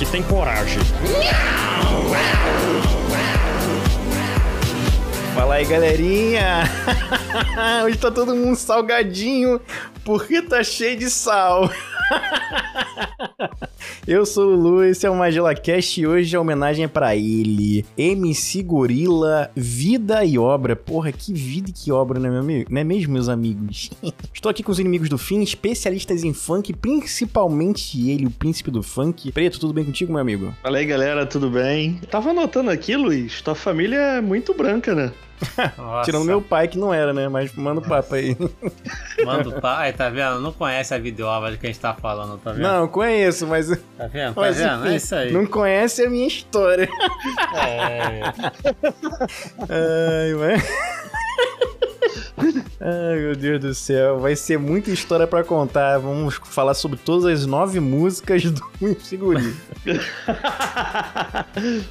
que 0.00 0.06
tem 0.06 0.22
coragem. 0.22 0.78
Fala 5.34 5.56
aí, 5.56 5.64
galerinha! 5.66 6.62
Hoje 7.84 7.98
tá 7.98 8.10
todo 8.10 8.34
mundo 8.34 8.56
salgadinho 8.56 9.60
porque 10.02 10.40
tá 10.40 10.64
cheio 10.64 10.96
de 10.96 11.10
sal. 11.10 11.68
Eu 14.10 14.26
sou 14.26 14.54
o 14.54 14.56
Lu, 14.56 14.82
esse 14.82 15.06
é 15.06 15.10
o 15.10 15.14
Magela 15.14 15.54
Cast 15.54 16.00
e 16.00 16.04
hoje 16.04 16.34
a 16.34 16.40
homenagem 16.40 16.84
é 16.84 16.88
pra 16.88 17.14
ele. 17.14 17.86
MC 17.96 18.60
Gorila, 18.60 19.48
Vida 19.54 20.24
e 20.24 20.36
Obra. 20.36 20.74
Porra, 20.74 21.12
que 21.12 21.32
vida 21.32 21.70
e 21.70 21.72
que 21.72 21.92
obra, 21.92 22.18
né, 22.18 22.28
meu 22.28 22.40
amigo? 22.40 22.68
Não 22.72 22.80
é 22.80 22.82
mesmo, 22.82 23.12
meus 23.12 23.28
amigos? 23.28 23.88
Estou 24.34 24.50
aqui 24.50 24.64
com 24.64 24.72
os 24.72 24.80
inimigos 24.80 25.08
do 25.08 25.16
fim, 25.16 25.40
especialistas 25.42 26.24
em 26.24 26.34
funk, 26.34 26.72
principalmente 26.72 28.10
ele, 28.10 28.26
o 28.26 28.32
príncipe 28.32 28.72
do 28.72 28.82
funk. 28.82 29.30
Preto, 29.30 29.60
tudo 29.60 29.72
bem 29.72 29.84
contigo, 29.84 30.10
meu 30.10 30.20
amigo? 30.20 30.52
Fala 30.60 30.78
aí, 30.78 30.86
galera, 30.86 31.24
tudo 31.24 31.48
bem? 31.48 32.00
Tava 32.10 32.30
anotando 32.30 32.70
aqui, 32.70 32.96
Luiz, 32.96 33.40
tua 33.40 33.54
família 33.54 33.96
é 33.96 34.20
muito 34.20 34.52
branca, 34.52 34.92
né? 34.92 35.12
Tirando 36.04 36.24
meu 36.24 36.40
pai, 36.42 36.68
que 36.68 36.78
não 36.78 36.92
era, 36.92 37.12
né? 37.12 37.28
Mas 37.28 37.52
manda 37.54 37.80
o 37.80 37.84
papo 37.84 38.14
aí. 38.14 38.36
Manda 39.24 39.48
o 39.48 39.60
pai, 39.60 39.92
tá 39.92 40.08
vendo? 40.08 40.40
Não 40.40 40.52
conhece 40.52 40.94
a 40.94 40.98
videoaula 40.98 41.50
de 41.50 41.58
que 41.58 41.66
a 41.66 41.70
gente 41.70 41.80
tá 41.80 41.94
falando, 41.94 42.38
tá 42.38 42.52
vendo? 42.52 42.62
Não, 42.62 42.88
conheço, 42.88 43.46
mas. 43.46 43.68
Tá 43.68 44.06
vendo? 44.06 44.34
Tá 44.34 44.40
mas, 44.40 44.56
vendo? 44.56 44.80
enfim, 44.80 44.92
é 44.92 44.96
isso 44.96 45.14
aí. 45.14 45.32
Não 45.32 45.46
conhece 45.46 46.04
a 46.04 46.10
minha 46.10 46.26
história. 46.26 46.88
É. 47.54 48.20
Ai, 49.68 50.34
mas... 50.38 50.62
Ai, 52.80 53.18
meu 53.18 53.36
Deus 53.36 53.60
do 53.60 53.74
céu. 53.74 54.18
Vai 54.20 54.34
ser 54.36 54.58
muita 54.58 54.90
história 54.90 55.26
pra 55.26 55.44
contar. 55.44 55.98
Vamos 55.98 56.40
falar 56.44 56.74
sobre 56.74 56.98
todas 56.98 57.24
as 57.26 57.46
nove 57.46 57.78
músicas 57.80 58.42
do 58.44 58.60
Segurino. 59.00 59.54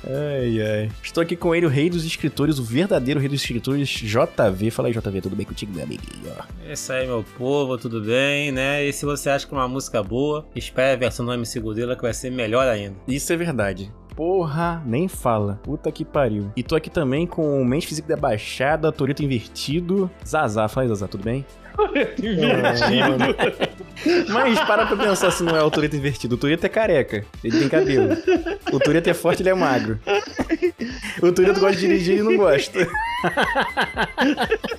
ai, 0.06 0.62
ai. 0.62 0.92
Estou 1.04 1.22
aqui 1.22 1.36
com 1.36 1.54
ele, 1.54 1.66
o 1.66 1.70
rei 1.70 1.90
dos 1.90 2.06
escritores, 2.06 2.60
o 2.60 2.64
verdadeiro 2.64 3.20
rei 3.20 3.30
dos 3.30 3.42
escritores, 3.42 3.88
JV. 3.90 4.72
Fala 4.72 4.88
aí, 4.88 4.94
JV, 4.94 5.22
tudo 5.22 5.36
bem 5.36 5.46
contigo, 5.46 5.74
meu 5.74 5.84
amiguinho? 5.84 6.32
É 6.66 6.74
isso 6.74 6.92
aí, 6.92 7.06
meu 7.06 7.24
povo, 7.38 7.78
tudo 7.78 8.02
bem, 8.02 8.52
né? 8.52 8.86
E 8.86 8.94
se 8.94 9.06
você 9.06 9.30
acha 9.30 9.48
que 9.48 9.54
é 9.54 9.58
uma 9.58 9.68
música 9.68 10.02
boa, 10.02 10.46
espere 10.56 10.94
a 10.94 10.96
versão 10.98 11.26
do 11.26 11.34
MC 11.34 11.60
Gorila 11.60 11.96
que 11.96 12.02
vai 12.02 12.14
ser 12.14 12.32
melhor 12.32 12.68
ainda. 12.68 12.96
Isso 13.08 13.32
é 13.32 13.38
verdade. 13.38 13.92
Porra, 14.20 14.84
nem 14.86 15.08
fala. 15.08 15.62
Puta 15.64 15.90
que 15.94 16.04
pariu. 16.04 16.52
E 16.54 16.62
tô 16.62 16.76
aqui 16.76 16.90
também 16.90 17.26
com 17.26 17.64
Mente 17.64 17.88
Físico 17.88 18.06
da 18.06 18.18
Baixada, 18.18 18.92
Torito 18.92 19.24
Invertido. 19.24 20.12
Zazá, 20.28 20.68
fala 20.68 20.84
aí, 20.84 20.90
Zazá, 20.90 21.08
tudo 21.08 21.24
bem? 21.24 21.46
Mas 24.30 24.60
para 24.60 24.86
pra 24.86 24.96
pensar 24.98 25.32
se 25.32 25.44
não 25.44 25.56
é 25.56 25.64
o 25.64 25.72
Toreto 25.72 25.96
invertido. 25.96 26.36
O 26.36 26.38
Toreto 26.38 26.66
é 26.66 26.70
careca. 26.70 27.26
Ele 27.44 27.60
tem 27.60 27.70
cabelo. 27.70 28.16
O 28.72 28.80
Toreto 28.80 29.10
é 29.10 29.14
forte, 29.14 29.42
ele 29.42 29.50
é 29.50 29.54
magro. 29.54 30.00
O 31.22 31.32
Toreto 31.32 31.60
gosta 31.60 31.76
de 31.76 31.88
dirigir 31.88 32.20
e 32.20 32.24
não 32.24 32.38
gosta. 32.38 32.88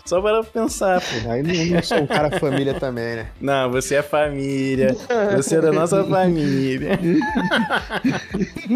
Só 0.04 0.20
para 0.20 0.42
pensar, 0.42 1.00
pô. 1.00 1.30
Aí 1.30 1.42
não, 1.42 1.76
não 1.76 1.82
sou 1.82 1.98
um 1.98 2.06
cara 2.06 2.38
família 2.38 2.74
também, 2.74 3.16
né? 3.16 3.26
Não, 3.40 3.70
você 3.70 3.96
é 3.96 4.02
família. 4.02 4.96
Você 5.36 5.56
é 5.56 5.60
da 5.60 5.72
nossa 5.72 6.02
família. 6.04 6.98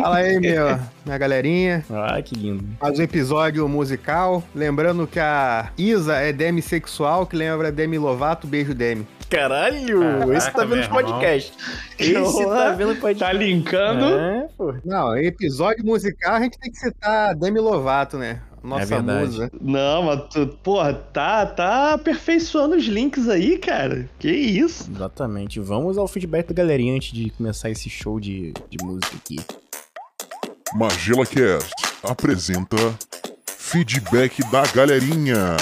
Fala 0.00 0.16
aí, 0.16 0.38
meu, 0.38 0.78
minha 1.04 1.18
galerinha. 1.18 1.84
Ah, 1.90 2.20
que 2.22 2.34
lindo. 2.34 2.64
Mais 2.80 2.98
um 2.98 3.02
episódio 3.02 3.66
musical. 3.68 4.42
Lembrando 4.54 5.06
que 5.06 5.18
a 5.18 5.70
Isa 5.78 6.16
é 6.16 6.32
demissexual, 6.32 7.26
que 7.26 7.36
lembra 7.36 7.72
Demi 7.72 7.98
Lovato, 7.98 8.46
beijo 8.46 8.74
Demi. 8.74 9.06
Caralho, 9.34 10.00
Caraca, 10.00 10.36
esse 10.36 10.50
tá 10.52 10.64
vendo 10.64 10.80
os 10.80 10.88
podcast. 10.88 11.52
Esse 11.98 12.44
tá 12.44 12.70
vendo 12.70 12.92
o 12.92 12.96
podcast. 12.96 13.18
Tá 13.18 13.32
linkando? 13.32 14.04
É, 14.06 14.48
pô. 14.56 14.74
Não, 14.84 15.16
episódio 15.16 15.84
musical 15.84 16.34
a 16.34 16.40
gente 16.40 16.58
tem 16.58 16.70
que 16.70 16.78
citar 16.78 17.34
Demi 17.34 17.58
Lovato, 17.58 18.16
né? 18.16 18.40
Nossa 18.62 18.94
É 18.94 19.00
musa. 19.02 19.50
Não, 19.60 20.04
mas 20.04 20.22
tu, 20.32 20.46
porra, 20.62 20.94
tá, 20.94 21.44
tá 21.44 21.94
aperfeiçoando 21.94 22.76
os 22.76 22.84
links 22.84 23.28
aí, 23.28 23.58
cara. 23.58 24.08
Que 24.18 24.30
isso? 24.30 24.90
Exatamente. 24.90 25.60
Vamos 25.60 25.98
ao 25.98 26.08
feedback 26.08 26.46
da 26.46 26.54
galerinha 26.54 26.94
antes 26.94 27.12
de 27.12 27.28
começar 27.30 27.68
esse 27.68 27.90
show 27.90 28.18
de, 28.18 28.54
de 28.70 28.78
música 28.82 29.16
aqui. 29.16 29.36
Magela 30.74 31.26
Cast 31.26 31.70
apresenta 32.02 32.76
Feedback 33.46 34.40
da 34.50 34.62
Galerinha. 34.68 35.56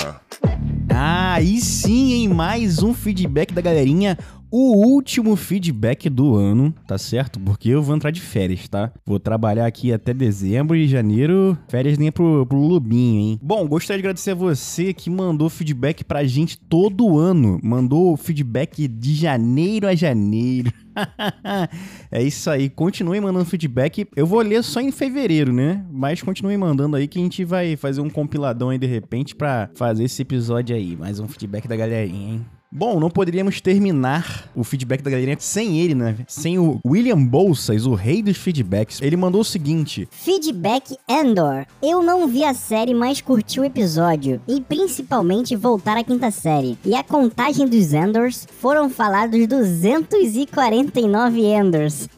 Ah, 0.95 1.22
aí 1.33 1.61
sim, 1.61 2.13
em 2.13 2.29
mais 2.29 2.83
um 2.83 2.93
feedback 2.93 3.55
da 3.55 3.63
galerinha. 3.63 4.19
O 4.55 4.77
último 4.77 5.35
feedback 5.35 6.11
do 6.11 6.37
ano, 6.37 6.75
tá 6.87 6.99
certo? 6.99 7.41
Porque 7.41 7.71
eu 7.71 7.83
vou 7.83 7.97
entrar 7.97 8.11
de 8.11 8.21
férias, 8.21 8.69
tá? 8.69 8.93
Vou 9.07 9.19
trabalhar 9.19 9.65
aqui 9.65 9.91
até 9.91 10.13
dezembro 10.13 10.77
e 10.77 10.87
janeiro. 10.87 11.57
Férias 11.69 11.97
nem 11.97 12.13
pro, 12.13 12.45
pro 12.45 12.59
Lubinho, 12.59 13.19
hein? 13.19 13.41
Bom, 13.43 13.67
gostaria 13.67 14.03
de 14.03 14.07
agradecer 14.07 14.33
a 14.33 14.35
você 14.35 14.93
que 14.93 15.09
mandou 15.09 15.49
feedback 15.49 16.05
pra 16.05 16.23
gente 16.25 16.59
todo 16.59 17.19
ano. 17.19 17.59
Mandou 17.63 18.15
feedback 18.15 18.87
de 18.87 19.15
janeiro 19.15 19.89
a 19.89 19.95
janeiro. 19.95 20.71
é 22.13 22.23
isso 22.23 22.51
aí. 22.51 22.69
Continue 22.69 23.23
mandando 23.23 23.47
feedback. 23.47 24.07
Eu 24.15 24.27
vou 24.27 24.43
ler 24.43 24.63
só 24.63 24.83
em 24.83 24.93
fevereiro, 24.93 25.51
né? 25.51 25.83
Mas 25.91 26.21
continue 26.21 26.59
mandando 26.59 26.97
aí 26.97 27.09
que 27.09 27.19
a 27.19 27.23
gente 27.23 27.43
vai 27.43 27.75
fazer 27.75 28.03
um 28.03 28.11
compiladão 28.11 28.69
aí 28.69 28.77
de 28.77 28.87
repente 28.87 29.35
pra 29.35 29.71
fazer 29.75 30.05
esse 30.05 30.21
episódio 30.21 30.77
aí. 30.77 30.95
Mais 30.95 31.19
um 31.19 31.27
feedback 31.27 31.67
da 31.67 31.75
galerinha, 31.75 32.35
hein? 32.35 32.47
Bom, 32.75 32.99
não 32.99 33.11
poderíamos 33.11 33.61
terminar 33.61 34.51
o 34.57 34.65
feedback 34.65 35.03
da 35.03 35.11
galerinha 35.11 35.37
sem 35.39 35.79
ele, 35.79 35.95
né? 35.95 36.17
Sem 36.27 36.59
o 36.59 36.81
William 36.87 37.23
Bolsas, 37.23 37.85
o 37.85 37.93
rei 37.93 38.23
dos 38.23 38.39
feedbacks. 38.39 38.99
Ele 39.03 39.15
mandou 39.15 39.43
o 39.43 39.45
seguinte: 39.45 40.09
Feedback 40.11 40.97
Endor. 41.07 41.67
Eu 41.83 42.03
não 42.03 42.27
vi 42.27 42.43
a 42.43 42.55
série, 42.55 42.95
mas 42.95 43.21
curti 43.21 43.61
o 43.61 43.65
episódio. 43.65 44.41
E 44.49 44.59
principalmente 44.59 45.55
voltar 45.55 45.99
à 45.99 46.05
quinta 46.05 46.31
série. 46.31 46.79
E 46.83 46.95
a 46.95 47.05
contagem 47.05 47.69
dos 47.69 47.93
Endors 47.93 48.49
foram 48.59 48.89
falados 48.89 49.47
249 49.47 51.45
Endors. 51.45 52.09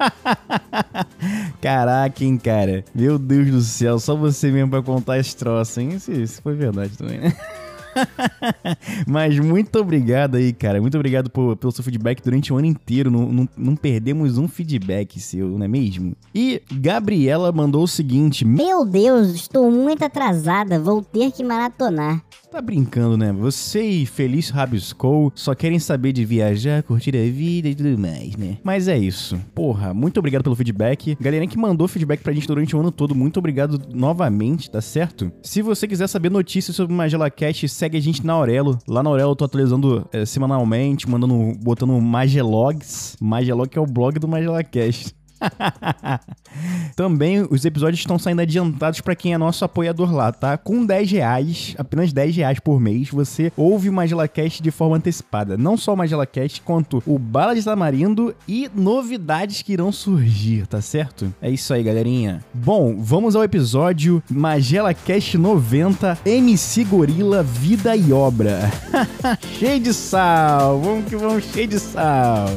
Caraca, 1.61 2.25
hein, 2.25 2.39
cara? 2.39 2.85
Meu 2.95 3.19
Deus 3.19 3.51
do 3.51 3.61
céu, 3.61 3.99
só 3.99 4.15
você 4.15 4.53
mesmo 4.53 4.71
pra 4.71 4.83
contar 4.83 5.19
esse 5.19 5.35
troço, 5.35 5.81
hein? 5.81 5.95
Isso, 5.97 6.13
isso 6.13 6.41
foi 6.41 6.55
verdade 6.55 6.97
também, 6.97 7.19
né? 7.19 7.37
Mas 9.06 9.38
muito 9.38 9.78
obrigado 9.78 10.37
aí, 10.37 10.53
cara. 10.53 10.81
Muito 10.81 10.97
obrigado 10.97 11.31
por- 11.31 11.56
pelo 11.56 11.72
seu 11.72 11.84
feedback 11.84 12.22
durante 12.22 12.53
o 12.53 12.56
ano 12.56 12.66
inteiro. 12.66 13.10
Não, 13.10 13.27
não, 13.32 13.49
não 13.56 13.77
perdemos 13.77 14.38
um 14.38 14.49
feedback 14.49 15.19
seu, 15.21 15.50
não 15.59 15.65
é 15.65 15.69
mesmo? 15.69 16.15
E 16.34 16.62
Gabriela 16.72 17.53
mandou 17.53 17.82
o 17.82 17.88
seguinte: 17.88 18.44
Meu 18.44 18.84
Deus, 18.84 19.28
estou 19.34 19.71
muito 19.71 20.05
atrasada. 20.05 20.78
Vou 20.78 21.03
ter 21.03 21.31
que 21.32 21.43
maratonar. 21.44 22.22
Tá 22.50 22.62
brincando, 22.62 23.16
né? 23.16 23.32
Você 23.32 23.82
e 23.82 24.06
Feliz 24.06 24.49
Rabiscou 24.49 25.32
só 25.34 25.56
querem 25.56 25.81
saber 25.81 26.12
de 26.12 26.25
viajar, 26.25 26.84
curtir 26.84 27.16
a 27.16 27.28
vida 27.28 27.69
e 27.69 27.75
tudo 27.75 27.99
mais, 27.99 28.37
né? 28.37 28.59
Mas 28.62 28.87
é 28.87 28.97
isso. 28.97 29.37
Porra, 29.53 29.93
muito 29.93 30.19
obrigado 30.19 30.44
pelo 30.44 30.55
feedback. 30.55 31.16
Galerinha 31.21 31.50
que 31.50 31.59
mandou 31.59 31.88
feedback 31.88 32.21
pra 32.21 32.32
gente 32.32 32.47
durante 32.47 32.76
o 32.76 32.78
ano 32.78 32.93
todo, 32.93 33.12
muito 33.12 33.38
obrigado 33.38 33.81
novamente, 33.93 34.71
tá 34.71 34.81
certo? 34.81 35.32
Se 35.43 35.62
você 35.62 35.88
quiser 35.88 36.06
saber 36.06 36.31
notícias 36.31 36.76
sobre 36.76 36.94
Magela 36.94 37.28
Cast, 37.28 37.69
segue 37.84 37.99
a 37.99 38.00
gente 38.00 38.25
na 38.25 38.33
Aurelo. 38.33 38.78
Lá 38.89 39.03
na 39.03 39.11
Aurelo 39.11 39.33
eu 39.33 39.37
tô 39.37 39.45
atualizando 39.45 40.09
eh, 40.11 40.25
semanalmente, 40.25 41.09
mandando, 41.09 41.53
botando 41.62 41.93
Magelogs. 42.00 43.17
Magelog 43.21 43.69
é 43.77 43.81
o 43.81 43.87
blog 43.87 44.19
do 44.19 44.27
Magela 44.27 44.65
Cast. 44.65 45.15
Também 46.97 47.47
os 47.50 47.65
episódios 47.65 48.00
estão 48.00 48.19
saindo 48.19 48.41
adiantados 48.41 49.00
para 49.00 49.16
quem 49.16 49.34
é 49.34 49.38
nosso 49.38 49.65
apoiador 49.65 50.12
lá, 50.12 50.31
tá? 50.32 50.56
Com 50.56 50.84
10 50.84 51.10
reais, 51.10 51.75
apenas 51.78 52.12
10 52.12 52.37
reais 52.37 52.60
por 52.60 52.81
mês, 52.81 53.10
você 53.10 53.53
ouve 53.56 53.88
o 53.88 53.93
MagelaCast 53.93 54.62
de 54.62 54.71
forma 54.71 54.97
antecipada. 54.97 55.56
Não 55.56 55.77
só 55.77 55.94
o 55.94 55.97
MagelaCast, 55.97 56.62
quanto 56.62 57.03
o 57.06 57.19
Bala 57.19 57.55
de 57.55 57.65
Tamarindo 57.65 58.34
e 58.47 58.71
novidades 58.75 59.62
que 59.62 59.73
irão 59.73 59.91
surgir, 59.91 60.67
tá 60.67 60.81
certo? 60.81 61.32
É 61.43 61.50
isso 61.50 61.73
aí, 61.75 61.82
galerinha. 61.82 62.44
Bom, 62.52 62.97
vamos 62.99 63.35
ao 63.35 63.43
episódio 63.43 64.23
MagelaCast 64.31 65.37
90, 65.37 66.19
MC 66.25 66.85
Gorila, 66.85 67.43
Vida 67.43 67.97
e 67.97 68.12
Obra. 68.12 68.70
cheio 69.58 69.81
de 69.81 69.93
sal, 69.93 70.81
vamos 70.81 71.06
que 71.06 71.17
vamos, 71.17 71.44
cheio 71.44 71.67
de 71.67 71.81
sal. 71.81 72.49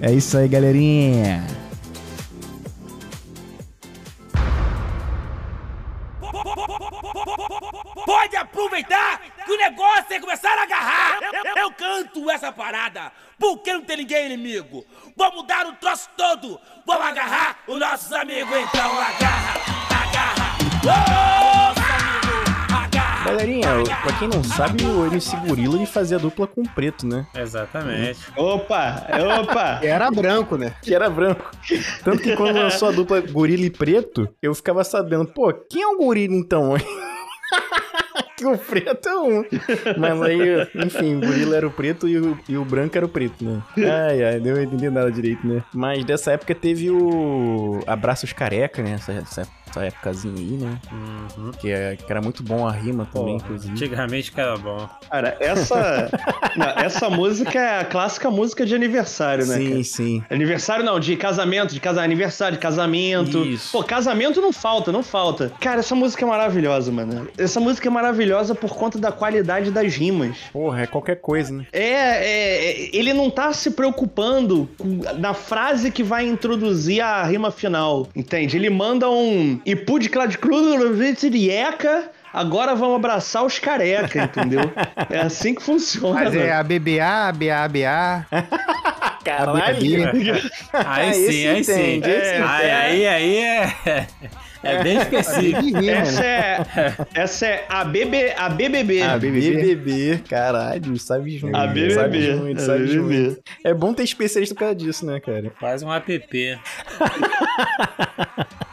É 0.00 0.12
isso 0.12 0.36
aí, 0.36 0.48
galerinha. 0.48 1.63
Pode 8.04 8.36
aproveitar 8.36 9.20
que 9.44 9.52
o 9.52 9.56
negócio 9.56 10.06
é 10.10 10.20
começar 10.20 10.56
a 10.58 10.62
agarrar. 10.62 11.18
Eu, 11.22 11.32
eu- 11.32 11.56
eu 11.64 11.70
canto 11.72 12.30
essa 12.30 12.52
parada 12.52 13.10
porque 13.38 13.72
não 13.72 13.80
tem 13.82 13.98
ninguém 13.98 14.26
inimigo. 14.26 14.84
Vamos 15.16 15.46
dar 15.46 15.66
o 15.66 15.72
troço 15.74 16.08
todo. 16.16 16.60
Vamos 16.86 17.06
agarrar 17.06 17.58
os 17.66 17.78
nossos 17.78 18.12
amigos. 18.12 18.54
Então 18.56 18.90
agarra, 19.00 19.54
agarra. 19.90 20.56
Agarra. 22.84 23.24
Galerinha, 23.24 23.68
pra 24.02 24.12
quem 24.18 24.28
não 24.28 24.44
sabe, 24.44 24.84
o 24.84 25.06
MC 25.06 25.34
Gorila 25.38 25.76
ele 25.76 25.86
fazia 25.86 26.18
dupla 26.18 26.46
com 26.46 26.60
o 26.60 26.68
preto, 26.68 27.06
né? 27.06 27.26
Exatamente. 27.34 28.18
Opa, 28.36 29.06
opa. 29.40 29.80
E 29.82 29.86
era 29.86 30.10
branco, 30.10 30.58
né? 30.58 30.74
Que 30.82 30.94
era 30.94 31.08
branco. 31.08 31.50
Tanto 32.04 32.22
que 32.22 32.36
quando 32.36 32.56
lançou 32.56 32.88
a 32.88 32.92
dupla 32.92 33.20
Gorila 33.22 33.64
e 33.64 33.70
Preto, 33.70 34.28
eu 34.42 34.54
ficava 34.54 34.84
sabendo, 34.84 35.24
pô, 35.26 35.50
quem 35.70 35.80
é 35.82 35.86
o 35.86 35.96
Gorila 35.96 36.34
então? 36.34 36.74
que 38.36 38.46
o 38.46 38.58
preto 38.58 39.08
é 39.08 39.16
um. 39.16 39.44
Mas 39.98 40.22
aí, 40.22 40.38
enfim, 40.74 41.16
o 41.16 41.20
gorila 41.20 41.56
era 41.56 41.66
o 41.66 41.70
preto 41.70 42.08
e 42.08 42.18
o, 42.18 42.38
e 42.48 42.56
o 42.56 42.64
branco 42.64 42.96
era 42.96 43.06
o 43.06 43.08
preto, 43.08 43.44
né? 43.44 43.62
Ai, 43.76 44.24
ai, 44.24 44.40
não 44.40 44.60
entendi 44.60 44.90
nada 44.90 45.10
direito, 45.10 45.46
né? 45.46 45.62
Mas 45.72 46.04
dessa 46.04 46.32
época 46.32 46.54
teve 46.54 46.90
o 46.90 47.80
Abraços 47.86 48.32
Careca, 48.32 48.82
né? 48.82 48.92
Essa, 48.94 49.12
essa, 49.12 49.48
essa 49.74 49.84
épocazinha 49.86 50.34
aí, 50.36 50.56
né? 50.56 50.78
Uhum. 51.36 51.50
Que, 51.52 51.70
é- 51.70 51.96
que 51.96 52.10
era 52.10 52.20
muito 52.22 52.42
bom 52.42 52.66
a 52.66 52.70
rima 52.70 53.08
também, 53.12 53.38
Pô, 53.38 53.44
inclusive. 53.44 53.72
antigamente 53.72 54.30
que 54.32 54.40
era 54.40 54.56
bom. 54.56 54.88
Cara, 55.10 55.36
essa. 55.40 56.10
não, 56.56 56.66
essa 56.84 57.10
música 57.10 57.58
é 57.58 57.80
a 57.80 57.84
clássica 57.84 58.30
música 58.30 58.64
de 58.64 58.74
aniversário, 58.74 59.44
né? 59.46 59.56
Sim, 59.56 59.70
cara? 59.70 59.84
sim. 59.84 60.22
Aniversário 60.30 60.84
não, 60.84 61.00
de 61.00 61.16
casamento, 61.16 61.74
de 61.74 61.80
casa... 61.80 62.02
aniversário, 62.02 62.56
de 62.56 62.62
casamento. 62.62 63.44
Isso. 63.44 63.72
Pô, 63.72 63.82
casamento 63.82 64.40
não 64.40 64.52
falta, 64.52 64.92
não 64.92 65.02
falta. 65.02 65.52
Cara, 65.60 65.80
essa 65.80 65.94
música 65.94 66.24
é 66.24 66.28
maravilhosa, 66.28 66.92
mano. 66.92 67.28
Essa 67.36 67.58
música 67.58 67.88
é 67.88 67.90
maravilhosa 67.90 68.54
por 68.54 68.70
conta 68.74 68.98
da 68.98 69.10
qualidade 69.10 69.70
das 69.70 69.94
rimas. 69.94 70.36
Porra, 70.52 70.82
é 70.82 70.86
qualquer 70.86 71.16
coisa, 71.16 71.52
né? 71.52 71.66
É, 71.72 71.80
é, 71.82 72.70
é, 72.84 72.96
ele 72.96 73.12
não 73.12 73.28
tá 73.30 73.52
se 73.52 73.70
preocupando 73.72 74.68
com- 74.78 75.00
na 75.18 75.34
frase 75.34 75.90
que 75.90 76.02
vai 76.02 76.26
introduzir 76.26 77.00
a 77.00 77.24
rima 77.24 77.50
final, 77.50 78.08
entende? 78.14 78.56
Ele 78.56 78.70
manda 78.70 79.08
um 79.10 79.60
e 79.64 79.76
pude 79.76 80.08
de 80.08 80.38
crudieca, 80.38 82.10
agora 82.32 82.74
vamos 82.74 82.96
abraçar 82.96 83.44
os 83.44 83.58
careca, 83.58 84.24
entendeu? 84.24 84.72
É 85.10 85.20
assim 85.20 85.54
que 85.54 85.62
funciona. 85.62 86.24
Mas 86.24 86.34
é 86.34 86.52
a 86.52 86.62
BBA, 86.62 87.32
BA, 87.34 87.68
BA. 87.68 88.26
Caralho! 89.24 89.72
Aí 90.72 91.14
sim, 91.14 91.46
aí 91.46 91.64
sim. 91.64 92.02
É, 92.04 92.42
aí, 92.42 92.70
aí, 92.70 93.06
aí 93.06 93.38
é. 93.38 94.06
É 94.64 94.82
bem 94.82 94.96
específico. 94.96 95.78
Essa 95.78 96.24
é, 96.24 96.58
essa 97.14 97.46
é 97.46 97.66
a, 97.68 97.84
BB, 97.84 98.32
a 98.36 98.48
BBB. 98.48 99.02
A 99.02 99.18
BBB. 99.18 99.50
BBB, 99.50 100.22
caralho, 100.28 100.98
sabe 100.98 101.36
junto. 101.36 101.54
A 101.54 101.66
BBB. 101.66 101.94
Sabe 101.94 102.34
muito, 102.34 102.62
A 102.62 102.64
sabe 102.64 102.86
BBB. 102.86 103.24
junto. 103.24 103.42
É 103.62 103.74
bom 103.74 103.92
ter 103.92 104.04
especialista 104.04 104.54
por 104.54 104.60
causa 104.60 104.74
disso, 104.74 105.04
né, 105.04 105.20
cara? 105.20 105.52
Faz 105.60 105.82
um 105.82 105.92
app. 105.92 106.14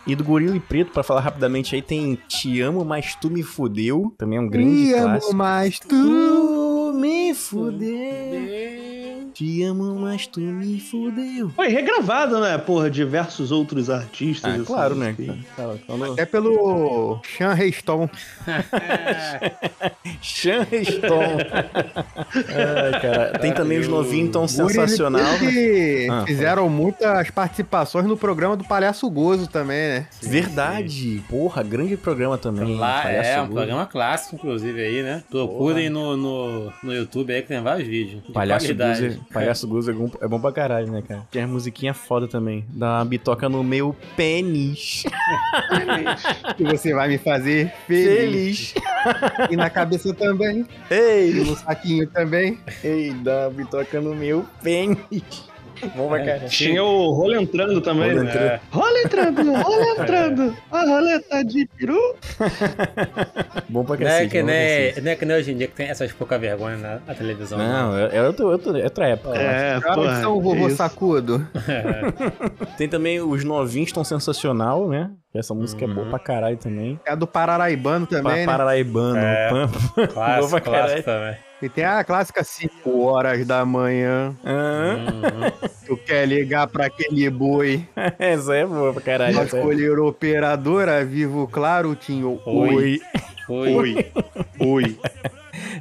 E 0.08 0.16
do 0.16 0.24
Gorila 0.24 0.56
e 0.56 0.60
Preto, 0.60 0.92
pra 0.92 1.04
falar 1.04 1.22
rapidamente 1.22 1.76
aí, 1.76 1.82
tem 1.82 2.18
Te 2.28 2.60
Amo, 2.62 2.84
Mas 2.84 3.16
Tu 3.16 3.30
Me 3.30 3.44
Fudeu. 3.44 4.14
Também 4.18 4.38
é 4.40 4.42
um 4.42 4.48
grande 4.48 4.68
Me 4.68 4.94
amo 4.94 5.04
clássico. 5.06 5.36
mais 5.36 5.80
tu. 5.80 5.88
Tu 5.88 6.94
me 6.96 7.34
fudeu. 7.34 8.91
Te 9.34 9.64
amo, 9.64 9.96
mas 9.96 10.28
tu 10.28 10.40
me 10.40 10.80
fudeu. 10.80 11.50
Foi 11.52 11.68
regravado, 11.70 12.40
né? 12.40 12.58
Porra, 12.58 12.90
diversos 12.90 13.52
outros 13.52 13.90
artistas. 13.90 14.52
Ah, 14.52 14.56
assim, 14.56 14.64
claro, 14.66 14.96
né? 14.96 15.16
Cara. 15.56 15.80
É 16.18 16.26
pelo 16.26 17.20
Sean 17.38 17.54
Reston. 17.54 18.10
Sean 20.22 20.66
cara. 23.02 23.40
Tem 23.40 23.54
também 23.54 23.80
os 23.80 23.88
novinhos 23.88 24.32
tão 24.32 24.48
sensacional. 24.48 25.38
que 25.40 26.08
Ah, 26.10 26.24
fizeram 26.26 26.70
muitas 26.70 27.30
participações 27.32 28.06
no 28.06 28.18
programa 28.18 28.56
do 28.56 28.64
Palhaço 28.64 29.10
Gozo 29.10 29.48
também, 29.48 29.78
né? 29.78 30.08
Verdade. 30.22 31.24
Porra, 31.30 31.64
grande 31.64 31.96
programa 31.98 32.38
também. 32.38 32.76
Lá 32.76 33.02
Palhaço 33.04 33.30
é 33.30 33.34
um 33.36 33.40
Gordo. 33.46 33.54
programa 33.56 33.86
clássico, 33.86 34.36
inclusive, 34.36 34.82
aí, 34.82 35.04
né? 35.04 35.24
Procurem 35.30 35.90
no, 35.90 36.16
no, 36.18 36.74
no 36.84 36.94
YouTube 36.94 37.34
aí 37.34 37.42
que 37.42 37.48
tem 37.48 37.62
vários 37.62 37.88
vídeos. 37.88 38.24
de 38.24 38.32
Palhaço 38.32 38.66
qualidade. 38.66 39.20
Palhaço 39.34 39.68
Guzo 39.68 39.92
é 39.92 39.94
bom, 39.94 40.10
é 40.22 40.28
bom 40.28 40.40
pra 40.40 40.52
caralho, 40.52 40.92
né, 40.92 41.02
cara? 41.02 41.22
Tem 41.32 41.44
as 41.44 41.50
musiquinhas 41.50 41.98
foda 41.98 42.28
também. 42.28 42.66
Dá 42.70 42.98
uma 43.00 43.06
bitoca 43.06 43.48
no 43.50 43.64
meu 43.64 43.96
pênis. 44.16 45.04
Que 46.58 46.64
você 46.64 46.94
vai 46.94 47.08
me 47.08 47.18
fazer 47.18 47.72
feliz. 47.88 48.74
E 49.50 49.56
na 49.56 49.70
cabeça 49.70 50.14
também. 50.14 50.66
E 50.90 50.94
Ei, 50.94 51.34
no 51.44 51.56
saquinho 51.56 52.08
também. 52.08 52.60
ei, 52.84 53.12
dá 53.14 53.48
uma 53.48 53.50
bitoca 53.52 54.00
no 54.02 54.16
meu 54.16 54.46
pênis. 54.62 55.50
Bom 55.96 56.08
pra 56.10 56.20
caralho. 56.24 56.50
Tinha 56.50 56.84
o 56.84 57.12
rolo 57.12 57.36
entrando 57.36 57.82
também, 57.82 58.10
Rolo 58.12 58.24
né? 58.24 58.30
entrando. 58.30 58.42
É. 58.52 58.60
Rola 58.72 59.00
entrando, 59.04 59.54
rola 59.54 59.86
entrando. 59.92 60.58
A 60.72 60.82
roleta 60.86 61.44
de 61.46 61.68
peru. 61.78 62.16
Bom 63.70 63.84
pra 63.84 63.98
Não 63.98 64.06
é, 64.08 64.10
cacete. 64.10 64.30
que 64.32 64.44
nem, 64.44 64.56
cacete. 64.90 65.02
não 65.02 65.12
é 65.12 65.16
que 65.16 65.26
nem 65.26 65.38
hoje 65.38 65.52
em 65.52 65.58
dia 65.58 65.68
que 65.68 65.74
tem 65.76 65.88
essas 65.90 66.12
pouca 66.12 66.38
vergonha 66.38 66.78
na, 66.78 67.00
na 67.06 67.14
televisão. 67.14 67.58
né? 67.58 67.68
Não, 67.68 67.98
é, 67.98 68.18
é 68.18 68.24
outro, 68.24 68.48
outro- 68.52 68.78
é 68.78 68.84
outra 68.84 69.08
época. 69.08 69.38
É, 69.38 69.80
que 69.80 70.22
são 70.22 70.38
o 70.38 70.42
vovô 70.42 70.68
isso. 70.68 70.78
sacudo. 70.78 71.48
Tem 72.78 72.88
também 72.88 73.20
os 73.22 73.44
novinhos 73.44 73.92
tão 73.92 74.04
sensacional, 74.04 74.88
né? 74.90 75.10
Essa 75.34 75.54
música 75.54 75.86
é 75.86 75.88
boa 75.88 76.06
pra 76.08 76.20
caralho 76.20 76.58
também. 76.58 77.00
É 77.06 77.12
a 77.12 77.16
do 77.16 77.26
Pararaibano 77.26 78.06
também, 78.06 78.40
né? 78.40 78.46
Pararaibano, 78.46 79.18
É. 79.18 79.50
Pampa. 79.50 79.80
Boa 79.80 80.08
pra 80.08 80.08
Clássico, 80.08 80.62
clássico 80.62 81.04
também. 81.04 81.36
E 81.62 81.70
tem 81.70 81.86
a 81.86 82.04
clássica 82.04 82.44
5 82.44 83.04
horas 83.06 83.46
da 83.46 83.64
manhã. 83.64 84.36
Uhum. 84.44 85.70
Tu 85.86 85.96
quer 85.98 86.28
ligar 86.28 86.68
pra 86.68 86.88
aquele 86.88 87.30
boi. 87.30 87.88
essa 88.20 88.56
é 88.56 88.66
boa 88.66 88.92
pra 88.92 89.02
caralho. 89.02 89.40
É- 89.40 89.44
escolher 89.44 90.00
operadora, 90.00 91.06
vivo 91.06 91.48
claro, 91.48 91.96
tinha 91.96 92.28
Oi. 92.28 93.00
Oi. 93.48 93.74
Oi. 93.74 94.06
Oi. 94.60 95.00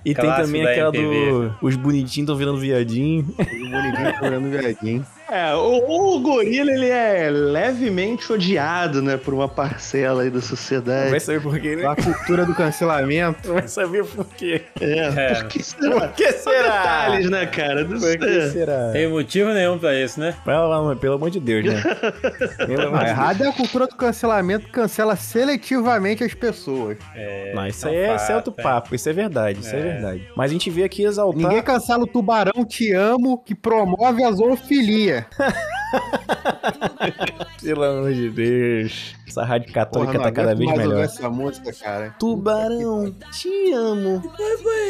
E 0.05 0.15
tem 0.15 0.33
também 0.33 0.65
aquela 0.67 0.95
MPB. 0.95 1.31
do. 1.31 1.55
Os 1.61 1.75
bonitinhos 1.77 2.27
tão 2.29 2.37
virando 2.37 2.59
viadinho. 2.59 3.27
o 3.37 3.71
bonitinho 3.71 4.19
chorando 4.19 4.49
viadinho. 4.51 5.07
É, 5.31 5.55
o, 5.55 6.17
o 6.17 6.21
gorila, 6.21 6.71
ele 6.73 6.89
é 6.89 7.31
levemente 7.31 8.33
odiado, 8.33 9.01
né, 9.01 9.17
por 9.17 9.33
uma 9.33 9.49
parcela 9.49 10.23
aí 10.23 10.31
da 10.31 10.41
sociedade. 10.41 11.11
Vai 11.11 11.21
saber 11.21 11.41
por 11.41 11.59
quê, 11.61 11.77
né? 11.77 11.87
A 11.87 11.95
cultura 11.95 12.45
do 12.45 12.55
cancelamento. 12.55 13.53
Vai 13.53 13.69
saber 13.69 14.05
por 14.05 14.27
quê. 14.27 14.63
É, 14.81 15.31
É. 15.31 15.35
por 15.35 15.49
que 15.49 15.63
será? 15.63 16.01
Por 16.01 16.13
que 16.15 16.33
será? 16.33 16.63
detalhes, 16.81 17.31
né, 17.31 17.47
cara? 17.47 17.85
Não 17.85 17.99
Por 17.99 18.19
que 18.19 18.49
será? 18.51 18.91
Tem 18.93 19.09
motivo 19.09 19.51
nenhum 19.53 19.79
pra 19.79 19.95
isso, 19.95 20.19
né? 20.19 20.35
Mano, 20.45 20.97
pelo 20.97 21.15
amor 21.15 21.31
de 21.31 21.39
Deus, 21.41 21.65
né? 21.65 21.81
Pelo 22.67 22.91
Deus. 22.91 23.03
errado 23.03 23.43
é 23.45 23.49
a 23.49 23.53
cultura 23.53 23.87
do 23.87 23.95
cancelamento 23.97 24.67
que 24.67 24.73
cancela 24.73 25.15
seletivamente 25.17 26.25
as 26.25 26.35
pessoas. 26.35 26.97
É, 27.15 27.53
Não, 27.55 27.67
isso 27.67 27.87
é 27.87 27.91
aí 27.91 27.97
é, 27.97 28.17
isso 28.17 28.33
é 28.33 28.37
outro 28.37 28.55
hein? 28.57 28.63
papo, 28.65 28.95
isso 28.95 29.09
é 29.09 29.13
verdade, 29.13 29.61
isso 29.61 29.75
é, 29.75 29.79
É. 29.79 29.83
verdade. 29.83 30.29
Mas 30.37 30.51
a 30.51 30.53
gente 30.53 30.71
veio 30.71 30.87
aqui 30.87 31.05
exaltar. 31.05 31.39
Ninguém 31.41 31.63
cancela 31.63 32.03
o 32.03 32.07
tubarão 32.07 32.65
Te 32.65 32.93
Amo, 32.93 33.39
que 33.39 33.55
promove 33.55 34.23
a 34.25 34.33
zoofilia. 34.33 35.20
yeah. 35.39 37.37
Pelo 37.63 37.83
amor 37.85 38.13
de 38.13 38.31
Deus. 38.31 39.15
Essa 39.29 39.45
rádio 39.45 39.73
católica 39.73 40.13
Porra, 40.15 40.25
tá 40.25 40.33
cada 40.33 40.55
vez 40.57 40.69
mais 40.71 40.79
melhor. 40.81 41.05
essa 41.05 41.31
música, 41.31 41.73
cara. 41.73 42.15
Tubarão, 42.19 43.15
te 43.33 43.73
amo. 43.73 44.23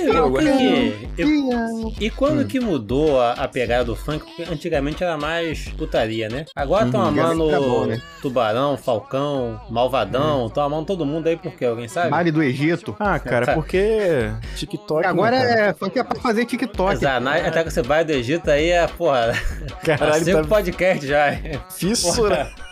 Eu- 0.07 0.25
Agora- 0.27 0.45
e, 0.45 1.09
eu- 1.19 1.27
Te 1.27 1.53
amo. 1.53 1.95
e 2.00 2.11
quando 2.11 2.47
que 2.47 2.59
mudou 2.59 3.21
a, 3.21 3.33
a 3.33 3.47
pegada 3.49 3.85
do 3.85 3.95
funk? 3.95 4.25
Porque 4.25 4.50
antigamente 4.50 5.03
era 5.05 5.19
mais 5.19 5.69
putaria, 5.77 6.29
né? 6.31 6.47
Agora 6.57 6.87
estão 6.87 7.03
amando 7.03 7.50
Era 7.50 7.61
bom, 7.61 7.85
né? 7.87 8.00
Tubarão, 8.23 8.77
Falcão, 8.79 9.61
Malvadão, 9.69 10.47
estão 10.47 10.62
amando 10.62 10.87
todo 10.87 11.05
mundo 11.05 11.27
aí 11.27 11.37
por 11.37 11.53
quê? 11.53 11.67
Alguém 11.67 11.89
sabe? 11.89 12.09
Baile 12.11 12.31
do 12.31 12.43
Egito. 12.43 12.97
Ah, 12.99 13.19
cara, 13.19 13.53
porque 13.55 14.31
TikTok. 14.57 15.05
Agora 15.07 15.39
né, 15.39 15.69
é 15.69 15.75
funk 15.75 15.99
é 15.99 16.05
pra 16.05 16.19
fazer 16.21 16.47
TikTok. 16.47 16.95
Exato, 16.95 17.23
na- 17.25 17.37
até 17.37 17.62
que 17.65 17.71
você 17.71 17.83
vai 17.83 18.05
do 18.05 18.12
Egito 18.12 18.50
aí 18.50 18.71
é, 18.71 18.87
porra, 18.87 19.33
Caralho, 19.85 20.25
cinco 20.25 20.43
tá 20.43 20.49
podcast 20.49 21.07
já. 21.07 21.37
fissura. 21.71 22.50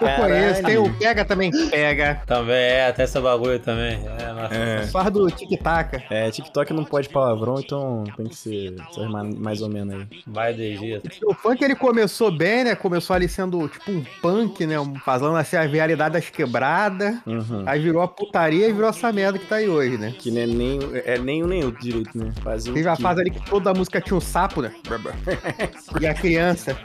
Eu 0.00 0.16
conheço, 0.22 0.62
tem 0.62 0.78
o 0.78 0.92
Pega 0.98 1.24
também. 1.24 1.50
Pega. 1.70 2.22
Também 2.26 2.54
é, 2.56 2.88
até 2.88 3.04
esse 3.04 3.20
bagulho 3.20 3.58
também. 3.58 4.00
É, 4.18 4.32
nossa. 4.32 4.54
É. 4.54 4.86
Faz 4.86 5.10
do 5.10 5.26
tic-tac. 5.30 6.02
É, 6.10 6.30
TikTok 6.30 6.72
não 6.72 6.84
pode 6.84 7.08
palavrão, 7.08 7.56
então 7.58 8.04
tem 8.16 8.26
que 8.26 8.36
ser, 8.36 8.74
ser 8.92 9.08
ma- 9.08 9.24
mais 9.24 9.60
ou 9.62 9.68
menos 9.68 9.94
aí. 9.94 10.06
Vai 10.26 10.54
do 10.54 10.62
Egito. 10.62 11.08
O 11.26 11.34
funk 11.34 11.62
ele 11.64 11.74
começou 11.74 12.30
bem, 12.30 12.64
né? 12.64 12.74
Começou 12.74 13.14
ali 13.14 13.28
sendo 13.28 13.68
tipo 13.68 13.90
um 13.90 14.04
punk, 14.22 14.66
né? 14.66 14.76
Fazendo 15.04 15.36
assim 15.36 15.56
a 15.56 15.62
realidade 15.62 16.14
das 16.14 16.28
quebradas. 16.30 17.14
Uhum. 17.26 17.62
Aí 17.66 17.80
virou 17.80 18.02
a 18.02 18.08
putaria 18.08 18.68
e 18.68 18.72
virou 18.72 18.88
essa 18.90 19.12
merda 19.12 19.38
que 19.38 19.46
tá 19.46 19.56
aí 19.56 19.68
hoje, 19.68 19.96
né? 19.98 20.14
Que 20.18 20.30
não 20.30 20.40
é 20.42 20.46
nem, 20.46 20.78
é 21.04 21.18
nem 21.18 21.42
um 21.42 21.46
nem 21.46 21.64
outro 21.64 21.80
direito, 21.82 22.16
né? 22.16 22.32
Fazia 22.42 22.72
Teve 22.72 22.88
a 22.88 22.96
que- 22.96 23.02
fase 23.02 23.20
ali 23.20 23.30
que 23.30 23.44
toda 23.50 23.70
a 23.70 23.74
música 23.74 24.00
tinha 24.00 24.16
um 24.16 24.20
sapo, 24.20 24.62
né? 24.62 24.72
E 26.00 26.06
a 26.06 26.14
criança. 26.14 26.76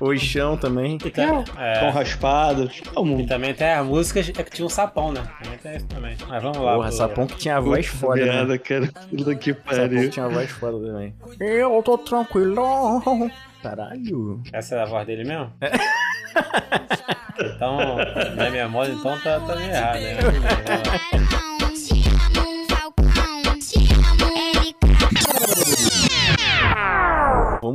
O 0.00 0.16
chão 0.16 0.56
também. 0.60 0.98
E, 1.04 1.10
tá- 1.10 1.44
é, 1.58 1.80
Pão 1.80 1.90
raspado. 1.90 2.70
Como? 2.94 3.20
e 3.20 3.26
também 3.26 3.54
tem 3.54 3.68
as 3.72 3.86
músicas 3.86 4.28
é 4.28 4.42
que 4.42 4.50
tinha 4.50 4.66
um 4.66 4.68
sapão, 4.68 5.12
né? 5.12 5.22
Também 5.42 5.58
tem 5.58 5.76
isso 5.76 5.86
também. 5.86 6.16
Mas 6.28 6.42
vamos 6.42 6.58
lá. 6.58 6.74
Porra, 6.74 6.88
pro- 6.88 6.96
Sapão 6.96 7.26
que 7.26 7.36
tinha 7.36 7.56
a 7.56 7.60
voz 7.60 7.86
foda, 7.86 8.24
né? 8.24 8.32
Merda, 8.32 8.58
cara. 8.58 8.86
Puta 9.10 9.34
que 9.34 9.52
Sapão 9.54 9.72
que 9.72 9.76
pariu. 9.94 10.10
tinha 10.10 10.26
a 10.26 10.28
voz 10.28 10.50
foda 10.50 10.86
também. 10.86 11.14
Eu 11.40 11.82
tô 11.82 11.98
tranquilo. 11.98 13.00
Caralho. 13.62 14.40
Essa 14.52 14.76
é 14.76 14.82
a 14.82 14.84
voz 14.86 15.06
dele 15.06 15.24
mesmo? 15.24 15.52
Então, 17.42 17.78
na 18.36 18.50
memória, 18.50 18.92
então 18.92 19.18
tá, 19.20 19.40
tá 19.40 19.56
meio 19.56 19.70
errado, 19.70 19.98
né? 20.00 20.16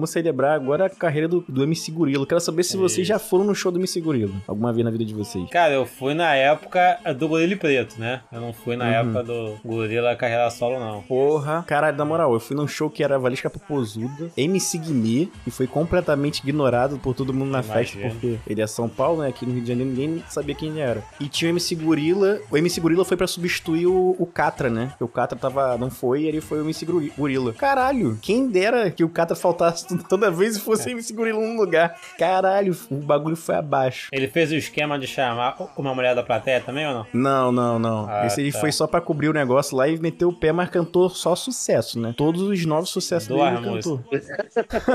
Vamos 0.06 0.12
celebrar 0.12 0.52
agora 0.56 0.86
a 0.86 0.90
carreira 0.90 1.28
do, 1.28 1.44
do 1.50 1.64
MC 1.64 1.92
Gorila. 1.92 2.28
Quero 2.28 2.40
saber 2.40 2.62
se 2.64 2.78
vocês 2.78 3.08
já 3.08 3.18
foram 3.18 3.44
no 3.44 3.56
show 3.56 3.72
do 3.72 3.80
MC 3.80 4.00
Gorila. 4.00 4.36
Alguma 4.48 4.72
vez 4.72 4.86
na 4.86 4.92
vida 4.92 5.04
de 5.04 5.16
vocês. 5.16 5.50
Cara, 5.50 5.74
eu 5.74 5.84
fui 5.84 6.14
na 6.14 6.36
época 6.36 7.00
do 7.18 7.28
Gorila 7.28 7.56
Preto, 7.58 8.00
né? 8.00 8.22
Eu 8.32 8.40
não 8.40 8.54
fui 8.54 8.76
na 8.76 8.86
Uhum. 8.86 8.92
época 8.92 9.24
do 9.24 9.56
Gorila 9.66 10.16
Carreira 10.16 10.48
Solo, 10.52 10.80
não. 10.80 11.02
Porra. 11.02 11.64
Caralho, 11.66 11.98
na 11.98 12.06
moral, 12.06 12.32
eu 12.34 12.40
fui 12.40 12.56
num 12.56 12.68
show 12.68 12.88
que 12.88 13.04
era 13.04 13.18
Valesca 13.18 13.50
Popozuda, 13.50 14.30
MC 14.38 14.78
Guimê, 14.78 15.28
e 15.48 15.50
foi 15.50 15.66
completamente 15.66 16.40
ignorado 16.40 17.00
por 17.00 17.16
todo 17.16 17.34
mundo 17.34 17.50
na 17.50 17.64
festa, 17.64 17.98
Imagino. 17.98 18.12
porque 18.12 18.38
ele 18.48 18.62
é 18.62 18.68
São 18.68 18.88
Paulo, 18.88 19.24
né? 19.24 19.30
Aqui 19.30 19.44
no 19.44 19.54
Rio 19.54 19.64
de 19.64 19.68
Janeiro 19.70 19.90
ninguém 19.90 20.24
sabia 20.30 20.54
quem 20.54 20.70
ele 20.70 20.82
era. 20.82 21.04
E 21.20 21.28
tinha 21.28 21.50
o 21.50 21.54
MC 21.54 21.74
Gorila. 21.76 22.40
O 22.52 22.58
MC 22.58 22.80
Gorila 22.80 23.04
foi 23.04 23.18
pra 23.18 23.26
substituir 23.26 23.88
o, 23.88 24.16
o 24.20 24.26
Catra, 24.28 24.70
né? 24.70 24.88
Porque 24.90 25.04
o 25.04 25.08
Catra 25.08 25.36
tava, 25.38 25.76
não 25.80 25.90
foi, 25.90 26.22
e 26.22 26.28
ele 26.28 26.42
foi 26.42 26.60
o 26.60 26.62
MC 26.64 26.86
Gori- 26.86 27.12
Gorila. 27.18 27.54
Caralho, 27.54 28.20
quem 28.22 28.48
dera 28.48 28.92
que 28.92 29.04
o 29.04 29.10
Catra 29.10 29.36
faltasse 29.36 29.95
toda 30.10 30.30
vez 30.32 30.58
e 30.58 30.60
fosse 30.60 30.90
MC 30.92 31.14
Gorila 31.14 31.40
num 31.40 31.58
lugar. 31.58 31.96
Caralho, 32.18 32.76
o 32.90 32.96
bagulho 32.96 33.36
foi 33.36 33.56
abaixo. 33.56 34.10
Ele 34.12 34.28
fez 34.28 34.52
o 34.52 34.56
esquema 34.56 34.98
de 35.00 35.08
chamar 35.08 35.56
uma 35.78 35.94
mulher 35.94 36.16
da 36.16 36.24
plateia 36.24 36.62
também 36.62 36.88
ou 36.88 36.94
não? 36.94 37.06
Não, 37.14 37.52
não, 37.52 37.80
não. 37.80 38.08
Ah, 38.10 38.26
Esse 38.26 38.42
ele 38.42 38.52
tá. 38.52 38.60
foi 38.60 38.72
só 38.72 38.88
pra 38.88 39.02
cobrir 39.02 39.30
o 39.30 39.34
negócio 39.34 39.76
lá 39.76 39.88
e 39.88 39.98
meteu 40.00 40.30
o 40.30 40.34
pé, 40.34 40.52
mas 40.52 40.70
cantou 40.70 41.10
só 41.10 41.36
sucesso, 41.36 42.00
né? 42.00 42.14
Todos 42.18 42.42
os 42.42 42.66
novos 42.66 42.90
sucessos 42.90 43.28
Duas 43.28 43.54
dele 43.54 43.68
ele 43.68 43.76
cantou. 43.76 44.04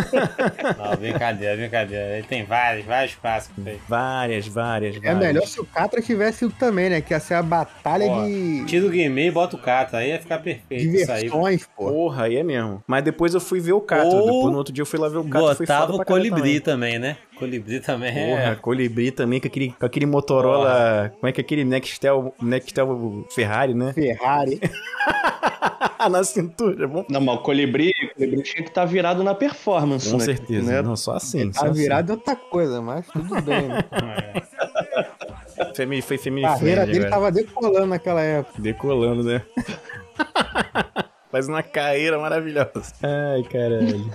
Não, 0.78 0.96
brincadeira, 0.96 1.56
brincadeira. 1.56 2.18
Ele 2.18 2.26
tem 2.26 2.44
vários, 2.44 2.84
vários 2.86 3.14
clássicos 3.14 3.66
aí. 3.66 3.78
Várias, 3.88 4.46
várias, 4.46 4.96
É 4.96 5.00
várias. 5.00 5.18
melhor 5.18 5.46
se 5.46 5.60
o 5.60 5.64
Catra 5.64 6.00
tivesse 6.02 6.44
ido 6.44 6.54
também, 6.58 6.90
né? 6.90 7.00
Que 7.00 7.12
ia 7.14 7.20
ser 7.20 7.34
a 7.34 7.42
batalha 7.42 8.06
Pô, 8.06 8.24
de, 8.24 8.64
Tira 8.66 8.86
o 8.86 8.90
Guimê 8.90 9.26
e 9.28 9.30
bota 9.30 9.56
o 9.56 9.58
Cata, 9.58 9.98
aí 9.98 10.08
ia 10.10 10.18
ficar 10.20 10.38
perfeito 10.38 10.90
de 10.90 10.96
isso 11.02 11.12
aí. 11.12 11.30
Porra, 11.76 12.24
aí 12.24 12.36
é 12.36 12.42
mesmo. 12.42 12.82
Mas 12.86 13.04
depois 13.04 13.34
eu 13.34 13.40
fui 13.40 13.60
ver 13.60 13.72
o 13.72 13.80
Catra. 13.80 14.06
Ou 14.08 14.26
Depois 14.26 14.52
no 14.52 14.58
outro 14.58 14.72
dia 14.72 14.82
eu 14.82 14.86
fui 14.90 14.98
lá 14.98 15.08
ver 15.08 15.18
o 15.18 15.24
Catra. 15.24 15.54
foi 15.54 15.66
Botava 15.66 15.94
o 15.94 16.04
colibri 16.04 16.60
também, 16.60 16.98
né? 16.98 17.16
Colibri 17.38 17.80
também 17.80 18.12
Porra, 18.12 18.42
é. 18.42 18.54
colibri 18.56 19.10
também, 19.10 19.40
com 19.40 19.46
aquele, 19.46 19.72
com 19.78 19.86
aquele 19.86 20.06
Motorola. 20.06 21.12
Como 21.18 21.28
é 21.28 21.32
que 21.32 21.40
é 21.40 21.42
aquele 21.44 21.64
Nextel, 21.64 22.34
Nextel 22.42 23.26
Ferrari, 23.30 23.72
né? 23.74 23.92
Ferrari. 23.92 24.60
Na 26.10 26.24
cintura, 26.24 26.88
bom. 26.88 27.04
Não, 27.10 27.20
mas 27.20 27.36
o 27.36 27.38
colibri, 27.42 27.90
o 27.90 28.14
colibri 28.14 28.42
tinha 28.42 28.62
que 28.62 28.70
estar 28.70 28.86
virado 28.86 29.22
na 29.22 29.34
performance, 29.34 30.10
Com 30.10 30.16
né? 30.16 30.24
certeza. 30.24 30.72
Né? 30.72 30.82
Não, 30.82 30.96
só 30.96 31.12
assim. 31.16 31.52
só 31.52 31.60
Tá 31.60 31.66
assim. 31.68 31.82
virado 31.82 32.12
é 32.12 32.14
outra 32.14 32.34
coisa, 32.36 32.80
mas 32.80 33.06
tudo 33.06 33.40
bem, 33.42 33.68
né? 33.68 33.84
Family, 35.76 36.00
foi 36.00 36.16
family 36.16 36.46
A 36.46 36.50
carreira 36.54 36.82
friendly 36.82 36.92
dele 37.00 37.06
agora. 37.14 37.30
tava 37.30 37.32
decolando 37.32 37.86
naquela 37.86 38.22
época. 38.22 38.62
Decolando, 38.62 39.22
né? 39.22 39.42
Faz 41.30 41.48
uma 41.48 41.62
carreira 41.62 42.18
maravilhosa. 42.18 42.92
Ai, 43.02 43.44
caralho. 43.44 44.10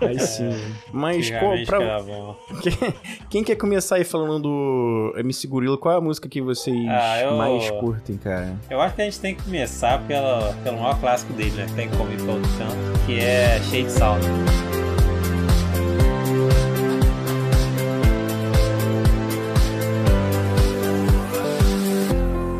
Aí 0.00 0.18
sim. 0.20 0.50
Mas 0.92 1.28
qual, 1.30 1.56
pra, 1.66 1.78
que 1.78 1.84
era 1.84 2.02
bom. 2.02 2.36
Quem, 2.62 2.94
quem 3.30 3.44
quer 3.44 3.56
começar 3.56 3.96
aí 3.96 4.04
falando 4.04 4.38
do 4.38 5.14
MC 5.18 5.48
Gorila? 5.48 5.76
Qual 5.76 5.92
é 5.92 5.98
a 5.98 6.00
música 6.00 6.28
que 6.28 6.40
vocês 6.40 6.76
Ah, 6.88 7.20
eu- 7.22 7.36
mais 7.36 7.68
curtem, 7.72 8.16
cara? 8.16 8.54
Eu 8.70 8.80
acho 8.80 8.94
que 8.94 9.02
a 9.02 9.04
gente 9.04 9.18
tem 9.18 9.34
que 9.34 9.42
começar 9.42 10.00
pela, 10.06 10.54
pelo 10.62 10.78
maior 10.78 11.00
clássico 11.00 11.32
dele, 11.32 11.50
né? 11.50 11.66
Que 11.66 11.74
tem 11.74 11.88
como 11.90 12.12
ir 12.12 12.16
pelo 12.18 12.40
canto, 12.40 13.06
que 13.06 13.18
é 13.18 13.58
Shade 13.68 13.90
Sound. 13.90 14.24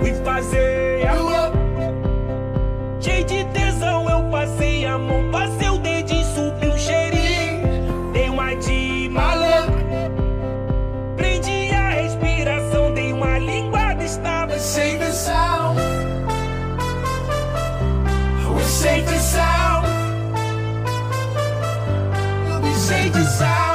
Fui 0.01 0.13
fazer 0.25 0.92
passei 4.93 4.95
a 4.95 4.99
mão, 4.99 5.31
passei 5.31 5.71
o 5.71 5.79
dedinho, 5.79 6.25
subi 6.35 6.67
o 6.69 6.79
cheirinho. 6.79 8.13
Dei 8.13 8.29
uma 8.29 8.55
de 8.55 9.09
maluco. 9.11 9.73
Prendi 11.17 11.71
a 11.73 11.91
respiração, 11.91 12.93
dei 12.93 13.13
uma 13.13 13.39
linguada, 13.39 14.05
estava 14.05 14.59
sem 14.59 14.99
visão. 14.99 15.77
Sem 18.65 19.05
visão. 19.05 19.83
Sem 22.75 23.11
visão. 23.13 23.72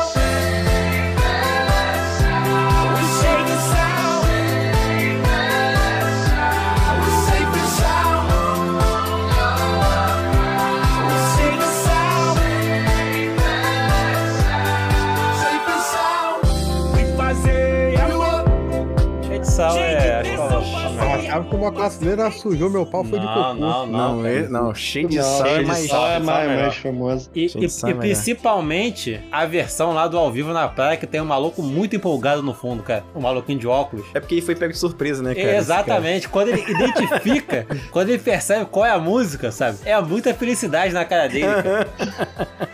A 21.37 21.76
Brasileira 21.77 22.31
sujou 22.31 22.69
meu 22.69 22.85
pau 22.85 23.03
foi 23.03 23.19
de 23.19 23.25
Não, 23.25 23.33
cocô. 23.33 23.53
não, 23.53 23.85
não. 23.85 24.15
Não, 24.17 24.23
cara. 24.23 24.33
é- 24.35 24.47
não, 24.49 24.75
cheio 24.75 25.07
de 25.07 25.17
Não, 25.17 25.23
sal 25.23 25.47
é 25.47 25.61
mais. 25.63 25.87
Sal 25.87 26.07
é 26.07 26.15
é 26.15 26.19
mais, 26.19 26.61
mais 26.61 26.75
famoso. 26.75 27.29
E, 27.35 27.45
e- 27.45 27.45
e 27.45 27.65
é 27.65 27.85
melhor. 27.87 27.99
principalmente 27.99 29.19
a 29.31 29.45
versão 29.45 29.93
lá 29.93 30.07
do 30.07 30.17
ao 30.17 30.31
vivo 30.31 30.51
na 30.53 30.67
praia, 30.67 30.97
que 30.97 31.05
tem 31.07 31.21
um 31.21 31.25
maluco 31.25 31.61
muito 31.61 31.95
empolgado 31.95 32.41
no 32.41 32.53
fundo, 32.53 32.83
cara. 32.83 33.03
Um 33.15 33.21
maluquinho 33.21 33.59
de 33.59 33.67
óculos. 33.67 34.05
É 34.13 34.19
porque 34.19 34.35
ele 34.35 34.41
foi 34.41 34.55
pego 34.55 34.73
de 34.73 34.79
surpresa, 34.79 35.21
né, 35.23 35.33
cara? 35.35 35.55
Exatamente. 35.57 36.27
Quando 36.29 36.49
ele 36.49 36.63
identifica, 36.69 37.65
quando 37.91 38.09
ele 38.09 38.19
percebe 38.19 38.65
qual 38.65 38.85
é 38.85 38.91
a 38.91 38.99
música, 38.99 39.51
sabe? 39.51 39.77
É 39.85 39.99
muita 40.01 40.33
felicidade 40.33 40.93
na 40.93 41.05
cara 41.05 41.27
dele, 41.27 41.45
cara. 41.61 41.87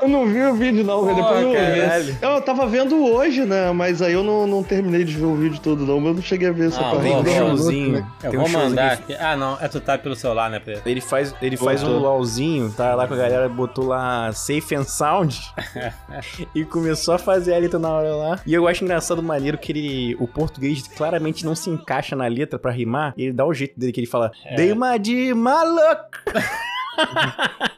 Eu 0.00 0.08
não 0.08 0.26
vi 0.28 0.40
o 0.42 0.54
vídeo, 0.54 0.84
não. 0.84 1.00
Porra, 1.00 1.14
Depois 1.14 1.42
eu, 1.42 1.52
caralho. 1.54 2.16
eu 2.22 2.40
tava 2.40 2.66
vendo 2.68 3.04
hoje, 3.04 3.44
né? 3.44 3.72
Mas 3.72 4.00
aí 4.00 4.12
eu 4.12 4.22
não, 4.22 4.46
não 4.46 4.62
terminei 4.62 5.02
de 5.02 5.16
ver 5.16 5.24
o 5.24 5.34
vídeo 5.34 5.58
todo, 5.60 5.84
não. 5.84 5.98
Mas 5.98 6.08
eu 6.10 6.14
não 6.14 6.22
cheguei 6.22 6.48
a 6.48 6.52
ver 6.52 6.68
essa 6.68 6.80
Ah, 6.80 6.90
parte. 6.90 7.02
Tem 7.02 7.16
um 7.16 7.24
showzinho. 7.48 7.92
né? 7.94 8.06
Eu 8.22 8.35
tem 8.36 8.40
um 8.40 8.42
vou 8.44 8.48
showzinho 8.60 8.70
mandar 8.70 8.96
que 8.98 9.12
aqui. 9.12 9.22
Ah, 9.22 9.36
não. 9.36 9.58
É 9.60 9.68
tu 9.68 9.80
tá 9.80 9.96
pelo 9.98 10.14
celular, 10.16 10.50
né, 10.50 10.60
Pedro? 10.60 10.82
Ele 10.86 11.00
faz, 11.00 11.34
ele 11.40 11.56
faz 11.56 11.82
um 11.82 11.86
Botou. 11.86 12.00
luauzinho, 12.02 12.72
tá 12.72 12.94
lá 12.94 13.06
com 13.08 13.14
a 13.14 13.16
galera, 13.16 13.48
botou 13.48 13.86
lá 13.86 14.32
Safe 14.32 14.74
and 14.74 14.84
Sound 14.84 15.40
e 16.54 16.64
começou 16.64 17.14
a 17.14 17.18
fazer 17.18 17.54
a 17.54 17.58
letra 17.58 17.78
na 17.78 17.90
hora 17.90 18.14
lá. 18.14 18.40
E 18.46 18.52
eu 18.54 18.66
acho 18.68 18.84
engraçado 18.84 19.22
maneiro 19.22 19.58
que 19.58 19.72
ele, 19.72 20.16
o 20.20 20.26
português 20.28 20.86
claramente 20.88 21.44
não 21.44 21.54
se 21.54 21.70
encaixa 21.70 22.14
na 22.16 22.26
letra 22.26 22.58
pra 22.58 22.70
rimar. 22.70 23.14
E 23.16 23.24
ele 23.24 23.32
dá 23.32 23.44
o 23.44 23.54
jeito 23.54 23.78
dele 23.78 23.92
que 23.92 24.00
ele 24.00 24.06
fala: 24.06 24.30
É. 24.44 24.54
Dei 24.56 24.72
uma 24.72 24.96
de 24.98 25.32
maluco. 25.34 26.10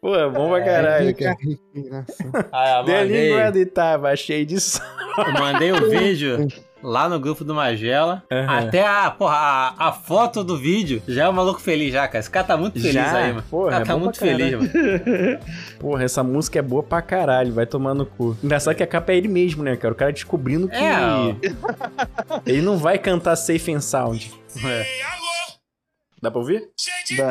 Pô, 0.00 0.14
é 0.14 0.28
bom 0.28 0.50
pra 0.50 0.64
caralho, 0.64 1.08
Fica 1.08 1.34
cara. 1.34 2.46
Ah, 2.52 2.78
mandei, 2.82 3.28
língua 3.28 3.50
de 3.50 3.66
tava 3.66 4.14
cheio 4.14 4.44
de 4.46 4.60
sal. 4.60 4.86
eu 5.18 5.32
mandei 5.32 5.72
o 5.72 5.88
vídeo 5.90 6.46
lá 6.86 7.08
no 7.08 7.18
grupo 7.18 7.42
do 7.42 7.52
Magela. 7.52 8.22
Aham. 8.30 8.58
Até 8.60 8.86
a, 8.86 9.10
porra, 9.10 9.34
a, 9.34 9.88
a 9.88 9.92
foto 9.92 10.44
do 10.44 10.56
vídeo 10.56 11.02
já 11.08 11.24
é 11.24 11.28
o 11.28 11.32
maluco 11.32 11.60
feliz 11.60 11.92
já, 11.92 12.06
cara. 12.06 12.20
Esse 12.20 12.30
cara 12.30 12.46
tá 12.46 12.56
muito 12.56 12.74
feliz 12.80 12.94
Já? 12.94 13.16
aí, 13.16 13.32
mano. 13.32 13.44
Porra, 13.50 13.70
cara 13.72 13.82
é 13.82 13.86
tá 13.86 13.96
muito 13.96 14.18
feliz, 14.18 14.52
mano. 14.52 14.70
Porra, 15.80 16.04
essa 16.04 16.22
música 16.22 16.60
é 16.60 16.62
boa 16.62 16.84
pra 16.84 17.02
caralho, 17.02 17.52
vai 17.52 17.66
tomar 17.66 17.92
no 17.92 18.06
cu. 18.06 18.36
Engraçado 18.42 18.76
que 18.76 18.82
a 18.84 18.86
capa 18.86 19.12
é 19.12 19.16
ele 19.16 19.26
mesmo, 19.28 19.64
né, 19.64 19.74
cara? 19.76 19.92
O 19.92 19.96
cara 19.96 20.12
descobrindo 20.12 20.68
que 20.68 20.76
É, 20.76 21.34
ele 22.46 22.62
não 22.62 22.78
vai 22.78 22.98
cantar 22.98 23.34
Safe 23.34 23.74
and 23.74 23.80
Sound. 23.80 24.32
É. 24.64 24.86
Dá 26.22 26.30
pra 26.30 26.40
ouvir? 26.40 26.62
Dá. 27.16 27.30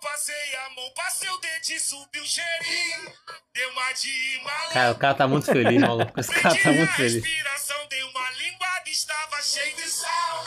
Passei 0.00 0.56
a 0.66 0.70
mão, 0.74 0.90
passei 0.96 1.28
o 1.28 1.38
dedinho, 1.38 1.80
subi 1.80 2.20
o 2.20 2.24
cheirinho. 2.24 3.12
Deu 3.54 3.70
uma 3.70 3.92
de 3.92 4.40
maluco. 4.44 4.74
Cara, 4.74 4.92
o 4.92 4.94
cara 4.96 5.14
tá 5.14 5.28
muito 5.28 5.46
feliz, 5.46 5.80
maluco. 5.80 6.18
Esse 6.18 6.32
cara 6.32 6.54
tá 6.54 6.72
muito 6.72 6.92
feliz. 6.92 7.22
respiração, 7.22 7.76
dei 7.88 8.02
uma 8.02 8.30
linguada, 8.42 8.88
estava 8.90 9.42
cheio 9.42 9.76
de 9.76 9.82
sal. 9.82 10.44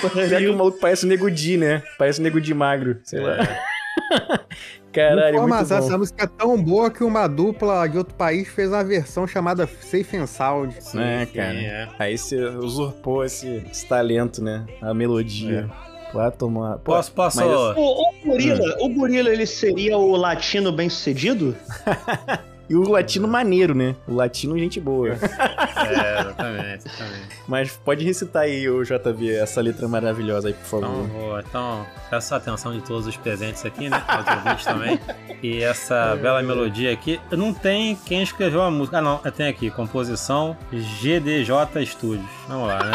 Pior 0.00 0.38
que 0.38 0.48
o 0.48 0.56
maluco 0.56 0.78
parece 0.78 1.04
o 1.04 1.08
Nego 1.08 1.30
Di, 1.30 1.56
né? 1.56 1.82
Parece 1.98 2.20
o 2.20 2.22
Nego 2.22 2.40
Di 2.40 2.54
magro, 2.54 3.00
sei 3.04 3.20
lá. 3.20 3.36
Caralho, 4.92 5.42
muito 5.42 5.68
bom. 5.68 5.76
essa 5.76 5.98
música 5.98 6.24
é 6.24 6.26
tão 6.26 6.62
boa 6.62 6.90
que 6.90 7.04
uma 7.04 7.26
dupla 7.26 7.86
de 7.86 7.98
outro 7.98 8.14
país 8.14 8.48
fez 8.48 8.70
uma 8.70 8.82
versão 8.82 9.26
chamada 9.26 9.66
Safe 9.66 10.16
and 10.16 10.26
Sound. 10.26 10.74
É, 10.74 10.80
Sim, 10.80 10.98
cara. 11.34 11.54
é. 11.54 11.88
Aí 11.98 12.16
você 12.16 12.42
usurpou 12.46 13.22
esse, 13.22 13.62
esse 13.70 13.86
talento, 13.86 14.42
né? 14.42 14.64
A 14.80 14.94
melodia. 14.94 15.68
Pra 16.12 16.30
tomar. 16.30 16.74
Pô, 16.78 16.92
Posso, 16.92 17.12
posso. 17.12 17.36
mas- 17.38 17.48
O, 17.50 17.70
o 17.80 18.12
gorila, 18.24 18.76
o 18.80 18.88
gorila, 18.88 19.28
ele 19.30 19.46
seria 19.46 19.96
o 19.98 20.16
latino 20.16 20.70
bem 20.72 20.88
sucedido? 20.88 21.54
E 22.68 22.74
o 22.74 22.82
latino 22.90 23.28
maneiro, 23.28 23.76
né? 23.76 23.94
O 24.08 24.14
latino, 24.16 24.58
gente 24.58 24.80
boa. 24.80 25.10
É, 25.10 26.20
exatamente, 26.20 26.88
exatamente. 26.88 27.28
Mas 27.46 27.70
pode 27.84 28.04
recitar 28.04 28.42
aí, 28.42 28.68
o 28.68 28.82
JV, 28.82 29.36
essa 29.36 29.60
letra 29.60 29.86
maravilhosa 29.86 30.48
aí, 30.48 30.54
por 30.68 30.78
Então, 30.78 30.90
favor. 30.90 31.08
vou, 31.08 31.38
então, 31.38 31.86
peço 32.10 32.34
a 32.34 32.38
atenção 32.38 32.72
de 32.72 32.80
todos 32.80 33.06
os 33.06 33.16
presentes 33.16 33.64
aqui, 33.64 33.88
né? 33.88 34.02
Aos 34.08 34.26
ouvintes 34.26 34.64
também. 34.64 34.98
E 35.44 35.62
essa 35.62 36.16
bela 36.20 36.42
melodia 36.42 36.92
aqui. 36.92 37.20
Não 37.30 37.54
tem 37.54 37.94
quem 38.04 38.20
escreveu 38.20 38.60
a 38.62 38.68
música. 38.70 38.98
Ah, 38.98 39.00
não. 39.00 39.18
Tem 39.18 39.46
aqui. 39.46 39.70
Composição 39.70 40.56
GDJ 40.72 41.86
Studios. 41.86 42.26
Vamos 42.48 42.66
lá, 42.66 42.78
né? 42.84 42.92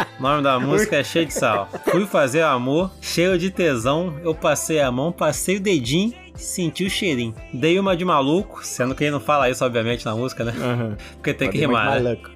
O 0.18 0.22
nome 0.22 0.42
da 0.42 0.58
música 0.60 0.96
é 0.96 1.04
Cheio 1.04 1.26
de 1.26 1.34
Sal. 1.34 1.68
Fui 1.90 2.06
fazer 2.06 2.42
amor, 2.42 2.90
cheio 3.00 3.38
de 3.38 3.50
tesão. 3.50 4.14
Eu 4.22 4.34
passei 4.34 4.80
a 4.80 4.90
mão, 4.90 5.10
passei 5.12 5.56
o 5.56 5.60
dedinho. 5.60 6.12
Senti 6.34 6.84
o 6.84 6.90
cheirinho. 6.90 7.32
Dei 7.52 7.78
uma 7.78 7.96
de 7.96 8.04
maluco, 8.04 8.66
sendo 8.66 8.92
que 8.94 9.04
ele 9.04 9.12
não 9.12 9.20
fala 9.20 9.48
isso, 9.48 9.64
obviamente, 9.64 10.04
na 10.04 10.16
música, 10.16 10.42
né? 10.42 10.52
Aham. 10.58 10.96
Porque 11.14 11.32
tem 11.32 11.48
que 11.48 11.58
Pode 11.58 11.58
ir 11.58 11.60
rimar, 11.60 12.00
né? 12.00 12.16
maluco. 12.18 12.30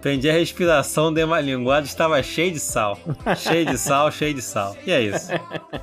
Prendi 0.00 0.28
a 0.30 0.32
respiração, 0.32 1.12
dei 1.12 1.22
uma 1.24 1.40
linguada, 1.40 1.84
estava 1.84 2.20
cheio 2.22 2.52
de 2.52 2.60
sal. 2.60 2.96
cheio 3.36 3.66
de 3.66 3.76
sal, 3.76 4.10
cheio 4.12 4.32
de 4.34 4.42
sal. 4.42 4.76
E 4.86 4.92
é 4.92 5.00
isso. 5.00 5.30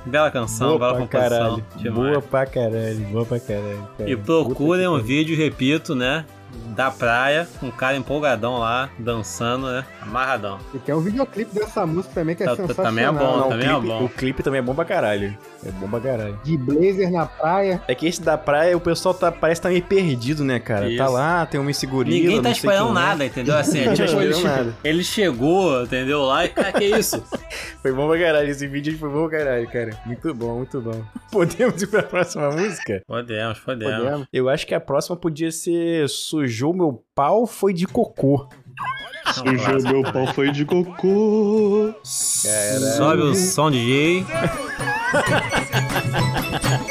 Bela 0.06 0.30
canção, 0.30 0.78
Boa 0.78 0.78
bela 0.78 0.92
composição. 1.06 1.20
caralho. 1.38 1.64
Demais. 1.76 1.94
Boa 2.10 2.22
pra 2.22 2.46
caralho. 2.46 2.98
Boa 3.12 3.26
pra 3.26 3.40
caralho. 3.40 3.88
cara. 3.98 4.10
E 4.10 4.16
procurem 4.16 4.88
um 4.88 4.96
que 4.98 5.04
vídeo, 5.04 5.36
repito, 5.36 5.94
né? 5.94 6.24
Da 6.70 6.90
praia, 6.90 7.46
um 7.62 7.70
cara 7.70 7.96
empolgadão 7.96 8.58
lá, 8.58 8.88
dançando, 8.98 9.66
né? 9.66 9.84
Amarradão. 10.00 10.58
E 10.72 10.78
tem 10.78 10.94
um 10.94 11.00
videoclipe 11.00 11.52
dessa 11.54 11.84
música 11.84 12.14
também 12.14 12.34
que 12.34 12.42
é 12.42 12.46
Tá- 12.46 12.56
tá- 12.56 12.62
sensacional. 12.62 12.90
também 12.92 13.04
é 13.04 13.12
bom, 13.12 13.36
Não, 13.36 13.48
também 13.48 13.68
o, 13.68 13.70
é 13.70 13.74
clipe, 13.80 13.86
bom. 13.88 14.04
o 14.04 14.08
clipe 14.08 14.42
também 14.42 14.58
é 14.60 14.62
bom 14.62 14.74
pra 14.74 14.84
caralho. 14.84 15.36
É 15.66 15.70
bom 15.72 15.88
pra 15.88 16.00
caralho. 16.00 16.40
De 16.42 16.56
blazer 16.56 17.10
na 17.10 17.26
praia. 17.26 17.82
É 17.86 17.94
que 17.94 18.06
esse 18.06 18.22
da 18.22 18.38
praia, 18.38 18.76
o 18.76 18.80
pessoal 18.80 19.12
tá, 19.14 19.30
parece 19.30 19.60
que 19.60 19.66
tá 19.66 19.68
meio 19.70 19.82
perdido, 19.82 20.42
né, 20.44 20.58
cara? 20.58 20.88
Isso. 20.88 20.96
Tá 20.98 21.08
lá, 21.08 21.44
tem 21.44 21.60
uma 21.60 21.72
segurina. 21.72 22.16
Ninguém 22.16 22.36
tá 22.36 22.48
não 22.48 22.54
sei 22.54 22.70
esperando 22.70 22.86
quem 22.86 22.90
é. 22.90 23.06
nada, 23.06 23.24
entendeu? 23.26 23.56
Assim, 23.58 23.84
tá 23.84 23.92
tipo, 23.94 24.20
ele, 24.20 24.30
esperando 24.32 24.56
nada. 24.56 24.74
ele 24.82 25.04
chegou, 25.04 25.82
entendeu? 25.82 26.22
Lá 26.22 26.44
e, 26.46 26.48
cara, 26.48 26.72
que 26.72 26.84
isso? 26.84 27.22
Foi 27.82 27.92
bom 27.92 28.08
pra 28.08 28.18
caralho. 28.18 28.50
Esse 28.50 28.66
vídeo 28.66 28.96
foi 28.98 29.08
bom 29.08 29.28
pra 29.28 29.38
caralho, 29.38 29.70
cara. 29.70 29.90
Muito 30.04 30.34
bom, 30.34 30.58
muito 30.58 30.80
bom. 30.80 31.02
Podemos 31.32 31.80
ir 31.80 31.86
pra 31.86 32.02
próxima 32.02 32.50
música? 32.50 33.02
Podemos, 33.06 33.58
podemos. 33.60 33.96
Podemos. 33.96 34.26
Eu 34.32 34.48
acho 34.48 34.66
que 34.66 34.74
a 34.74 34.80
próxima 34.80 35.16
podia 35.16 35.50
ser 35.50 36.08
Sujou 36.08 36.74
Meu 36.74 37.02
Pau 37.14 37.46
Foi 37.46 37.72
de 37.72 37.86
Cocô. 37.86 38.48
Sujou 39.32 39.92
meu 39.92 40.12
pau 40.12 40.26
foi 40.34 40.50
de 40.50 40.64
cocô. 40.64 41.94
Sobe 42.02 43.22
o 43.22 43.34
som, 43.34 43.70
DJ. 43.70 44.26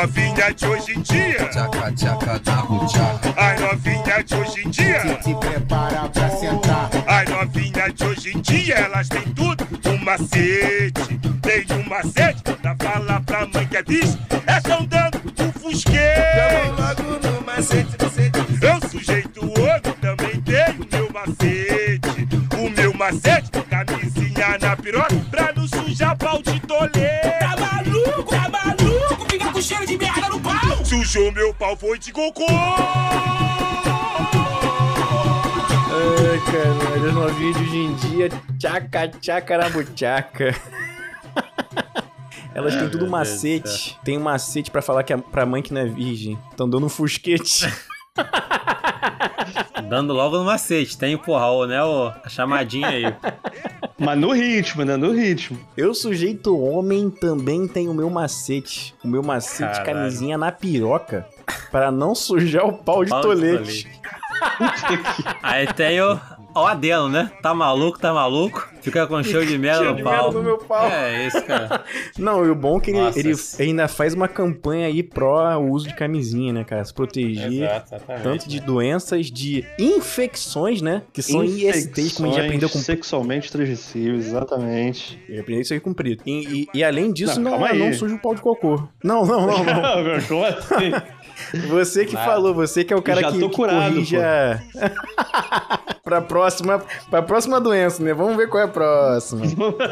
As 0.00 0.06
novinhas 0.06 0.54
de 0.56 0.66
hoje 0.66 0.92
em 0.96 1.00
dia, 1.02 1.48
Tchaca, 1.50 1.92
tchaca, 1.92 2.38
tchaca, 2.38 2.86
tchaca. 2.86 3.34
as 3.36 3.60
novinhas 3.60 4.24
de 4.24 4.34
hoje 4.34 4.66
em 4.66 4.70
dia, 4.70 5.22
Se 5.22 5.34
prepara 5.34 6.08
pra 6.08 6.30
sentar. 6.30 6.90
as 7.06 7.28
novinhas 7.28 7.94
de 7.94 8.04
hoje 8.06 8.30
em 8.34 8.40
dia, 8.40 8.74
elas 8.76 9.08
têm 9.10 9.20
tudo, 9.34 9.68
um 9.90 9.98
macete, 9.98 11.20
tem 11.42 11.76
um 11.76 11.86
macete, 11.86 12.42
pra 12.62 12.74
falar 12.80 13.20
pra 13.20 13.46
mãe 13.46 13.66
que 13.66 13.76
é 13.76 13.82
bicho, 13.82 14.18
é 14.46 14.60
tão 14.62 14.86
dando 14.86 15.20
um 15.38 15.52
fusquete. 15.60 16.70
logo 16.78 17.28
no 17.28 17.44
macete, 17.44 17.94
macete. 18.02 18.64
Eu 18.64 18.88
sujeito 18.88 19.44
outro, 19.44 19.92
também 20.00 20.40
tenho 20.40 20.88
meu 20.90 21.10
macete, 21.12 22.26
o 22.56 22.70
meu 22.70 22.94
macete, 22.94 23.50
camisinha 23.68 24.56
na 24.62 24.74
piroca, 24.76 25.14
pra 25.30 25.52
não 25.54 25.68
sujar 25.68 26.16
pau 26.16 26.40
de 26.42 26.58
tolete. 26.60 27.19
Cheiro 29.70 29.86
de 29.86 29.96
merda 29.96 30.28
no 30.28 30.40
pau. 30.40 30.84
Sujou 30.84 31.30
meu 31.30 31.54
pau, 31.54 31.76
foi 31.76 31.96
de 31.96 32.12
cocô. 32.12 32.44
Ai, 32.48 32.80
caralho. 36.50 37.08
As 37.08 37.14
novinhas 37.14 37.56
de 37.56 37.62
hoje 37.62 37.76
em 37.76 37.94
dia, 37.94 38.28
tchaca, 38.58 39.08
tchaca 39.08 39.58
na 39.58 39.68
buchaca. 39.68 40.56
Elas 42.52 42.74
têm 42.74 42.90
tudo 42.90 43.08
macete. 43.08 43.96
Tem 44.02 44.18
um 44.18 44.22
macete 44.22 44.72
pra 44.72 44.82
falar 44.82 45.04
que 45.04 45.12
é 45.12 45.16
pra 45.16 45.46
mãe 45.46 45.62
que 45.62 45.72
não 45.72 45.82
é 45.82 45.86
virgem. 45.86 46.36
Tão 46.56 46.68
dando 46.68 46.86
um 46.86 46.88
fusquete. 46.88 47.72
Dando 49.88 50.12
logo 50.12 50.36
no 50.36 50.44
macete. 50.44 50.98
Tem, 50.98 51.16
porra, 51.16 51.46
o, 51.46 51.66
né, 51.66 51.80
o, 51.82 52.08
a 52.08 52.28
chamadinha 52.28 52.88
aí. 52.88 53.04
Mas 54.00 54.18
no 54.18 54.32
ritmo, 54.32 54.84
né? 54.84 54.96
No 54.96 55.12
ritmo. 55.12 55.58
Eu, 55.76 55.92
sujeito 55.94 56.58
homem, 56.58 57.10
também 57.10 57.68
tenho 57.68 57.90
o 57.90 57.94
meu 57.94 58.08
macete. 58.08 58.94
O 59.04 59.08
meu 59.08 59.22
macete, 59.22 59.78
Caralho. 59.78 59.84
camisinha 59.84 60.38
na 60.38 60.50
piroca. 60.50 61.26
Pra 61.70 61.90
não 61.92 62.14
sujar 62.14 62.64
o 62.66 62.72
pau 62.72 63.04
de 63.04 63.10
Pau 63.10 63.20
de 63.20 63.26
tolete. 63.26 63.88
Aí 65.42 65.66
tem 65.74 66.00
o, 66.00 66.18
o 66.54 66.58
adeno, 66.66 67.08
né? 67.08 67.30
Tá 67.42 67.54
maluco, 67.54 67.98
tá 67.98 68.12
maluco? 68.12 68.68
Fica 68.82 69.06
com 69.06 69.22
cheiro 69.22 69.44
de 69.44 69.58
merda 69.58 69.78
Cheiro 69.80 69.92
no 69.92 69.96
de 69.98 70.02
pau. 70.02 70.32
no 70.32 70.42
meu 70.42 70.56
pau. 70.58 70.86
É 70.88 71.26
isso, 71.26 71.42
cara. 71.44 71.84
Não, 72.18 72.44
e 72.46 72.50
o 72.50 72.54
bom 72.54 72.78
é 72.78 72.80
que 72.80 72.90
ele, 72.90 73.00
ele 73.58 73.70
ainda 73.70 73.86
faz 73.88 74.14
uma 74.14 74.26
campanha 74.26 74.86
aí 74.86 75.02
pró 75.02 75.58
uso 75.58 75.86
de 75.88 75.94
camisinha, 75.94 76.52
né, 76.52 76.64
cara? 76.64 76.82
Se 76.84 76.92
proteger. 76.94 77.68
Tanto 78.22 78.48
de 78.48 78.58
doenças, 78.60 79.26
de 79.30 79.64
infecções, 79.78 80.80
né? 80.82 81.02
Que 81.12 81.22
são 81.22 81.44
ISTs, 81.44 82.14
como 82.16 82.28
a 82.30 82.32
gente 82.32 82.44
aprendeu 82.44 82.68
com 82.70 82.78
Sexualmente 82.78 83.52
transmissíveis, 83.52 84.26
exatamente. 84.28 85.22
Eu 85.28 85.42
aprendi 85.42 85.60
isso 85.62 85.72
aí 85.74 85.80
com 85.80 85.90
o 85.90 85.94
Preto. 85.94 86.22
E, 86.26 86.62
e- 86.62 86.68
e 86.78 86.82
além 86.82 87.12
disso, 87.12 87.38
Não, 87.40 87.58
não, 87.58 87.74
não, 87.74 87.92
suja 87.92 88.14
o 88.14 88.18
pau 88.18 88.34
de 88.34 88.40
cocô. 88.40 88.82
Não, 89.04 89.24
não, 89.26 89.46
não, 89.46 89.64
não. 89.64 90.20
Como 90.26 90.44
assim? 90.44 90.92
Você 91.68 92.04
que 92.04 92.14
falou, 92.14 92.54
você 92.54 92.84
que 92.84 92.92
é 92.92 92.96
o 92.96 93.02
cara 93.02 93.20
Já 93.20 93.32
que, 93.32 93.38
tô 93.38 93.48
que 93.50 93.56
curado, 93.56 93.92
corrija 93.92 94.62
pra 96.02 96.20
próxima, 96.20 96.82
pra 97.10 97.22
próxima 97.22 97.60
doença, 97.60 98.02
né? 98.02 98.12
Vamos 98.14 98.36
ver 98.36 98.48
qual 98.48 98.62
é 98.62 98.66
a 98.66 98.68
próxima. 98.68 99.42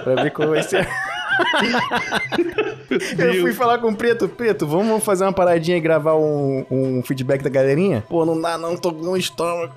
pra 0.05 0.23
ver 0.23 0.31
qual 0.31 0.49
vai 0.49 0.62
ser. 0.62 0.88
Eu 3.18 3.40
fui 3.42 3.53
falar 3.53 3.79
com 3.79 3.88
o 3.90 3.94
Preto, 3.94 4.29
Preto, 4.29 4.66
vamos 4.66 5.05
fazer 5.05 5.25
uma 5.25 5.33
paradinha 5.33 5.77
e 5.77 5.81
gravar 5.81 6.16
um, 6.16 6.64
um 6.71 7.03
feedback 7.03 7.42
da 7.42 7.51
galerinha? 7.51 8.05
Pô, 8.09 8.25
não 8.25 8.40
dá 8.40 8.59
não, 8.59 8.77
tô 8.77 8.92
com 8.92 9.07
um 9.07 9.16
estômago. 9.16 9.73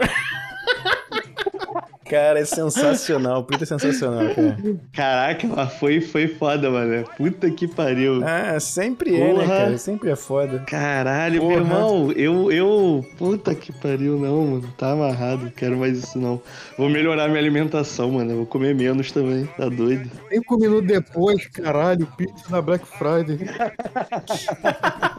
Cara, 2.12 2.40
é 2.42 2.44
sensacional, 2.44 3.40
o 3.40 3.44
Preto 3.46 3.64
é 3.64 3.66
sensacional, 3.66 4.36
cara. 4.36 4.58
Caraca, 4.92 5.48
mas 5.48 5.74
foi, 5.76 6.02
foi 6.02 6.28
foda, 6.28 6.70
mano. 6.70 7.06
Puta 7.16 7.50
que 7.50 7.70
pariu. 7.70 8.22
Ah, 8.22 8.60
sempre 8.60 9.16
é, 9.16 9.20
né, 9.30 9.34
Porra. 9.34 9.48
cara? 9.48 9.78
Sempre 9.78 10.10
é 10.10 10.16
foda. 10.18 10.60
Caralho, 10.68 11.40
Porra. 11.40 11.54
meu 11.54 11.64
irmão, 11.64 12.12
eu, 12.12 12.52
eu. 12.52 13.06
Puta 13.18 13.56
que 13.56 13.72
pariu, 13.72 14.20
não, 14.20 14.46
mano. 14.46 14.74
Tá 14.78 14.92
amarrado, 14.92 15.46
não 15.46 15.52
quero 15.52 15.78
mais 15.78 16.00
isso, 16.00 16.20
não. 16.20 16.42
Vou 16.78 16.90
melhorar 16.90 17.30
minha 17.30 17.40
alimentação, 17.40 18.12
mano. 18.12 18.32
Eu 18.32 18.38
vou 18.40 18.46
comer 18.46 18.76
menos 18.76 19.10
também, 19.14 19.46
tá 19.46 19.70
doido? 19.70 20.12
Cinco 20.30 20.58
minutos 20.58 20.88
depois, 20.88 21.48
caralho, 21.48 22.06
pizza 22.18 22.44
na 22.50 22.62
Black 22.62 22.86
Friday. 22.86 23.40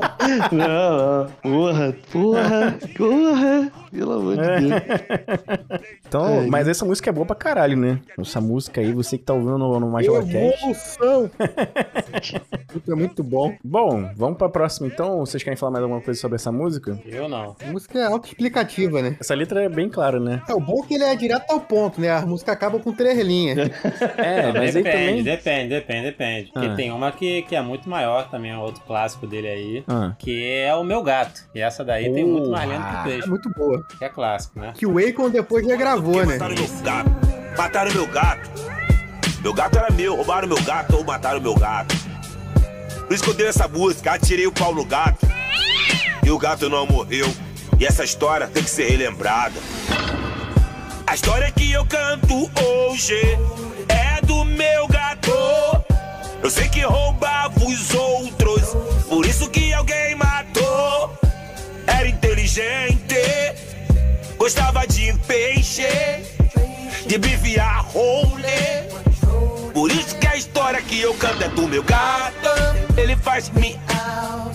Não, 0.53 1.25
não. 1.25 1.31
Porra, 1.43 1.95
porra, 2.13 2.79
porra. 2.97 3.73
Pelo 3.93 4.13
amor 4.13 4.37
de 4.37 4.43
Deus. 4.43 4.83
Então, 6.07 6.27
É, 6.43 6.47
mas 6.47 6.67
essa 6.69 6.85
música 6.85 7.11
é 7.11 7.13
boa 7.13 7.27
pra 7.27 7.37
caralho, 7.37 7.77
né? 7.77 7.99
Essa 8.19 8.41
música 8.41 8.81
aí, 8.81 8.93
você 8.93 9.19
que 9.19 9.25
tá 9.25 9.35
ouvindo 9.35 9.59
no, 9.59 9.79
no 9.81 9.93
Cast. 9.93 10.11
Evolução! 10.11 11.31
Isso 12.75 12.91
é 12.93 12.95
muito 12.95 13.23
bom. 13.23 13.55
Bom, 13.63 14.11
vamos 14.17 14.39
pra 14.39 14.49
próxima 14.49 14.87
então. 14.87 15.19
Vocês 15.21 15.43
querem 15.43 15.57
falar 15.57 15.73
mais 15.73 15.83
alguma 15.83 16.01
coisa 16.01 16.19
sobre 16.21 16.37
essa 16.37 16.51
música? 16.51 16.99
Eu 17.05 17.29
não. 17.29 17.55
A 17.67 17.71
música 17.71 17.99
é 17.99 18.05
autoexplicativa, 18.07 19.03
né? 19.03 19.17
Essa 19.21 19.35
letra 19.35 19.63
é 19.63 19.69
bem 19.69 19.89
clara, 19.89 20.19
né? 20.19 20.43
É, 20.49 20.55
o 20.55 20.61
bom 20.61 20.83
é 20.85 20.87
que 20.87 20.95
ele 20.95 21.05
é 21.05 21.15
direto 21.15 21.51
ao 21.51 21.61
ponto, 21.61 22.01
né? 22.01 22.11
A 22.11 22.25
música 22.27 22.53
acaba 22.53 22.79
com 22.79 22.93
três 22.93 23.19
linhas. 23.21 23.71
É, 24.17 24.53
mas 24.53 24.77
aí 24.77 24.83
depende, 24.83 25.07
também. 25.09 25.23
depende, 25.25 25.69
depende, 25.69 26.03
depende. 26.03 26.51
Porque 26.53 26.69
Ah. 26.69 26.75
tem 26.75 26.91
uma 26.93 27.11
que, 27.13 27.43
que 27.43 27.57
é 27.57 27.63
muito 27.63 27.89
maior 27.89 28.29
também, 28.31 28.51
é 28.53 28.57
outro 28.59 28.83
clássico 28.87 29.27
dele 29.27 29.49
aí. 29.49 29.85
Ah. 29.89 30.12
Que 30.19 30.59
é 30.59 30.75
o 30.75 30.83
Meu 30.85 31.03
Gato. 31.03 31.41
E 31.55 31.61
essa 31.61 31.85
daí 31.85 32.13
tem 32.13 32.25
muito 32.25 32.51
mais 32.51 32.69
lento 32.69 32.83
que 32.87 32.95
o 32.95 32.99
É 32.99 33.03
trecho. 33.05 33.29
muito 33.31 33.51
boa. 33.51 33.83
Que 33.99 34.05
é 34.05 34.09
clássico, 34.09 34.59
né? 34.61 34.73
Que 34.77 34.87
o 34.87 34.99
Akon 34.99 35.31
depois 35.31 35.67
já 35.67 35.77
gravou, 35.77 36.25
né? 36.27 36.39
Mataram 36.39 36.55
meu 36.55 36.69
gato. 36.83 37.11
Mataram 37.57 37.93
meu 37.93 38.07
gato. 38.07 38.51
Meu 39.43 39.53
gato 39.55 39.79
era 39.79 39.91
meu, 39.93 40.15
roubaram 40.17 40.49
meu 40.49 40.63
gato 40.63 40.97
ou 40.97 41.05
mataram 41.05 41.41
meu 41.41 41.55
gato. 41.55 41.95
Por 43.07 43.13
isso 43.15 43.25
que 43.25 43.31
eu 43.31 43.35
dei 43.35 43.49
essa 43.49 43.67
música, 43.69 44.13
atirei 44.13 44.47
o 44.47 44.53
pau 44.53 44.75
no 44.75 44.85
gato. 44.85 45.27
E 46.25 46.31
o 46.31 46.39
gato 46.39 46.71
não 46.71 46.87
morreu. 46.87 47.27
E 47.79 47.85
essa 47.85 48.05
história 48.05 48.47
tem 48.47 48.63
que 48.63 48.71
ser 48.71 48.89
relembrada. 48.89 49.55
A 51.07 51.15
história 51.15 51.51
que 51.51 51.71
eu 51.73 51.85
canto 51.85 52.49
hoje 52.89 53.21
é 53.89 54.25
do 54.25 54.45
meu 54.45 54.87
gato. 54.87 55.31
Eu 71.03 71.15
canto 71.15 71.43
é 71.43 71.49
do 71.49 71.67
meu 71.67 71.83
gato. 71.83 72.49
Ele 72.97 73.17
faz 73.17 73.51
miau. 73.51 74.53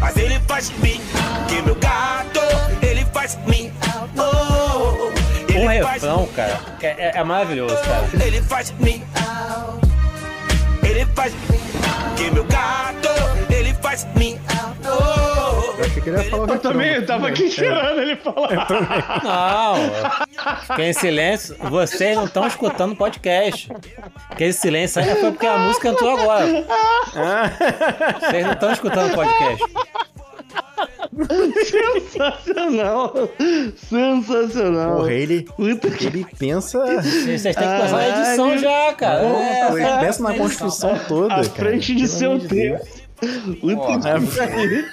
Mas 0.00 0.16
ele 0.16 0.40
faz 0.40 0.70
miau. 0.78 1.00
Que 1.48 1.62
meu 1.62 1.76
gato, 1.76 2.40
ele 2.82 3.06
faz 3.12 3.38
miau. 3.46 3.72
Oh, 4.16 5.12
faz 5.84 6.02
refrão, 6.02 6.28
cara, 6.34 6.60
é, 6.80 7.18
é 7.18 7.24
maravilhoso, 7.24 7.76
cara. 7.76 8.24
ele 8.24 8.42
faz 8.42 8.74
miau. 8.80 9.78
Ele 10.82 11.06
faz. 11.14 11.32
Que 12.16 12.30
meu 12.30 12.44
gato, 12.44 13.08
ele 13.50 13.72
faz 13.74 14.06
miau. 14.16 14.41
Oh, 15.94 15.98
Eu 15.98 16.00
achei 16.00 16.02
que 16.02 16.08
ele 16.08 16.16
ia 16.16 16.30
falar 16.30 16.42
o 16.42 16.46
Eu 16.46 16.52
refrão. 16.54 16.72
também, 16.72 16.94
eu 16.94 17.06
tava 17.06 17.28
aqui 17.28 17.44
esperando 17.44 18.00
ele 18.00 18.16
falar. 18.16 18.68
Não, 19.24 19.74
fiquei 20.66 20.86
em 20.86 20.92
silêncio. 20.92 21.56
Vocês 21.60 22.16
não 22.16 22.24
estão 22.24 22.46
escutando 22.46 22.92
o 22.92 22.96
podcast. 22.96 23.70
Aquele 24.30 24.52
silêncio 24.52 25.02
aí 25.02 25.14
foi 25.16 25.30
porque 25.32 25.46
a 25.46 25.58
música 25.58 25.88
entrou 25.88 26.18
agora. 26.18 26.46
Vocês 28.20 28.44
não 28.46 28.52
estão 28.52 28.72
escutando 28.72 29.12
o 29.12 29.14
podcast. 29.14 29.64
Sensacional. 31.70 33.12
Sensacional. 33.76 34.96
Porra, 34.96 35.12
ele, 35.12 35.42
Puta 35.42 35.90
que... 35.90 36.06
ele 36.06 36.26
pensa. 36.38 36.78
Vocês 37.02 37.42
têm 37.42 37.52
que 37.52 37.60
pensar 37.60 37.90
na 37.92 38.08
edição 38.08 38.58
já, 38.58 38.92
cara. 38.94 39.22
É, 39.24 39.68
ele 39.72 40.00
pensa 40.06 40.22
na 40.22 40.34
construção 40.34 40.98
toda, 41.06 41.34
À 41.34 41.36
cara. 41.36 41.50
frente 41.50 41.94
de 41.94 42.06
Pelo 42.06 42.18
seu 42.18 42.38
tempo. 42.38 42.54
Deus. 42.54 43.02
Puta 43.60 43.86
que 43.86 44.02
pariu. 44.02 44.84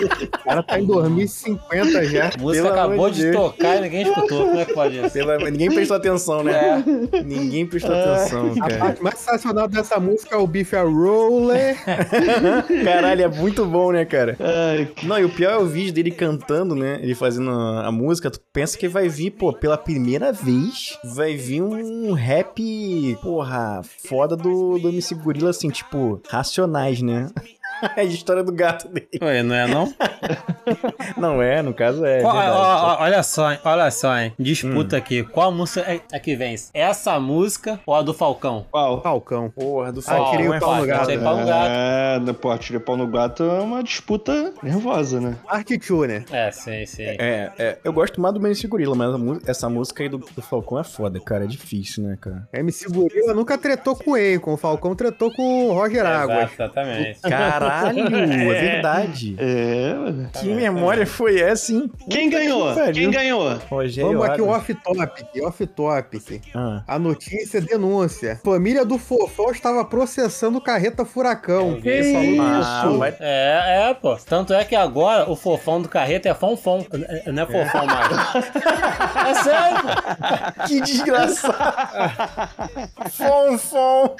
O 0.00 0.44
cara 0.44 0.62
tá 0.62 0.78
em 0.80 0.86
2050 0.86 2.04
já. 2.04 2.28
A 2.28 2.38
música 2.40 2.68
acabou 2.70 3.10
de 3.10 3.16
de 3.16 3.22
Deus. 3.30 3.36
tocar 3.36 3.76
e 3.78 3.80
ninguém 3.80 4.02
escutou. 4.02 4.46
Como 4.46 4.60
é 4.60 4.64
que 4.64 4.72
pode 4.72 4.98
isso? 4.98 5.10
Pela- 5.12 5.38
Ninguém 5.50 5.70
prestou 5.74 5.96
atenção, 5.96 6.44
né? 6.44 6.84
Ninguém 7.24 7.66
prestou 7.66 7.94
atenção, 7.94 8.52
A 8.52 8.60
cara. 8.68 8.76
parte 8.78 9.02
mais 9.02 9.18
sensacional 9.18 9.66
dessa 9.68 9.98
música 9.98 10.36
é 10.36 10.38
o 10.38 10.46
Beef 10.46 10.72
a 10.74 10.82
Roller. 10.82 11.76
Caralho, 12.84 13.22
é 13.24 13.28
muito 13.28 13.64
bom, 13.66 13.90
né, 13.92 14.04
cara? 14.04 14.36
Ai, 14.38 14.86
que- 14.94 15.06
Não, 15.06 15.18
e 15.18 15.24
o 15.24 15.30
pior 15.30 15.50
é 15.52 15.58
o 15.58 15.66
vídeo 15.66 15.92
dele 15.92 16.10
cantando, 16.10 16.74
né? 16.74 16.98
Ele 17.02 17.14
fazendo 17.14 17.50
a 17.50 17.88
a 17.88 17.92
música. 17.92 18.30
Tu 18.30 18.40
pensa 18.52 18.76
que 18.78 18.86
vai 18.88 19.08
vir, 19.08 19.30
pô, 19.32 19.52
pela 19.52 19.76
primeira 19.78 20.32
vez, 20.32 20.98
vai 21.16 21.36
vir 21.36 21.62
um 21.62 22.12
rap, 22.12 23.16
porra, 23.22 23.80
foda 24.06 24.36
do, 24.36 24.78
do 24.78 24.88
MC 24.88 25.14
Gorila, 25.14 25.50
assim, 25.50 25.70
tipo, 25.70 26.20
racionais, 26.28 27.00
né? 27.02 27.28
É 27.96 28.00
a 28.00 28.04
história 28.04 28.42
do 28.42 28.52
gato 28.52 28.88
dele. 28.88 29.08
Ué, 29.22 29.42
não 29.42 29.54
é 29.54 29.66
não? 29.66 29.92
Não 31.16 31.42
é, 31.42 31.62
no 31.62 31.72
caso 31.72 32.04
é. 32.04 32.20
Qual- 32.20 32.34
verdade. 32.34 32.56
ó, 32.56 32.86
ó, 33.00 33.02
olha 33.02 33.22
só, 33.22 33.50
hein, 33.52 33.58
olha 33.64 33.90
só, 33.90 34.16
hein. 34.18 34.32
Disputa 34.38 34.96
Hum. 34.96 34.98
aqui. 34.98 35.22
Qual 35.24 35.50
música 35.50 35.80
é, 35.90 36.00
é 36.12 36.18
que 36.18 36.36
vence? 36.36 36.70
Essa 36.74 37.18
música 37.18 37.80
ou 37.86 37.94
a 37.94 38.02
do 38.02 38.12
Falcão? 38.12 38.66
Qual? 38.70 39.02
Falcão. 39.02 39.50
Porra, 39.50 39.90
do 39.92 40.00
Ah, 40.00 40.02
Falcão. 40.02 40.30
tirei 40.32 40.48
o 40.48 40.54
é 40.54 40.60
pau 40.60 40.76
no 40.76 40.86
gato. 40.86 41.00
Tirei 41.06 41.18
pau 41.18 41.36
no 41.38 41.46
gato. 41.46 41.70
É, 41.70 42.20
né, 42.20 42.32
pô, 42.32 42.58
tirei 42.58 42.80
pau 42.80 42.96
no 42.96 43.06
gato 43.06 43.42
é 43.42 43.60
uma 43.60 43.82
disputa 43.82 44.52
nervosa, 44.62 45.20
né? 45.20 45.36
Art 45.48 45.66
Tuner. 45.86 46.24
É, 46.30 46.50
sim, 46.50 46.84
sim. 46.86 47.04
É, 47.04 47.50
é, 47.58 47.78
eu 47.82 47.92
gosto 47.92 48.20
mais 48.20 48.34
do 48.34 48.46
MC 48.46 48.66
Gorila, 48.68 48.94
mas 48.94 49.48
essa 49.48 49.68
música 49.68 50.02
aí 50.02 50.08
do, 50.08 50.18
do 50.18 50.42
Falcão 50.42 50.78
é 50.78 50.84
foda, 50.84 51.18
cara. 51.20 51.44
É 51.44 51.46
difícil, 51.46 52.04
né, 52.04 52.18
cara? 52.20 52.46
MC 52.52 52.88
Gorila 52.90 53.32
nunca 53.34 53.56
tretou 53.56 53.96
com 53.96 54.12
o 54.12 54.14
Akon. 54.14 54.52
O 54.54 54.56
Falcão 54.56 54.94
tretou 54.94 55.32
com 55.32 55.68
o 55.68 55.72
Roger 55.72 56.04
Águas. 56.04 56.52
Exato, 56.52 56.62
exatamente. 56.62 57.20
Caralho, 57.68 58.16
é 58.16 58.60
verdade. 58.60 59.36
É, 59.38 59.94
mano. 59.94 60.30
Que 60.32 60.48
memória 60.48 61.06
foi 61.06 61.40
essa, 61.40 61.72
hein? 61.72 61.90
Quem 62.10 62.28
ganhou? 62.30 62.74
pariu. 62.74 62.92
Quem 62.94 63.10
ganhou? 63.10 63.58
Rogério 63.70 64.12
Vamos 64.12 64.26
aqui 64.28 64.42
off-topic. 64.42 65.26
Off-topic. 65.42 66.42
Ah. 66.54 66.82
A 66.86 66.98
notícia 66.98 67.60
denúncia. 67.60 68.40
Família 68.44 68.84
do 68.84 68.98
Fofão 68.98 69.50
estava 69.50 69.84
processando 69.84 70.60
carreta 70.60 71.04
furacão. 71.04 71.78
Ah, 71.84 71.88
isso? 72.88 72.98
vai- 72.98 73.14
É, 73.20 73.88
é, 73.90 73.94
pô. 73.94 74.16
Tanto 74.16 74.52
é 74.52 74.64
que 74.64 74.74
agora 74.76 75.28
o 75.30 75.36
fofão 75.36 75.80
do 75.80 75.88
carreta 75.88 76.28
é 76.28 76.34
fonfon. 76.34 76.84
É- 76.92 77.30
Não 77.32 77.42
é 77.42 77.46
fofão 77.46 77.86
mais. 77.86 78.08
É 79.28 79.34
sério, 79.42 79.76
pô. 79.82 80.66
Que 80.66 80.80
desgraçado. 80.80 81.54
fom. 83.58 84.16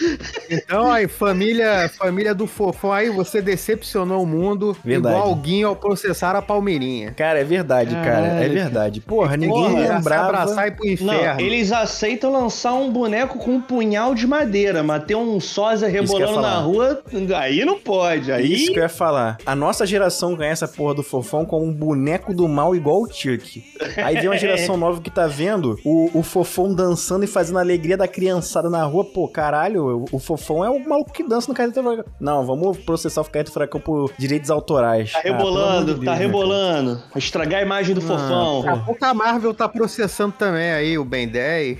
Então 0.50 0.90
aí, 0.90 1.08
família, 1.08 1.88
família 1.96 2.34
do 2.34 2.46
Fofão 2.46 2.92
aí, 2.92 3.08
você 3.10 3.37
decepcionou 3.40 4.22
o 4.22 4.26
mundo 4.26 4.76
Verdade. 4.84 5.14
igual 5.14 5.28
alguém 5.30 5.62
ao 5.62 5.76
processar 5.76 6.34
a 6.36 6.42
Palmeirinha. 6.42 7.12
Cara, 7.12 7.40
é 7.40 7.44
verdade, 7.44 7.94
cara. 7.94 8.26
É 8.26 8.48
verdade. 8.48 9.00
Porra, 9.00 9.36
ninguém 9.36 9.54
Porra, 9.54 9.86
se 9.86 9.92
lembrava. 9.94 10.26
abraçar 10.28 10.66
e 10.66 10.70
ir 10.70 10.72
pro 10.96 11.06
Não, 11.06 11.14
inferno. 11.14 11.40
eles 11.40 11.72
aceitam 11.72 12.32
lançar 12.32 12.74
um 12.74 12.90
boneco 12.90 13.38
com 13.38 13.52
um 13.52 13.60
punhal 13.60 14.14
de 14.14 14.26
madeira, 14.26 14.82
mas 14.82 15.04
ter 15.04 15.14
um 15.14 15.38
sósia 15.40 15.88
rebolando 15.88 16.40
na 16.40 16.58
rua, 16.58 17.02
aí 17.36 17.64
não 17.64 17.78
pode. 17.78 18.32
Aí 18.32 18.52
Isso 18.52 18.72
que 18.72 18.78
eu 18.78 18.82
ia 18.82 18.88
falar. 18.88 19.38
A 19.44 19.54
nossa 19.54 19.86
geração 19.86 20.34
ganha 20.34 20.52
essa 20.52 20.68
porra 20.68 20.94
do 20.94 21.02
fofão 21.02 21.44
com 21.44 21.64
um 21.64 21.72
boneco 21.72 22.34
do 22.34 22.48
mal 22.48 22.74
igual 22.74 23.02
o 23.02 23.12
Chuck. 23.12 23.62
Aí 23.96 24.16
vem 24.16 24.28
uma 24.28 24.36
geração 24.38 24.76
nova 24.76 25.00
que 25.00 25.10
tá 25.10 25.26
vendo 25.26 25.78
o, 25.84 26.10
o 26.18 26.22
fofão 26.22 26.74
dançando 26.74 27.24
e 27.24 27.28
fazendo 27.28 27.58
a 27.58 27.62
alegria 27.62 27.96
da 27.96 28.08
criançada 28.08 28.68
na 28.70 28.82
rua. 28.84 29.04
Pô, 29.04 29.28
caralho, 29.28 30.04
o, 30.10 30.16
o 30.16 30.18
fofão 30.18 30.64
é 30.64 30.70
o 30.70 30.78
maluco 30.88 31.12
que 31.12 31.22
dança 31.22 31.50
no 31.50 31.54
Furacão. 31.54 32.04
Não, 32.20 32.44
vamos 32.44 32.78
processar 32.78 33.20
o 33.20 33.24
Carreta 33.30 33.50
Furacão 33.52 33.80
por 33.80 34.12
direitos 34.18 34.50
autorais. 34.50 35.12
tá 35.12 35.18
Ah, 35.18 35.22
rebolando, 35.22 35.94
de 35.94 36.04
tá 36.04 36.12
Deus, 36.12 36.18
né, 36.18 36.24
rebolando. 36.26 37.02
Estragar 37.16 37.60
a 37.60 37.62
imagem 37.62 37.94
do 37.94 38.00
fofão. 38.00 38.62
Daqui 38.62 38.78
a 38.78 38.82
pouco 38.84 39.04
a 39.04 39.14
Marvel 39.14 39.54
tá 39.54 39.68
processando 39.68 40.32
também 40.38 40.70
aí 40.72 40.98
o 40.98 41.04
Ben 41.04 41.28
10. 41.28 41.78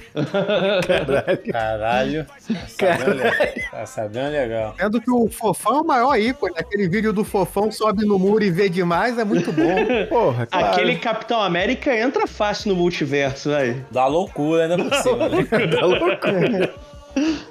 Caralho. 1.51 2.27
Tá 2.27 2.67
sabendo 2.67 3.15
legal. 3.17 3.33
Tá 3.71 3.87
sabendo 3.87 4.31
legal. 4.33 4.75
Sendo 4.79 5.01
que 5.01 5.11
o 5.11 5.29
Fofão 5.29 5.79
é 5.79 5.81
o 5.81 5.85
maior 5.87 6.17
ícone. 6.19 6.55
Aquele 6.57 6.89
vídeo 6.89 7.13
do 7.13 7.25
Fofão 7.25 7.71
sobe 7.71 8.05
no 8.05 8.19
muro 8.19 8.43
e 8.45 8.51
vê 8.51 8.69
demais 8.69 9.19
é 9.19 9.25
muito 9.25 9.53
bom. 9.53 9.75
Porra, 10.09 10.47
claro. 10.47 10.67
Aquele 10.67 10.97
Capitão 10.97 11.41
América 11.41 11.95
entra 11.97 12.27
fácil 12.27 12.71
no 12.71 12.77
multiverso, 12.77 13.51
velho. 13.51 13.85
Dá 13.91 14.07
loucura 14.07 14.63
ainda 14.65 14.77
por 14.79 14.95
cima. 14.95 15.29
né? 15.29 15.39
Tá 15.79 15.87
louco? 15.87 16.27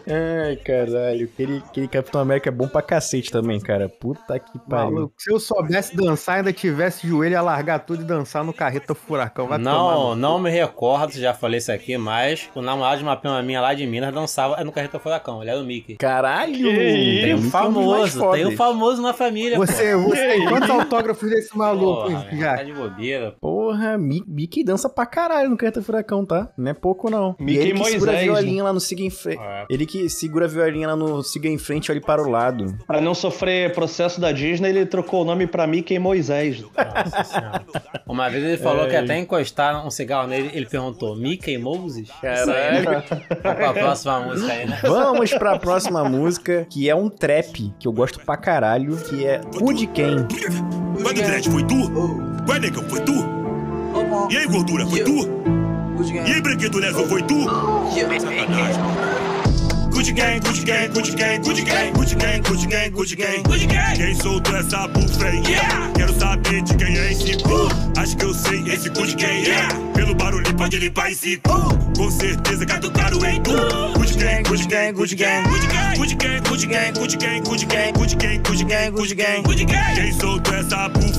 Ai, 0.10 0.56
caralho. 0.58 1.26
Aquele, 1.34 1.58
aquele 1.58 1.88
Capitão 1.88 2.22
América 2.22 2.50
é 2.50 2.52
bom 2.52 2.68
pra 2.68 2.82
cacete 2.82 3.32
também, 3.32 3.60
cara. 3.60 3.90
Puta 3.90 4.40
que 4.40 4.58
pariu. 4.60 4.92
Maluco, 4.94 5.14
se 5.18 5.32
eu 5.32 5.40
soubesse 5.40 5.96
dançar, 5.96 6.38
ainda 6.38 6.54
tivesse 6.54 7.08
joelho, 7.08 7.34
ia 7.34 7.42
largar 7.42 7.80
tudo 7.80 8.02
e 8.04 8.06
dançar 8.06 8.44
no 8.44 8.54
carreta 8.54 8.94
furacão. 8.96 9.48
Vai 9.48 9.58
tomar 9.60 9.72
Não, 9.72 10.10
no- 10.10 10.16
não 10.16 10.40
me 10.40 10.50
recordo, 10.50 11.12
já 11.14 11.34
falei 11.34 11.58
isso 11.60 11.72
aqui, 11.72 11.98
mas 11.98 12.50
o 12.56 12.62
namorado 12.62 12.98
de 13.00 13.04
uma 13.04 13.16
prima 13.18 13.42
minha 13.42 13.62
lá 13.62 13.74
de 13.74 13.86
Minas 13.86 14.14
dançava 14.14 14.64
no 14.64 14.72
Carreta 14.72 15.00
Furacão, 15.00 15.42
ele 15.42 15.52
era 15.52 15.60
o 15.60 15.64
Mickey. 15.66 15.96
Caralho! 15.98 16.58
Tem 16.74 17.34
um 17.36 17.40
o 17.40 17.50
famoso, 17.50 18.20
tem 18.32 18.42
o 18.46 18.52
fodas. 18.52 18.54
famoso 18.56 19.02
na 19.02 19.14
família. 19.14 19.58
Você, 19.58 19.96
você 19.96 20.28
tem 20.28 20.48
quantos 20.48 20.70
autógrafos 20.70 21.30
desse 21.30 21.58
maluco 21.58 22.04
Porra, 22.10 22.28
já? 22.34 22.58
tá 22.58 22.64
de 22.64 22.74
bobeira. 22.74 23.36
Porra, 23.40 23.98
Mi- 23.98 24.24
Mickey 24.28 24.64
dança 24.64 24.90
pra 24.90 25.06
caralho 25.06 25.50
no 25.50 25.58
Carreta 25.58 25.82
Furacão, 25.82 26.26
tá? 26.26 26.50
Não 26.58 26.72
é 26.72 26.74
pouco, 26.74 27.10
não. 27.10 27.36
Mickey 27.40 27.54
e 27.54 27.58
ele 27.62 27.72
que 27.74 27.80
Moisés, 27.80 27.94
segura 27.94 28.12
a 28.12 28.16
né? 28.16 28.22
violinha 28.24 28.64
lá 28.64 28.74
no 28.74 28.80
Siga 28.80 29.02
em 29.02 29.10
Frente. 29.10 29.42
É. 29.42 29.57
Ele 29.70 29.86
que 29.86 30.10
segura 30.10 30.46
a 30.46 30.48
violinha 30.48 30.88
lá 30.88 30.96
no 30.96 31.24
Siga 31.24 31.48
em 31.48 31.58
Frente, 31.58 31.92
olhe 31.92 32.02
para 32.02 32.22
o 32.22 32.30
lado. 32.30 32.78
Pra 32.86 33.02
não 33.02 33.14
sofrer 33.14 33.74
processo 33.74 34.20
da 34.20 34.32
Disney, 34.32 34.70
ele 34.70 34.86
trocou 34.86 35.22
o 35.22 35.26
nome 35.26 35.48
pra 35.48 35.66
Mickey 35.68 35.98
Moisés. 36.00 36.62
Nossa 36.62 37.24
senhora. 37.24 37.62
Uma 38.08 38.30
vez 38.30 38.44
ele 38.44 38.58
falou 38.58 38.88
que 38.88 38.96
até 38.96 39.18
encostar 39.18 39.86
um 39.86 39.90
cigarro 39.90 40.28
nele, 40.28 40.52
ele 40.54 40.66
perguntou, 40.66 41.16
Mickey 41.16 41.58
Moses? 41.58 42.10
Caralho. 42.22 42.90
Né? 42.90 43.04
Vamos 43.42 43.42
pra 43.42 43.74
próxima 43.74 44.20
música 44.20 44.54
aí, 44.54 44.68
né? 44.68 44.80
Vamos 44.82 45.34
pra 45.34 45.60
próxima 45.60 46.04
música, 46.04 46.68
que 46.70 46.90
é 46.90 46.96
um 46.96 47.10
trap, 47.10 47.74
que 47.80 47.88
eu 47.88 47.92
gosto 47.92 48.20
pra 48.20 48.38
caralho, 48.38 48.98
que 48.98 49.26
é 49.26 49.42
O 49.62 49.74
de 49.74 49.88
Quem. 49.88 50.18
Vai 51.00 51.14
do 51.14 51.22
dread, 51.22 51.50
foi 51.50 51.64
tu? 51.64 51.76
Vai, 52.46 52.60
negão, 52.60 52.84
foi 52.84 53.02
tu? 53.02 53.14
E 54.30 54.38
aí, 54.38 54.48
gordura, 54.48 54.86
foi 54.86 55.04
tu? 55.04 55.48
E 56.26 56.32
aí, 56.32 56.42
brinquedo 56.42 56.80
Nelson, 56.80 57.06
foi 57.06 57.24
tu? 57.24 57.44
Sacanagem. 58.20 59.27
Gucci 59.98 60.14
gang, 60.14 60.40
Gucci 60.40 60.64
gang, 60.64 60.94
Gucci 60.94 61.16
gang, 61.16 61.42
Gucci 61.42 61.66
gang, 61.66 61.92
Gucci 61.92 62.16
gang, 62.16 62.42
Gucci 62.44 62.68
gang, 62.70 62.92
Gucci 62.92 63.16
gang, 63.18 63.42
Gucci 63.42 63.66
gang. 63.66 63.98
Quem 63.98 64.14
soltou 64.14 64.56
essa 64.56 64.88
bufa 64.90 65.26
aí? 65.26 65.42
Yeah. 65.50 65.92
Quero 65.96 66.14
saber 66.20 66.62
de 66.62 66.76
quem 66.76 66.96
é 66.96 67.12
esse 67.12 67.36
cu. 67.42 67.68
Acho 67.98 68.16
que 68.16 68.26
eu 68.26 68.34
sei 68.36 68.64
esse 68.72 68.90
Gucci 68.90 69.16
gang, 69.16 69.42
yeah. 69.42 69.74
Pelo 69.96 70.14
barulho 70.14 70.54
pode 70.54 70.78
limpar 70.78 71.12
esse 71.12 71.38
cu. 71.38 71.76
Com 71.98 72.12
certeza 72.12 72.64
catucaram 72.64 73.26
em 73.26 73.42
tu. 73.42 73.54
Gucci 73.98 74.20
gang, 74.20 74.44
Gucci 74.44 74.68
gang, 74.68 74.94
Gucci 74.94 75.16
gang, 75.16 75.44
Gucci 75.48 75.68
gang, 75.68 75.98
Gucci 75.98 76.16
gang, 76.16 76.44
Gucci 76.44 76.68
gang, 76.68 76.94
Gucci 76.94 77.66
gang, 77.66 77.94
Gucci 77.94 78.16
gang, 78.16 78.42
Gucci 78.44 78.66
gang, 78.66 78.92
Gucci 78.92 79.16
gang, 79.16 79.42
Gucci 79.42 79.66
gang. 79.66 79.96
Quem 79.96 80.14
soltou 80.14 80.54
essa 80.54 80.90
bufa 80.90 81.17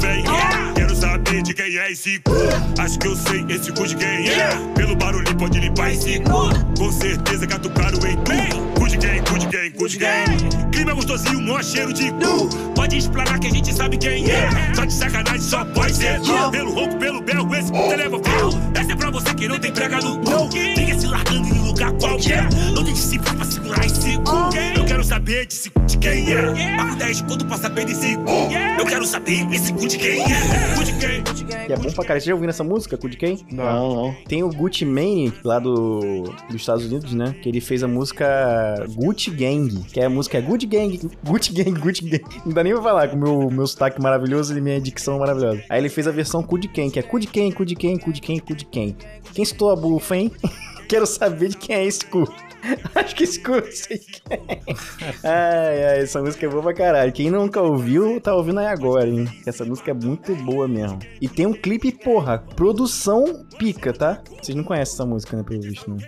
de 1.48 1.54
quem 1.54 1.78
é 1.78 1.90
esse 1.90 2.18
cu. 2.18 2.32
Acho 2.78 2.98
que 2.98 3.06
eu 3.06 3.16
sei 3.16 3.42
esse 3.48 3.72
Gucci 3.72 3.94
gang, 3.94 4.22
yeah. 4.22 4.60
Pelo 4.74 4.94
barulho 4.94 5.34
pode 5.36 5.58
limpar 5.58 5.92
esse 5.92 6.20
cu. 6.20 6.50
Com 6.76 6.92
certeza 6.92 7.46
catucaram 7.46 7.98
em 8.06 8.16
tu. 8.16 8.78
Gucci 8.78 8.98
gang, 8.98 9.20
Gucci 9.20 9.46
gang, 9.46 9.70
Gucci 9.70 9.98
gang. 9.98 10.70
Clima 10.70 10.92
gostosinho, 10.92 11.40
mó 11.40 11.62
cheiro 11.62 11.90
de 11.94 12.10
cu. 12.12 12.50
Pode 12.74 12.98
explanar 12.98 13.38
que 13.38 13.46
a 13.46 13.50
gente 13.50 13.74
sabe 13.74 13.96
quem 13.96 14.30
é. 14.30 14.50
Só 14.74 14.84
de 14.84 14.92
sacanagem, 14.92 15.40
só 15.40 15.64
pode 15.64 15.96
ser 15.96 16.20
tu. 16.20 16.50
Pelo 16.50 16.70
rouco, 16.70 16.96
pelo 16.98 17.22
belo, 17.22 17.54
esse 17.54 17.72
puta 17.72 17.96
leva 17.96 18.20
frio. 18.22 18.50
Essa 18.74 18.92
é 18.92 18.96
pra 18.96 19.10
você 19.10 19.34
que 19.34 19.48
não 19.48 19.58
tem 19.58 19.72
prega 19.72 19.96
no 20.02 20.18
cu. 20.18 20.50
Fica 20.52 20.98
se 20.98 21.06
largando 21.06 21.48
em 21.48 21.66
lugar 21.66 21.92
qualquer. 21.92 22.46
Não 22.74 22.84
tem 22.84 22.92
discípulo 22.92 23.36
pra 23.36 23.46
segurar 23.46 23.86
esse 23.86 24.18
cu. 24.18 24.77
Saber 25.08 25.46
de 25.46 25.56
de 25.86 25.96
quem 25.96 26.32
é. 26.34 26.76
Pago 26.76 26.96
10 26.96 27.22
conto 27.22 27.46
pra 27.46 27.56
saber 27.56 27.86
desse 27.86 28.14
cu. 28.16 28.30
Eu 28.78 28.84
quero 28.84 29.06
saber 29.06 29.50
esse 29.50 29.72
cu 29.72 29.88
de 29.88 29.96
quem 29.96 30.20
é. 30.20 30.74
Cu 30.76 30.84
de 30.84 30.92
quem? 30.98 31.22
Que 31.66 31.72
é 31.72 31.76
bom 31.76 31.90
pra 31.90 32.04
caralho. 32.04 32.20
Você 32.20 32.26
já 32.26 32.34
ouviu 32.34 32.50
essa 32.50 32.62
música, 32.62 32.98
Cu 32.98 33.08
de 33.08 33.16
quem? 33.16 33.38
Não, 33.50 33.94
não. 33.94 34.16
Tem 34.28 34.42
o 34.42 34.50
Gucci 34.50 34.84
Mane, 34.84 35.32
lá 35.42 35.58
do, 35.58 36.24
dos 36.50 36.56
Estados 36.56 36.84
Unidos, 36.84 37.14
né? 37.14 37.34
Que 37.42 37.48
ele 37.48 37.58
fez 37.62 37.82
a 37.82 37.88
música 37.88 38.26
Gucci 38.96 39.30
Gang. 39.30 39.82
Que 39.84 40.00
é 40.00 40.04
a 40.04 40.10
música 40.10 40.36
é 40.36 40.42
Gucci 40.42 40.66
Gang, 40.66 41.00
Gucci 41.24 41.54
Gang, 41.54 41.80
Gucci 41.80 42.04
Gang. 42.04 42.24
Não 42.44 42.52
dá 42.52 42.62
nem 42.62 42.74
pra 42.74 42.82
falar 42.82 43.08
com 43.08 43.16
o 43.16 43.18
meu, 43.18 43.50
meu 43.50 43.66
sotaque 43.66 44.02
maravilhoso 44.02 44.56
e 44.56 44.60
minha 44.60 44.78
dicção 44.78 45.18
maravilhosa. 45.18 45.64
Aí 45.70 45.80
ele 45.80 45.88
fez 45.88 46.06
a 46.06 46.10
versão 46.10 46.42
Cu 46.42 46.58
de 46.58 46.68
quem, 46.68 46.90
que 46.90 46.98
é 46.98 47.02
Cu 47.02 47.18
de 47.18 47.26
quem, 47.26 47.50
Cu 47.50 47.64
de 47.64 47.74
quem, 47.74 47.98
Cu 47.98 48.12
de 48.12 48.20
quem, 48.20 48.38
Cu 48.38 48.54
de 48.54 48.66
quem. 48.66 48.94
Quem 49.32 49.42
estou 49.42 49.70
a 49.70 49.76
bufa, 49.76 50.18
hein? 50.18 50.30
Quero 50.86 51.06
saber 51.06 51.48
de 51.48 51.56
quem 51.56 51.76
é 51.76 51.84
esse 51.84 52.04
cu. 52.06 52.26
Acho 52.94 53.14
que 53.14 53.24
esse 53.24 53.40
cu 53.40 53.52
eu 53.52 53.72
sei. 53.72 54.00
Ai, 55.24 55.84
ai, 55.84 56.02
essa 56.02 56.20
música 56.20 56.46
é 56.46 56.48
boa 56.48 56.62
pra 56.62 56.74
caralho. 56.74 57.12
Quem 57.12 57.30
nunca 57.30 57.60
ouviu, 57.60 58.20
tá 58.20 58.34
ouvindo 58.34 58.60
aí 58.60 58.66
agora, 58.66 59.08
hein? 59.08 59.28
Essa 59.46 59.64
música 59.64 59.90
é 59.90 59.94
muito 59.94 60.34
boa 60.36 60.66
mesmo. 60.66 60.98
E 61.20 61.28
tem 61.28 61.46
um 61.46 61.52
clipe, 61.52 61.92
porra, 61.92 62.38
produção 62.56 63.46
pica, 63.58 63.92
tá? 63.92 64.22
Vocês 64.40 64.56
não 64.56 64.64
conhecem 64.64 64.94
essa 64.94 65.06
música, 65.06 65.36
né, 65.36 65.42
pelo 65.42 65.60
visto, 65.60 65.90
né? 65.90 65.98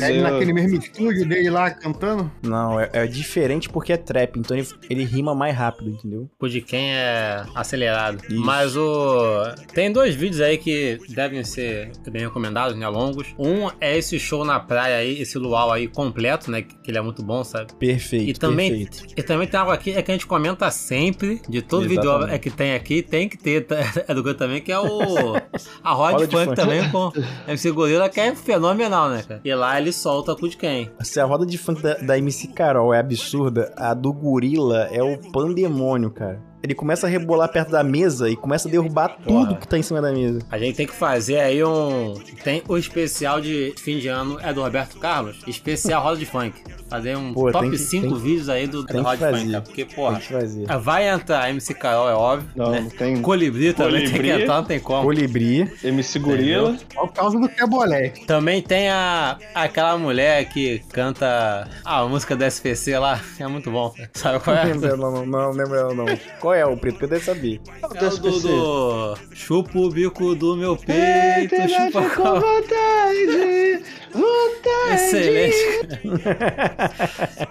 É 0.00 0.10
ele 0.10 0.20
naquele 0.20 0.52
mesmo 0.52 0.78
estúdio 0.78 1.26
dele 1.28 1.50
lá 1.50 1.70
cantando. 1.70 2.30
Não, 2.42 2.80
é, 2.80 2.90
é 2.92 3.06
diferente 3.06 3.68
porque 3.68 3.92
é 3.92 3.96
trap, 3.96 4.38
então 4.38 4.56
ele, 4.56 4.66
ele 4.88 5.04
rima 5.04 5.34
mais 5.34 5.56
rápido, 5.56 5.90
entendeu? 5.90 6.28
O 6.40 6.48
de 6.48 6.60
quem 6.60 6.94
é 6.94 7.44
acelerado. 7.54 8.22
Isso. 8.28 8.40
Mas 8.40 8.76
o. 8.76 9.42
Tem 9.72 9.90
dois 9.92 10.14
vídeos 10.14 10.40
aí 10.40 10.58
que 10.58 10.98
devem 11.08 11.42
ser 11.44 11.90
bem 12.10 12.22
recomendados, 12.22 12.76
né? 12.76 12.88
Longos. 12.88 13.34
Um 13.38 13.68
é 13.80 13.96
esse 13.96 14.18
show 14.18 14.44
na 14.44 14.60
praia 14.60 14.96
aí, 14.96 15.20
esse 15.20 15.38
luau 15.38 15.72
aí 15.72 15.88
completo, 15.88 16.50
né? 16.50 16.62
Que 16.62 16.90
ele 16.90 16.98
é 16.98 17.02
muito 17.02 17.22
bom, 17.22 17.42
sabe? 17.44 17.74
Perfeito, 17.74 18.30
E 18.30 18.34
também, 18.34 18.86
perfeito. 18.86 19.14
e 19.16 19.22
também 19.22 19.46
tem 19.46 19.58
algo 19.58 19.72
aqui 19.72 19.92
é 19.92 20.02
que 20.02 20.10
a 20.10 20.14
gente 20.14 20.26
comenta 20.26 20.70
sempre, 20.70 21.40
de 21.48 21.62
todo 21.62 21.88
vídeo 21.88 22.24
é 22.26 22.38
que 22.38 22.50
tem 22.50 22.74
aqui, 22.74 23.02
tem 23.02 23.28
que 23.28 23.36
ter, 23.36 23.66
tá? 23.66 23.76
é 24.06 24.14
do 24.14 24.22
Goiás 24.22 24.38
também, 24.38 24.60
que 24.60 24.72
é 24.72 24.78
o. 24.78 25.36
A 25.82 26.12
de 26.12 26.26
Funk 26.26 26.44
Funk. 26.44 26.56
também 26.56 26.88
com 26.90 27.12
MC 27.48 27.70
Gorila, 27.70 28.08
que 28.08 28.20
é 28.20 28.34
fenomenal, 28.34 29.10
né, 29.10 29.22
cara? 29.26 29.35
E 29.44 29.54
lá 29.54 29.80
ele 29.80 29.92
solta 29.92 30.34
cu 30.34 30.48
de 30.48 30.56
quem? 30.56 30.90
Se 31.00 31.20
a 31.20 31.24
roda 31.24 31.46
de 31.46 31.58
funk 31.58 31.82
da, 31.82 31.94
da 31.94 32.18
MC 32.18 32.48
Carol 32.48 32.92
é 32.92 32.98
absurda, 32.98 33.72
a 33.76 33.94
do 33.94 34.12
gorila 34.12 34.88
é 34.90 35.02
o 35.02 35.18
pandemônio, 35.32 36.10
cara. 36.10 36.40
Ele 36.66 36.74
começa 36.74 37.06
a 37.06 37.08
rebolar 37.08 37.48
perto 37.48 37.70
da 37.70 37.84
mesa 37.84 38.28
e 38.28 38.34
começa 38.34 38.66
a 38.66 38.70
derrubar 38.70 39.16
tudo 39.24 39.54
que 39.54 39.68
tá 39.68 39.78
em 39.78 39.82
cima 39.82 40.02
da 40.02 40.10
mesa. 40.10 40.40
A 40.50 40.58
gente 40.58 40.74
tem 40.74 40.84
que 40.84 40.92
fazer 40.92 41.38
aí 41.38 41.62
um. 41.62 42.14
Tem 42.42 42.60
o 42.68 42.76
especial 42.76 43.40
de 43.40 43.72
fim 43.78 43.98
de 44.00 44.08
ano 44.08 44.36
é 44.42 44.52
do 44.52 44.62
Roberto 44.62 44.98
Carlos, 44.98 45.36
especial 45.46 46.02
Roda 46.02 46.16
de 46.16 46.26
Funk. 46.26 46.60
Fazer 46.90 47.16
um 47.16 47.32
Pô, 47.32 47.50
top 47.52 47.68
que- 47.70 47.78
5 47.78 48.08
tem- 48.08 48.18
vídeos 48.18 48.48
aí 48.48 48.66
do 48.66 48.84
tem 48.84 49.00
Roda 49.00 49.32
de 49.32 49.38
Funk, 49.38 49.50
cara. 49.52 49.62
Porque, 49.62 49.84
porra, 49.84 50.18
Tem 50.18 50.26
que 50.26 50.32
fazer. 50.32 50.66
vai 50.80 51.08
entrar 51.08 51.50
MC 51.50 51.72
Carol, 51.74 52.08
é 52.08 52.14
óbvio. 52.14 52.48
Não, 52.56 52.70
né? 52.72 52.80
não 52.80 52.90
tem. 52.90 53.22
Colibri 53.22 53.72
também 53.72 54.00
tem 54.00 54.10
que 54.10 54.16
Colibri. 54.16 54.42
entrar, 54.42 54.56
não 54.56 54.64
tem 54.64 54.80
como. 54.80 55.02
Colibri. 55.04 55.70
MC 55.84 56.18
Gorila. 56.18 56.76
Por 56.94 57.12
causa 57.12 57.38
do 57.38 57.48
Kebolé. 57.48 58.08
Também 58.26 58.60
tem 58.60 58.88
a 58.90 59.36
aquela 59.54 59.96
mulher 59.96 60.44
que 60.48 60.80
canta 60.92 61.68
a 61.84 62.04
música 62.06 62.34
do 62.36 62.42
SPC 62.44 62.98
lá, 62.98 63.20
é 63.38 63.46
muito 63.46 63.70
bom. 63.70 63.92
Sabe 64.12 64.40
qual 64.40 64.54
Não 64.56 64.62
é? 64.62 64.66
lembro, 64.66 64.96
não, 64.96 65.10
não, 65.12 65.26
não 65.26 65.50
lembro 65.50 65.74
ela, 65.74 65.94
não. 65.94 66.06
Qual 66.40 66.54
é 66.54 66.55
o 66.64 66.76
preto? 66.76 66.98
Que 66.98 67.04
eu 67.04 67.08
deve 67.08 67.24
saber. 67.24 67.60
É 67.82 67.86
o 67.86 67.88
do, 67.88 68.40
do 68.40 69.18
chupa 69.32 69.78
o 69.78 69.90
bico 69.90 70.34
do 70.34 70.56
meu 70.56 70.76
peito, 70.76 71.56
chupa 71.68 72.00
a 72.00 72.10
com 72.10 72.40
vontade, 72.40 73.82
vontade. 74.12 74.94
Excelente. 74.94 75.56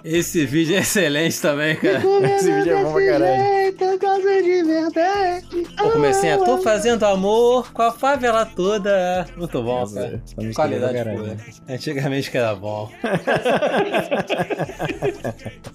Esse 0.03 0.45
vídeo 0.45 0.75
é 0.75 0.79
excelente 0.79 1.41
também, 1.41 1.75
cara. 1.75 2.01
Esse 2.35 2.51
vídeo 2.51 2.73
é 2.73 2.83
bom 2.83 2.93
pra 2.93 3.05
caralho. 3.05 3.75
de 4.43 4.63
verdade. 4.63 5.45
Eu 5.77 5.91
comecei 5.91 6.31
a 6.31 6.37
tô 6.37 6.57
fazendo 6.61 7.03
amor 7.05 7.71
com 7.73 7.81
a 7.81 7.91
favela 7.91 8.45
toda. 8.45 9.27
Muito 9.35 9.61
bom, 9.61 9.85
cara. 9.93 10.21
é 10.37 10.41
boa 10.41 10.53
Qualidade 10.53 11.03
pura. 11.09 11.37
Antigamente 11.69 12.31
que 12.31 12.37
era 12.37 12.55
bom. 12.55 12.89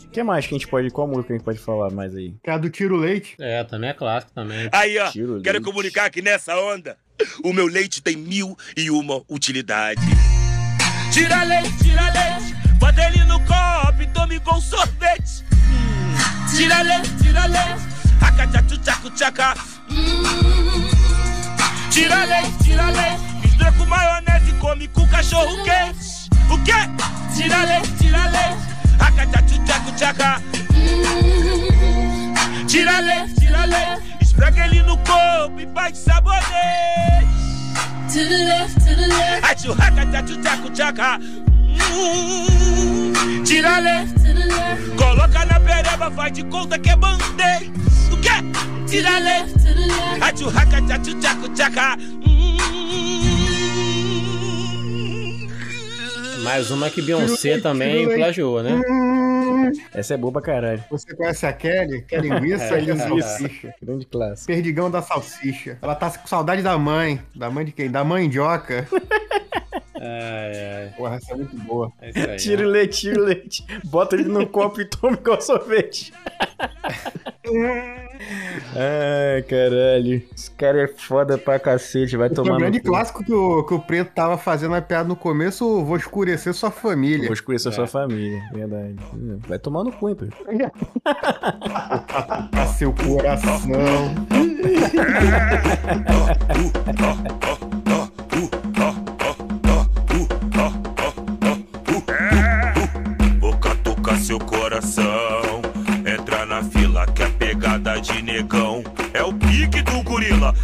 O 0.05 0.09
que 0.11 0.23
mais 0.23 0.47
que 0.47 0.55
a 0.55 0.59
gente 0.59 0.69
pode. 0.69 0.91
Qual 0.91 1.07
música 1.07 1.33
a 1.33 1.37
gente 1.37 1.45
pode 1.45 1.59
falar 1.59 1.91
mais 1.91 2.15
aí? 2.15 2.35
Que 2.43 2.51
é 2.51 2.53
a 2.55 2.59
do 2.59 2.71
Tiro 2.71 2.97
Leite. 2.97 3.35
É, 3.39 3.63
também 3.65 3.91
é 3.91 3.95
clássico 3.95 4.33
também. 4.33 4.69
Aí, 4.73 4.99
ó, 4.99 5.11
Tiro 5.11 5.41
quero 5.43 5.59
leite. 5.59 5.65
comunicar 5.71 6.11
que 6.11 6.23
nessa 6.23 6.57
onda, 6.57 6.97
o 7.45 7.53
meu 7.53 7.67
leite 7.67 8.03
tem 8.03 8.17
mil 8.17 8.57
e 8.77 8.91
uma 8.91 9.23
utilidade. 9.29 10.01
Tira 11.13 11.43
leite, 11.45 11.77
tira 11.83 12.03
leite, 12.05 12.55
bota 12.79 13.03
ele 13.07 13.25
no 13.25 13.39
copo 13.41 14.03
e 14.03 14.07
tome 14.09 14.41
com 14.41 14.61
sorvete. 14.61 15.45
Hum, 15.53 16.15
Tira 16.57 16.83
leite, 16.83 17.17
tira 17.23 17.47
leite, 17.47 17.83
acachachu, 18.21 18.79
tchacu, 18.81 19.11
tchaca. 19.11 19.55
Hum. 19.91 20.89
Tira 21.91 22.25
leite, 22.25 22.53
tira 22.65 22.91
leite, 22.91 23.21
mistura 23.43 23.73
com 23.73 23.87
maionese 23.87 24.51
e 24.51 24.53
come 24.55 24.89
com 24.89 25.07
cachorro 25.09 25.63
quente. 25.65 26.31
O 26.49 26.59
quê? 26.63 26.73
Tira 27.37 27.65
leite, 27.65 27.93
tira 27.99 28.25
leite, 28.29 28.63
acachachu, 28.99 29.65
tchacu, 29.65 29.93
tchaca. 29.97 30.43
Tira 32.67 33.01
leite, 33.01 33.35
tira 33.41 33.65
leite, 33.67 34.17
esfrega 34.21 34.65
ele 34.67 34.83
no 34.83 34.97
corpo 34.99 35.59
e 35.61 35.67
faz 35.75 35.99
sabonete. 35.99 36.41
To 38.13 38.19
the 38.19 38.45
left, 38.45 38.75
to 38.75 38.97
the 38.97 39.07
left, 39.07 39.45
Achuhaca, 39.51 40.07
tchachu, 40.07 40.37
tchacu, 40.43 40.71
tchaca. 40.71 41.19
Hum, 41.93 43.45
Tira 43.45 43.79
leite, 43.81 44.15
the 44.23 44.33
left, 44.47 44.97
coloca 44.97 45.45
na 45.45 45.61
pereba, 45.61 46.11
faz 46.11 46.33
de 46.33 46.45
conta 46.45 46.79
que 46.79 46.91
é 46.91 46.97
band-aid. 46.97 47.73
O 48.13 48.17
quê? 48.17 48.31
Tira 48.91 49.21
leite, 49.21 49.53
to 49.53 49.59
the 49.73 49.87
left. 49.87 50.23
achuhaca, 50.23 50.81
tchachu, 50.83 51.21
tchacu, 51.21 51.49
tchaca. 51.55 51.97
Hum. 52.27 52.57
Mais 56.43 56.71
uma 56.73 56.91
que 56.91 57.01
Beyoncé 57.01 57.61
também 57.61 58.09
plagiou, 58.17 58.63
né? 58.65 58.81
Essa 59.95 60.15
é 60.15 60.17
boa 60.17 60.33
pra 60.33 60.43
caralho. 60.43 60.83
Você 60.91 61.15
conhece 61.15 61.47
a 61.47 61.53
Kelly? 61.53 62.03
Que 62.03 62.17
é 62.17 62.21
linguiça 62.21 62.81
e 62.81 62.99
salsicha. 62.99 63.75
Grande 63.81 64.07
classe. 64.07 64.47
Perdigão 64.47 64.91
da 64.91 65.01
salsicha. 65.03 65.79
Ela 65.81 65.95
tá 65.95 66.11
com 66.11 66.27
saudade 66.27 66.61
da 66.63 66.77
mãe. 66.77 67.21
Da 67.33 67.49
mãe 67.49 67.65
de 67.65 67.71
quem? 67.73 67.89
Da 67.89 68.03
mandioca. 68.03 68.89
Ai, 70.01 70.83
ai. 70.85 70.93
Porra, 70.97 71.17
essa 71.17 71.33
é 71.33 71.37
muito 71.37 71.57
boa. 71.59 71.93
É 72.01 72.33
aí. 72.33 72.37
Tira 72.39 72.67
o 72.67 72.69
leite, 72.69 73.01
tira 73.01 73.21
o 73.21 73.25
leite. 73.25 73.65
Bota 73.85 74.17
ele 74.17 74.25
no 74.25 74.47
copo 74.49 74.81
e 74.81 74.85
toma 74.87 75.17
igual 75.17 75.41
sorvete. 75.41 76.13
Ai, 78.77 79.43
caralho. 79.43 80.23
Esse 80.37 80.51
cara 80.53 80.83
é 80.83 80.89
foda 80.89 81.37
pra 81.39 81.59
cacete. 81.59 82.17
Vai 82.17 82.29
O 82.29 82.35
tomar 82.35 82.59
grande 82.59 82.79
no 82.79 82.85
cu. 82.85 82.91
clássico 82.91 83.25
que 83.25 83.33
o, 83.33 83.65
que 83.65 83.75
o 83.75 83.81
Preto 83.81 84.13
tava 84.15 84.37
fazendo 84.39 84.75
a 84.75 84.83
piada 84.83 85.09
no 85.09 85.17
começo, 85.17 85.85
vou 85.85 85.97
escurecer 85.97 86.53
sua 86.55 86.71
família. 86.71 87.27
Vou 87.27 87.35
escurecer 87.35 87.73
a 87.73 87.75
sua 87.75 87.87
família, 87.87 88.41
verdade. 88.53 88.97
Vai 89.49 89.59
tomar 89.59 89.85
no 89.85 89.93
cu, 89.93 90.09
hein, 90.11 90.17
Pedro. 90.17 90.37
Seu 92.77 92.93
coração. 92.93 93.61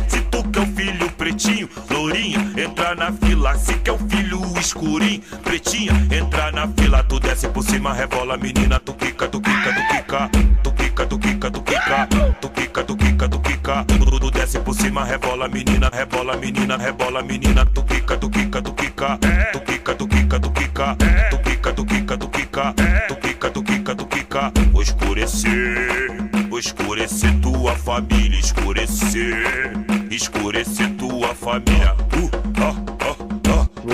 Se 0.08 0.20
tu 0.22 0.42
quer 0.50 0.62
o 0.62 0.66
filho 0.66 1.10
pretinho, 1.12 1.68
lourinha, 1.90 2.38
entra 2.56 2.94
na 2.94 3.12
fila. 3.12 3.56
Se 3.56 3.74
quer 3.78 3.92
o 3.92 3.98
filho 3.98 4.40
escurinho, 4.58 5.22
pretinha, 5.42 5.92
entra 6.10 6.52
na 6.52 6.68
fila. 6.68 7.02
Tu 7.04 7.20
desce 7.20 7.48
por 7.48 7.62
cima, 7.62 7.92
rebola, 7.92 8.36
menina. 8.36 8.78
Tu 8.80 8.94
quica, 8.94 9.28
tu 9.28 9.40
quica, 9.40 9.74
tu 9.74 9.82
quica. 9.88 10.30
Tu 10.62 10.72
quica, 10.72 11.06
tu 11.06 11.18
quica, 11.18 11.50
tu 11.50 11.62
quica. 11.62 12.08
Tu 12.40 12.50
quica, 12.50 12.84
tu 12.84 12.96
quica, 12.96 13.28
tu 13.28 13.40
quica. 13.40 13.84
Tu, 13.84 14.30
desce 14.30 14.60
por 14.60 14.74
cima, 14.74 15.04
rebola, 15.04 15.48
menina. 15.48 15.88
Rebola, 15.90 16.36
menina, 16.36 16.76
rebola, 16.76 17.22
menina. 17.22 17.64
Tu 17.66 17.84
quica, 17.84 18.16
tu 18.18 18.30
quica, 18.30 18.62
tu 18.62 18.74
quica. 18.74 19.18
Tu 19.52 19.60
quica, 19.64 19.94
tu 19.94 20.08
quica, 20.08 20.40
tu 20.40 20.52
quica. 20.52 20.96
Tu 21.30 21.38
quica, 21.42 21.72
tu 21.72 21.86
quica, 21.86 22.18
tu 22.18 22.30
quica. 22.30 22.74
Tu 23.08 23.16
quica, 23.20 23.50
tu 23.50 23.62
quica, 23.64 23.94
tu 23.94 24.06
quica. 24.06 24.52
Vou 24.72 24.82
escurecer, 24.82 26.30
vou 26.48 26.58
escurecer 26.58 27.32
tua 27.40 27.74
família. 27.76 28.38
Escurecer, 28.38 29.65
escurecer 30.16 30.90
tua 30.96 31.34
família. 31.34 31.94
Uh, 32.16 32.30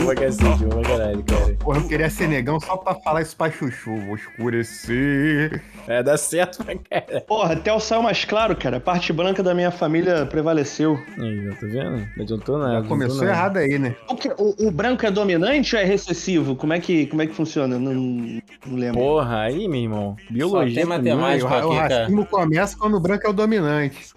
pra 0.05 0.15
cacete, 0.15 0.65
boa 0.65 0.83
pra 0.83 0.83
caralho, 0.83 1.25
cara. 1.25 1.42
Porra, 1.63 1.79
eu 1.79 1.87
queria 1.89 2.11
ser 2.11 2.27
negão 2.29 2.59
só 2.59 2.77
pra 2.77 2.93
falar 2.95 3.23
isso 3.23 3.37
pra 3.37 3.51
chuchu. 3.51 3.95
Vou 3.99 4.17
escurecer. 4.17 5.63
É, 5.87 6.03
dá 6.03 6.17
certo 6.17 6.65
pra 6.65 6.75
cara. 6.77 7.21
Porra, 7.21 7.53
até 7.55 7.73
o 7.73 7.79
céu 7.79 8.03
mais 8.03 8.25
claro, 8.25 8.57
cara. 8.57 8.79
A 8.79 8.81
parte 8.81 9.13
branca 9.13 9.43
da 9.45 9.55
minha 9.55 9.71
família 9.71 10.27
prevaleceu. 10.27 10.99
Aí, 11.19 11.51
tá 11.61 11.67
vendo? 11.67 12.09
Não 12.17 12.23
adiantou 12.25 12.59
nada. 12.59 12.83
Já 12.83 12.89
começou 12.89 13.19
nada. 13.19 13.31
errado 13.31 13.57
aí, 13.59 13.79
né? 13.79 13.95
O, 14.09 14.17
que- 14.17 14.33
o- 14.37 14.69
o 14.69 14.71
branco 14.73 15.07
é 15.07 15.11
dominante 15.11 15.77
ou 15.77 15.81
é 15.83 15.85
recessivo? 15.85 16.57
Como 16.57 16.73
é 16.73 16.81
que, 16.81 17.07
como 17.07 17.23
é 17.23 17.27
que 17.29 17.35
funciona? 17.35 17.79
Não, 17.79 17.95
não 17.95 18.77
lembro. 18.77 19.01
Porra, 19.01 19.43
aí, 19.43 19.69
meu 19.69 19.81
irmão. 19.81 20.17
Só 20.27 20.33
Biologia. 20.33 20.75
tem 20.75 20.85
comigo. 20.87 21.17
matemática 21.21 21.67
o, 21.67 21.71
o 21.71 21.75
racismo 21.75 22.27
começa 22.27 22.77
quando 22.77 22.97
o 22.97 23.01
branco 23.01 23.25
é 23.27 23.31
o 23.31 23.33
dominante. 23.33 24.09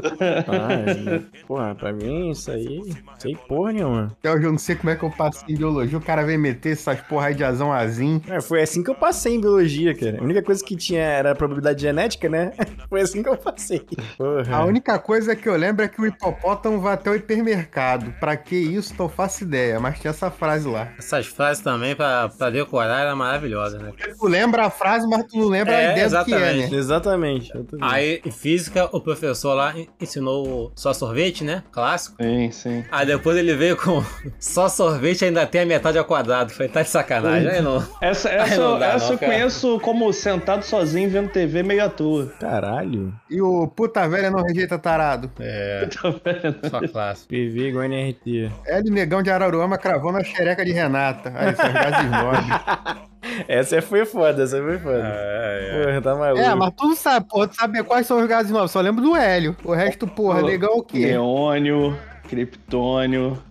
Ah, 0.47 0.73
é. 0.73 1.21
porra, 1.47 1.75
pra 1.75 1.93
mim 1.93 2.31
isso 2.31 2.49
aí. 2.49 2.81
Sei 3.19 3.35
porra 3.47 3.71
nenhuma. 3.73 4.11
Até 4.19 4.31
hoje 4.33 4.45
eu 4.45 4.51
não 4.51 4.57
sei 4.59 4.75
como 4.75 4.89
é 4.89 4.95
que 4.95 5.03
eu 5.03 5.11
passei 5.11 5.53
em 5.53 5.57
biologia. 5.57 5.97
O 5.97 6.01
cara 6.01 6.23
vem 6.23 6.37
meter 6.39 6.73
essas 6.73 6.99
porra 7.01 7.27
aí 7.27 7.34
de 7.35 7.43
azão 7.43 7.71
azim. 7.71 8.21
É, 8.29 8.39
foi 8.41 8.61
assim 8.61 8.81
que 8.83 8.89
eu 8.89 8.95
passei 8.95 9.35
em 9.35 9.41
biologia, 9.41 9.93
cara. 9.95 10.19
A 10.19 10.23
única 10.23 10.41
coisa 10.41 10.63
que 10.63 10.75
tinha 10.75 11.01
era 11.01 11.31
a 11.31 11.35
probabilidade 11.35 11.81
genética, 11.81 12.27
né? 12.29 12.51
Foi 12.89 13.01
assim 13.01 13.21
que 13.23 13.29
eu 13.29 13.35
passei. 13.37 13.81
Porra. 14.17 14.55
A 14.55 14.63
única 14.65 14.97
coisa 14.99 15.35
que 15.35 15.47
eu 15.49 15.55
lembro 15.55 15.83
é 15.83 15.87
que 15.87 15.99
o 15.99 16.05
hipopótamo 16.05 16.79
vai 16.79 16.93
até 16.93 17.09
o 17.09 17.15
hipermercado. 17.15 18.13
Pra 18.19 18.37
que 18.37 18.55
isso, 18.55 18.93
não 18.97 19.09
faço 19.09 19.43
ideia. 19.43 19.79
Mas 19.79 19.99
tinha 19.99 20.11
essa 20.11 20.29
frase 20.31 20.67
lá. 20.67 20.89
Essas 20.97 21.25
frases 21.27 21.61
também, 21.63 21.95
pra, 21.95 22.29
pra 22.29 22.49
decorar, 22.49 23.01
era 23.01 23.15
maravilhosa, 23.15 23.77
né? 23.79 23.91
Tu 24.17 24.27
lembra 24.27 24.65
a 24.65 24.69
frase, 24.69 25.07
mas 25.07 25.23
tu 25.25 25.37
não 25.37 25.47
lembra 25.47 25.73
É, 25.73 25.87
a 25.89 25.91
ideia 25.91 26.09
do 26.09 26.25
que 26.25 26.33
é, 26.33 26.37
exatamente. 26.37 26.71
né? 26.71 26.77
Exatamente. 26.77 27.53
vendo. 27.53 27.77
Aí, 27.81 28.21
em 28.25 28.31
física, 28.31 28.89
o 28.91 29.01
professor 29.01 29.53
lá 29.53 29.77
en- 29.77 29.87
ensinou 29.99 30.71
só 30.75 30.93
sorvete, 30.93 31.43
né? 31.43 31.63
Clássico. 31.71 32.15
Sim, 32.21 32.51
sim. 32.51 32.83
Aí 32.91 33.05
depois 33.05 33.37
ele 33.37 33.53
veio 33.55 33.75
com 33.75 34.03
só 34.39 34.69
sorvete 34.69 35.25
ainda 35.25 35.45
tem 35.45 35.61
a 35.61 35.65
metade 35.65 35.97
ao 35.97 36.05
quadrado. 36.05 36.51
Falei, 36.53 36.69
tá 36.71 36.81
de 36.81 36.89
sacanagem. 36.89 37.24
Aí 37.29 37.61
não. 37.61 37.83
Essa, 38.01 38.29
essa, 38.29 38.57
não 38.61 38.79
dá, 38.79 38.87
essa 38.93 39.05
não, 39.07 39.13
eu 39.13 39.19
cara. 39.19 39.31
conheço 39.31 39.79
como 39.79 40.11
sentado 40.13 40.63
sozinho 40.63 41.09
vendo 41.09 41.29
TV 41.29 41.63
meio 41.63 41.83
à 41.85 41.89
toa. 41.89 42.27
Caralho. 42.39 43.13
E 43.29 43.41
o 43.41 43.67
puta 43.67 44.07
velha 44.07 44.29
não 44.31 44.41
rejeita 44.43 44.77
tarado. 44.77 45.31
É, 45.39 45.87
Tá 45.87 46.09
vendo? 46.09 46.69
só 46.69 46.79
clássico. 46.87 47.29
PV 47.29 47.69
igual 47.69 47.83
NRT. 47.85 48.51
Hélio 48.65 48.93
Negão 48.93 49.21
de 49.23 49.29
Araruama 49.31 49.77
cravou 49.77 50.11
na 50.11 50.23
xereca 50.23 50.63
de 50.65 50.71
Renata. 50.71 51.31
Aí, 51.35 51.49
essas 51.49 51.73
gases 51.73 52.11
nobres. 52.11 53.05
Essa 53.47 53.81
foi 53.81 54.05
foda, 54.05 54.43
essa 54.43 54.61
foi 54.61 54.77
foda. 54.77 55.01
É, 55.03 55.83
Porra, 55.85 56.01
tá 56.01 56.15
maluco. 56.15 56.41
É, 56.41 56.53
mas 56.55 56.71
tu 56.77 56.87
não 56.87 56.95
sabe, 56.95 57.27
porra, 57.27 57.47
tu 57.47 57.55
sabe 57.55 57.83
quais 57.83 58.05
são 58.05 58.19
os 58.19 58.27
gases 58.27 58.51
novos. 58.51 58.69
Só 58.71 58.79
lembro 58.81 59.01
do 59.03 59.15
Hélio. 59.15 59.55
O 59.63 59.73
resto, 59.73 60.05
porra, 60.07 60.39
Pô, 60.41 60.45
legal 60.45 60.77
o 60.77 60.83
quê? 60.83 61.07
Neônio, 61.07 61.97
Kryptônio, 62.27 63.41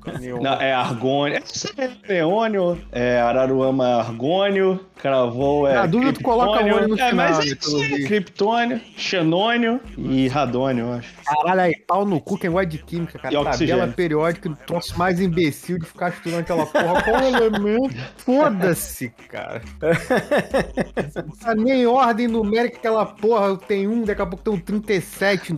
não, 0.40 0.52
é 0.54 0.72
argônio, 0.72 1.40
é 1.76 2.12
neônio, 2.12 2.80
é 2.92 3.20
araruama 3.20 3.86
argônio, 3.96 4.80
cravou 4.96 5.66
é 5.66 5.74
Na 5.74 5.86
dúvida, 5.86 6.12
tu 6.12 6.22
coloca 6.22 6.58
criptônio. 6.58 6.76
ônio 6.76 6.88
no 6.88 6.94
é, 7.00 7.08
final, 7.10 7.28
mas 7.28 7.38
né, 7.38 7.44
é 7.44 7.48
isso 7.48 8.06
criptônio, 8.06 8.80
xenônio 8.96 9.80
e 9.96 10.28
radônio, 10.28 10.86
eu 10.86 10.92
acho. 10.94 11.14
Caralho, 11.24 11.60
aí, 11.60 11.76
pau 11.86 12.04
no 12.04 12.20
cu, 12.20 12.36
quem 12.38 12.50
gosta 12.50 12.66
de 12.66 12.78
química, 12.78 13.18
cara. 13.18 13.34
E 13.34 13.36
oxigênio. 13.36 13.74
Tabela 13.76 13.92
periódica, 13.94 14.48
o 14.48 14.56
troço 14.56 14.98
mais 14.98 15.20
imbecil 15.20 15.78
de 15.78 15.86
ficar 15.86 16.10
estudando 16.10 16.40
aquela 16.40 16.66
porra. 16.66 17.02
Qual 17.02 17.22
o 17.22 17.24
elemento? 17.24 17.94
Foda-se, 18.18 19.08
cara. 19.28 19.62
Não 21.16 21.36
tá 21.36 21.54
nem 21.54 21.82
em 21.82 21.86
ordem 21.86 22.28
numérica 22.28 22.78
aquela 22.78 23.06
porra. 23.06 23.56
Tem 23.56 23.86
um, 23.88 24.02
daqui 24.04 24.22
a 24.22 24.26
pouco 24.26 24.44
tem 24.44 24.54
um 24.54 24.60
37. 24.60 25.56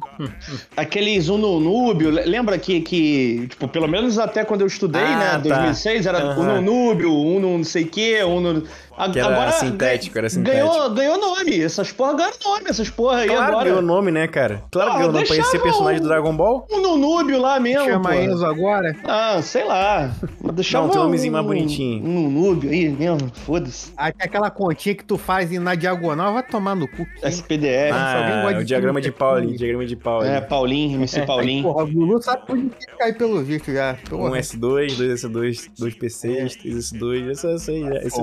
Aqueles 0.77 1.29
Ununúbio, 1.29 2.11
le- 2.11 2.25
lembra 2.25 2.59
que, 2.59 2.81
que, 2.81 3.06
tipo, 3.49 3.69
pelo 3.69 3.89
menos 3.89 4.19
até 4.19 4.45
quando 4.45 4.63
eu 4.63 4.67
estudei, 4.67 5.03
Ah, 5.03 5.19
né, 5.19 5.31
tá. 5.33 5.39
2006, 5.39 6.07
era 6.07 6.19
Aham. 6.19 6.41
Ununúbio, 6.59 7.13
Uno 7.13 7.57
não 7.59 7.65
sei 7.65 7.85
o 7.85 7.89
quê, 7.89 8.23
Uno... 8.23 8.63
A- 8.97 9.11
Que 9.11 9.19
era 9.19 9.53
sintético, 9.53 10.19
era 10.19 10.29
sintético. 10.31 10.67
Ganhou, 10.67 10.91
ganhou 10.91 11.19
nome, 11.19 11.61
essas 11.61 11.93
porra 11.93 12.15
ganhou 12.15 12.33
nome, 12.45 12.65
essas 12.71 12.89
porra 12.91 13.19
aí 13.19 13.27
Claro 13.29 13.43
que 13.45 13.51
agora. 13.51 13.65
ganhou 13.69 13.83
nome, 13.83 14.11
né, 14.11 14.27
cara? 14.27 14.63
Claro 14.71 14.91
que 14.91 14.97
Ah, 14.97 14.99
ganhou 15.01 15.13
nome. 15.13 15.27
Parecia 15.27 15.45
deixava 15.45 15.63
personagem 15.65 16.01
do 16.03 16.09
Dragon 16.09 16.35
Ball. 16.37 16.67
Um 16.71 16.81
Nunúbio 16.81 17.41
lá 17.41 17.61
mesmo, 17.61 17.85
Chama. 17.85 18.17
Enzo 18.17 18.45
agora. 18.47 18.97
Ah, 19.05 19.41
sei 19.43 19.65
lá. 19.65 20.11
Deixava 20.55 20.87
Não, 20.87 20.93
tem 20.93 21.01
um 21.01 21.05
nomezinho 21.05 21.33
mais 21.33 21.45
bonitinho. 21.47 22.05
Um 22.05 22.23
Nunúbio 22.23 22.71
aí 22.71 22.89
mesmo, 22.89 23.31
foda-se. 23.35 23.93
Aí 23.97 24.13
aquela 24.19 24.51
continha 24.51 24.95
que 24.95 25.05
tu 25.05 25.19
faz 25.19 25.51
na 25.61 25.75
diagonal, 25.75 26.33
vai 26.33 26.43
tomar 26.43 26.75
no 26.75 26.89
cu. 26.89 27.07
SPDF. 27.23 27.93
Ah, 27.93 28.41
gosta 28.43 28.59
o 28.61 28.65
diagrama 28.65 29.01
de 29.01 29.13
Pauling, 29.13 29.41
química. 29.47 29.59
diagrama 29.59 29.87
de 29.87 29.97
Pauling. 29.97 30.29
É, 30.29 30.41
Paulinho, 30.41 30.95
MC 30.97 31.21
Aí, 31.21 31.27
Paulinho. 31.27 31.63
porra, 31.63 31.85
o 31.85 31.87
Lulu 31.89 32.23
sabe 32.23 32.47
tem 32.47 32.69
que 32.71 32.87
cair 32.99 33.17
pelo 33.17 33.43
visto 33.43 33.73
já. 33.73 33.97
Um 34.11 34.17
Porra, 34.17 34.39
S2, 34.39 34.97
dois 34.97 35.23
S2, 35.23 35.71
dois 35.79 35.95
PCs, 35.95 36.57
três 36.57 36.77
S2, 36.93 37.29
essa 37.31 37.49
aí, 37.71 37.83
essa 37.99 38.23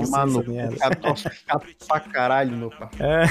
merda. 0.64 0.76
Cara, 0.78 0.96
troço 0.96 1.28
chato 1.46 1.66
pra 1.86 2.00
caralho, 2.00 2.56
meu 2.56 2.70
pai. 2.70 2.88
É. 3.00 3.24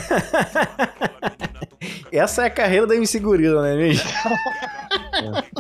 Essa 2.18 2.44
é 2.44 2.46
a 2.46 2.50
carreira 2.50 2.86
da 2.88 2.96
MC 2.96 3.20
Gorila, 3.20 3.62
não 3.62 3.68
é 3.68 3.76
mesmo? 3.76 4.10
É. 5.14 5.54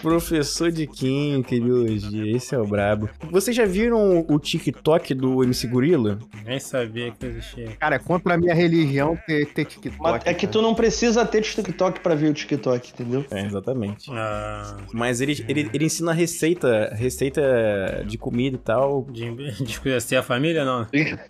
Professor 0.00 0.70
de 0.72 0.86
Química 0.86 1.54
e 1.54 1.60
Biologia, 1.60 2.36
esse 2.36 2.54
é 2.54 2.58
o 2.58 2.66
brabo. 2.66 3.08
Vocês 3.30 3.54
já 3.54 3.66
viram 3.66 4.24
o 4.28 4.38
TikTok 4.38 5.12
do 5.14 5.42
MC 5.44 5.66
Gorila? 5.66 6.18
Nem 6.44 6.58
sabia 6.58 7.10
que 7.12 7.26
existia. 7.26 7.68
Cara, 7.78 7.96
é 7.96 7.98
contra 7.98 8.34
a 8.34 8.38
minha 8.38 8.54
religião 8.54 9.18
ter, 9.26 9.46
ter 9.52 9.64
TikTok. 9.66 10.00
Mas 10.00 10.22
é 10.24 10.32
que 10.32 10.46
tu 10.46 10.62
não 10.62 10.74
precisa 10.74 11.24
ter 11.26 11.42
TikTok 11.42 12.00
pra 12.00 12.14
ver 12.14 12.30
o 12.30 12.34
TikTok, 12.34 12.90
entendeu? 12.92 13.24
É, 13.30 13.44
exatamente. 13.44 14.10
Ah, 14.12 14.78
Mas 14.92 15.20
ele, 15.20 15.44
ele, 15.48 15.70
ele 15.72 15.84
ensina 15.84 16.12
receita, 16.12 16.92
receita 16.94 18.04
de 18.06 18.16
comida 18.16 18.56
e 18.56 18.60
tal. 18.60 19.06
de, 19.10 19.30
de 19.34 19.64
escurecer 19.64 20.18
a 20.18 20.22
família, 20.22 20.59
não? 20.64 20.86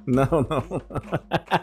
Não, 0.07 0.47
não. 0.49 0.83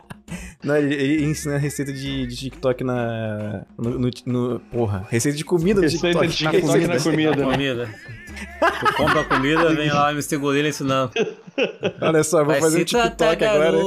Não, 0.63 0.75
ele, 0.75 0.93
ele 0.95 1.25
ensina 1.25 1.57
receita 1.57 1.93
de, 1.93 2.27
de 2.27 2.35
TikTok 2.35 2.83
na. 2.83 3.65
No, 3.77 3.97
no- 3.99 4.11
no- 4.25 4.59
Porra, 4.59 5.05
receita 5.09 5.37
de 5.37 5.45
comida 5.45 5.79
no 5.79 5.87
Receita 5.87 6.07
TikTok. 6.07 6.27
de 6.27 6.37
TikTok 6.37 6.87
na 6.87 6.99
comida. 6.99 7.35
né? 7.35 7.51
Comida. 7.51 7.89
Tu 8.79 8.93
compra 8.97 9.21
a 9.21 9.23
comida, 9.23 9.73
vem 9.73 9.89
lá 9.89 10.07
o 10.07 10.11
MC 10.11 10.37
Gorila 10.37 10.67
ensinando. 10.67 11.11
Olha 12.01 12.23
só, 12.23 12.37
vou 12.39 12.47
Vai 12.47 12.61
fazer 12.61 12.81
um 12.81 12.85
TikTok 12.85 13.43
agora. 13.45 13.77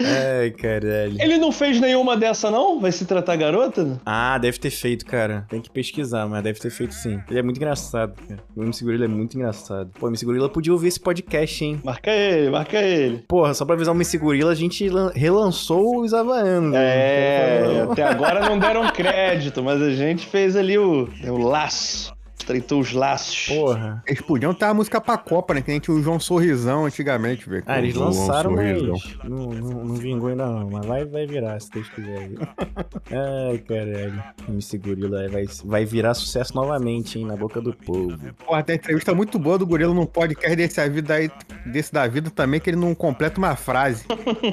Ai, 0.00 0.50
caralho. 0.52 1.16
Ele 1.20 1.38
não 1.38 1.50
fez 1.50 1.80
nenhuma 1.80 2.16
dessa, 2.16 2.50
não? 2.50 2.80
Vai 2.80 2.92
se 2.92 3.04
tratar 3.04 3.36
garota? 3.36 4.00
Ah, 4.04 4.38
deve 4.38 4.58
ter 4.58 4.70
feito, 4.70 5.04
cara. 5.06 5.44
Tem 5.48 5.60
que 5.60 5.70
pesquisar, 5.70 6.26
mas 6.28 6.42
deve 6.42 6.60
ter 6.60 6.70
feito 6.70 6.94
sim. 6.94 7.20
Ele 7.28 7.38
é 7.38 7.42
muito 7.42 7.56
engraçado, 7.56 8.14
cara. 8.28 8.40
O 8.54 8.62
MC 8.62 8.84
Gorila 8.84 9.04
é 9.06 9.08
muito 9.08 9.34
engraçado. 9.36 9.90
Pô, 9.98 10.06
o 10.06 10.10
MC 10.10 10.24
Gorila 10.24 10.48
podia 10.48 10.72
ouvir 10.72 10.88
esse 10.88 11.00
podcast, 11.00 11.64
hein? 11.64 11.80
Marca 11.84 12.10
ele, 12.10 12.50
marca 12.50 12.78
ele. 12.78 13.24
Porra, 13.26 13.54
só 13.54 13.64
pra 13.64 13.74
avisar 13.74 13.94
o 13.94 13.96
MC 13.98 14.18
Gorila, 14.18 14.25
a 14.50 14.54
gente 14.54 14.88
lan- 14.88 15.12
relançou 15.14 16.00
os 16.00 16.12
Havaianos. 16.14 16.72
né? 16.72 16.78
É, 16.82 17.86
até 17.90 18.02
agora 18.04 18.40
não 18.48 18.58
deram 18.58 18.88
crédito, 18.90 19.62
mas 19.62 19.80
a 19.82 19.90
gente 19.90 20.26
fez 20.26 20.56
ali 20.56 20.78
o, 20.78 21.08
o 21.28 21.38
laço. 21.38 22.15
Estreitou 22.46 22.78
os 22.80 22.92
laços. 22.92 23.48
Porra. 23.48 24.00
Eles 24.06 24.20
podiam 24.20 24.54
ter 24.54 24.66
a 24.66 24.72
música 24.74 25.00
pra 25.00 25.18
Copa, 25.18 25.52
né? 25.52 25.60
Que 25.62 25.72
a 25.72 25.74
gente 25.74 25.82
tinha 25.82 25.96
o 25.96 26.00
João 26.00 26.20
Sorrisão 26.20 26.86
antigamente, 26.86 27.48
velho. 27.50 27.64
Ah, 27.66 27.78
eles 27.80 27.96
lançaram, 27.96 28.54
Sorrisão. 28.54 28.92
mas 28.92 29.28
não, 29.28 29.46
não, 29.50 29.84
não 29.84 29.94
vingou 29.96 30.28
ainda 30.28 30.46
não. 30.46 30.70
Mas 30.70 30.86
vai, 30.86 31.04
vai 31.04 31.26
virar, 31.26 31.60
se 31.60 31.72
Deus 31.72 31.88
quiser. 31.90 32.30
Ai, 33.10 33.58
caralho. 33.58 34.22
MC 34.48 34.78
Gorila 34.78 35.28
vai, 35.28 35.44
vai 35.64 35.84
virar 35.84 36.14
sucesso 36.14 36.54
novamente, 36.54 37.18
hein? 37.18 37.26
Na 37.26 37.34
boca 37.34 37.60
do 37.60 37.72
povo. 37.74 38.16
Porra, 38.46 38.62
tem 38.62 38.76
entrevista 38.76 39.12
muito 39.12 39.40
boa 39.40 39.58
do 39.58 39.66
Gorila 39.66 39.92
num 39.92 40.06
podcast 40.06 40.54
desse, 40.56 40.80
a 40.80 40.88
vida 40.88 41.14
aí, 41.14 41.28
desse 41.66 41.92
da 41.92 42.06
vida 42.06 42.30
também, 42.30 42.60
que 42.60 42.70
ele 42.70 42.76
não 42.76 42.94
completa 42.94 43.38
uma 43.38 43.56
frase. 43.56 44.04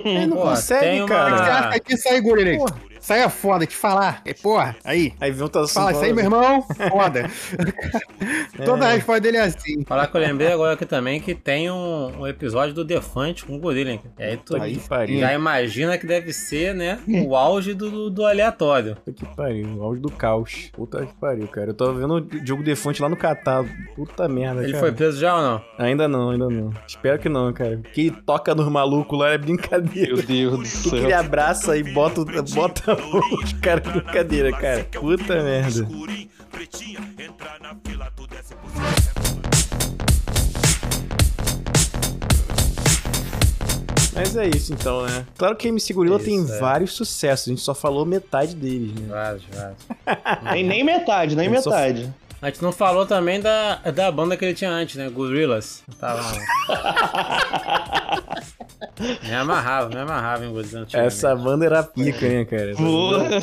Ele 0.03 0.25
não 0.25 0.37
Pô, 0.37 0.43
consegue, 0.43 0.81
tem 0.81 1.01
uma- 1.01 1.07
cara. 1.09 1.37
Você 1.37 1.51
acha 1.51 1.79
que 1.79 1.93
isso 1.93 2.09
aí, 2.09 2.21
Gorila? 2.21 2.65
Isso 2.65 2.92
aí 3.11 3.21
é 3.21 3.29
foda, 3.29 3.65
te 3.65 3.75
falar. 3.75 4.21
É, 4.23 4.33
porra, 4.33 4.75
aí. 4.85 5.13
Aí 5.19 5.31
vem 5.31 5.43
um 5.45 5.47
tá 5.49 5.67
Fala 5.67 5.91
isso 5.91 6.01
aí, 6.03 6.13
meu 6.13 6.23
irmão. 6.23 6.61
Foda. 6.89 7.29
Toda 8.65 8.87
a 8.87 8.91
resposta 8.93 9.21
dele 9.21 9.37
é 9.37 9.41
assim. 9.41 9.83
Falar 9.85 10.07
que 10.07 10.15
eu 10.15 10.21
lembrei 10.21 10.51
agora 10.51 10.73
aqui 10.73 10.85
também 10.85 11.19
que 11.19 11.33
tem 11.35 11.69
um, 11.71 12.21
um 12.21 12.27
episódio 12.27 12.73
do 12.73 12.83
Defante 12.85 13.45
com 13.45 13.55
o 13.55 13.59
Gorila, 13.59 13.91
hein? 13.91 14.01
E 14.17 14.23
aí 14.23 14.37
tu 14.37 14.55
Aí, 14.55 14.77
pariu. 14.79 15.19
já 15.19 15.33
imagina 15.33 15.97
que 15.97 16.05
deve 16.05 16.31
ser, 16.31 16.73
né, 16.73 16.99
o 17.25 17.35
auge 17.35 17.73
do, 17.73 17.89
do, 17.89 18.09
do 18.09 18.25
aleatório. 18.25 18.95
Puta 18.95 19.11
que 19.11 19.35
pariu, 19.35 19.67
o 19.77 19.83
áudio 19.83 20.01
do 20.03 20.11
caos. 20.11 20.69
Puta 20.73 21.05
que 21.05 21.13
pariu, 21.15 21.47
cara. 21.47 21.71
Eu 21.71 21.73
tava 21.73 21.93
vendo 21.93 22.13
o 22.15 22.21
Diogo 22.21 22.63
Defante 22.63 23.01
lá 23.01 23.09
no 23.09 23.17
Catar. 23.17 23.65
Puta 23.95 24.27
merda, 24.27 24.63
Ele 24.63 24.71
cara. 24.73 24.83
foi 24.83 24.91
preso 24.91 25.19
já 25.19 25.35
ou 25.35 25.41
não? 25.41 25.61
Ainda 25.77 26.07
não, 26.07 26.29
ainda 26.29 26.47
não. 26.49 26.71
Espero 26.87 27.19
que 27.19 27.29
não, 27.29 27.51
cara. 27.53 27.81
Que 27.93 28.07
ele 28.07 28.11
toca 28.25 28.53
nos 28.55 28.67
malucos 28.69 29.17
lá 29.17 29.29
é 29.31 29.37
brincadeira. 29.37 30.13
Meu 30.15 30.23
Deus 30.23 30.83
do 30.83 30.89
Que, 30.89 30.89
que 30.91 30.95
ele 30.97 31.13
abraça 31.13 31.75
e 31.77 31.83
bota, 31.83 32.21
o- 32.21 32.25
os 33.43 33.53
caras 33.53 33.83
de 33.83 33.91
brincadeira, 33.91 34.51
cara. 34.51 34.83
Puta 34.85 35.43
merda. 35.43 35.87
Na 37.61 37.73
Mas 44.15 44.37
é 44.37 44.47
isso 44.47 44.73
então, 44.73 45.05
né? 45.05 45.25
Claro 45.37 45.55
que 45.55 45.67
a 45.67 45.69
MC 45.69 45.91
Gorila 45.91 46.17
Isso, 46.17 46.25
tem 46.25 46.39
é. 46.39 46.59
vários 46.59 46.93
sucessos, 46.93 47.47
a 47.47 47.49
gente 47.49 47.61
só 47.61 47.73
falou 47.73 48.05
metade 48.05 48.55
deles, 48.55 48.93
né? 48.93 49.07
Vários, 49.09 49.43
vários. 49.51 50.43
Nem, 50.53 50.63
nem 50.63 50.83
metade, 50.83 51.35
nem 51.35 51.49
metade. 51.49 52.13
A 52.43 52.47
gente 52.47 52.61
não 52.61 52.73
falou 52.73 53.05
também 53.05 53.39
da, 53.39 53.75
da 53.75 54.11
banda 54.11 54.35
que 54.35 54.43
ele 54.43 54.53
tinha 54.53 54.69
antes, 54.69 54.97
né? 54.97 55.07
Gorillaz. 55.07 55.81
Tava... 55.97 56.19
me 59.23 59.33
amarrava, 59.33 59.87
me 59.87 59.95
amarrava 59.95 60.43
em 60.43 60.49
Gorillaz. 60.49 60.75
antigamente. 60.75 61.07
Essa 61.07 61.33
banda 61.37 61.65
era 61.65 61.81
pica, 61.83 62.27
né, 62.27 62.43
cara? 62.43 62.71
Essa 62.71 62.83
banda 62.83 63.39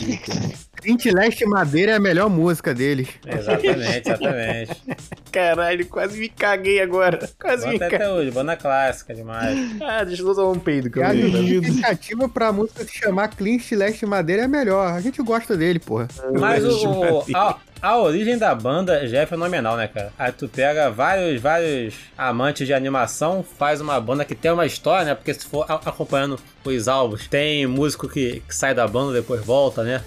Clint 0.81 1.05
Leste 1.07 1.45
Madeira 1.47 1.93
é 1.93 1.95
a 1.97 2.01
melhor 2.01 2.28
música 2.31 2.72
deles. 2.74 3.09
Exatamente, 3.26 4.09
exatamente. 4.09 4.83
Caralho, 5.31 5.87
quase 5.87 6.18
me 6.18 6.28
caguei 6.28 6.81
agora. 6.81 7.28
Quase 7.41 7.66
me 7.66 7.72
Bota 7.74 7.91
caguei. 7.91 7.99
até 7.99 8.12
hoje, 8.12 8.31
banda 8.31 8.57
clássica 8.57 9.14
demais. 9.14 9.59
Ah, 9.81 10.05
deixa 10.05 10.22
eu 10.22 10.35
dar 10.35 10.47
um 10.49 10.59
peido 10.59 10.91
que 10.91 10.99
eu 10.99 11.05
a 11.07 11.12
vi. 11.12 11.31
justificativa 11.31 12.28
pra 12.28 12.53
música 12.53 12.85
se 12.85 12.99
chamar 12.99 13.28
Clint 13.28 13.70
Leste 13.72 14.07
Madeira 14.07 14.43
é 14.43 14.45
a 14.47 14.49
melhor. 14.49 14.93
A 14.93 15.01
gente 15.01 15.22
gosta 15.22 15.57
dele, 15.57 15.78
porra. 15.78 16.09
Mas 16.39 16.64
o, 16.64 17.24
a, 17.35 17.57
a 17.83 17.99
origem 17.99 18.37
da 18.39 18.55
banda 18.55 19.07
já 19.07 19.20
é 19.20 19.26
fenomenal, 19.26 19.76
né, 19.76 19.89
cara? 19.89 20.12
Aí 20.18 20.33
tu 20.33 20.49
pega 20.49 20.91
vários, 20.91 21.41
vários 21.41 21.95
amantes 22.16 22.66
de 22.66 22.74
animação, 22.74 23.45
faz 23.59 23.81
uma 23.81 24.01
banda 24.01 24.24
que 24.24 24.35
tem 24.35 24.51
uma 24.51 24.66
história, 24.66 25.05
né? 25.05 25.14
Porque 25.14 25.33
se 25.35 25.47
for 25.47 25.64
acompanhando 25.68 26.39
os 26.64 26.89
álbuns, 26.89 27.26
tem 27.28 27.66
músico 27.66 28.09
que, 28.09 28.43
que 28.47 28.55
sai 28.55 28.74
da 28.74 28.87
banda 28.87 29.12
depois 29.14 29.43
volta, 29.45 29.83
né? 29.83 30.03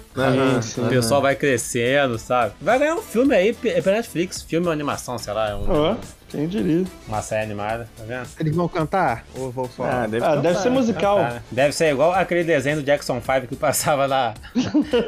O 0.78 0.88
pessoal 0.90 1.22
vai 1.22 1.36
crescendo, 1.36 2.18
sabe? 2.18 2.54
Vai 2.62 2.80
ganhar 2.80 2.96
um 2.96 3.02
filme 3.02 3.36
aí 3.36 3.54
pe- 3.54 3.82
pela 3.82 3.98
Netflix, 3.98 4.42
filme 4.42 4.66
ou 4.68 4.74
animação, 4.74 5.18
sei 5.18 5.34
lá, 5.34 5.50
é 5.50 5.56
um- 5.56 5.66
Ó, 5.70 5.96
quem 6.30 6.48
diria. 6.48 6.84
uma 7.08 7.22
série 7.22 7.44
animada, 7.44 7.88
tá 7.98 8.04
vendo? 8.08 8.28
Eles 8.40 8.56
vão 8.56 8.68
cantar? 8.68 9.24
Ou 9.38 9.52
vão 9.52 9.70
só. 9.70 9.84
Ah, 9.84 10.08
deve 10.08 10.26
Ah, 10.26 10.36
deve 10.38 10.58
ser 10.60 10.70
musical. 10.72 11.20
Ah, 11.20 11.42
Deve 11.52 11.74
ser 11.74 11.92
igual 11.92 12.12
aquele 12.14 12.44
desenho 12.44 12.78
do 12.78 12.84
Jackson 12.84 13.22
5 13.22 13.48
que 13.48 13.56
passava 13.56 14.08
na, 14.08 14.34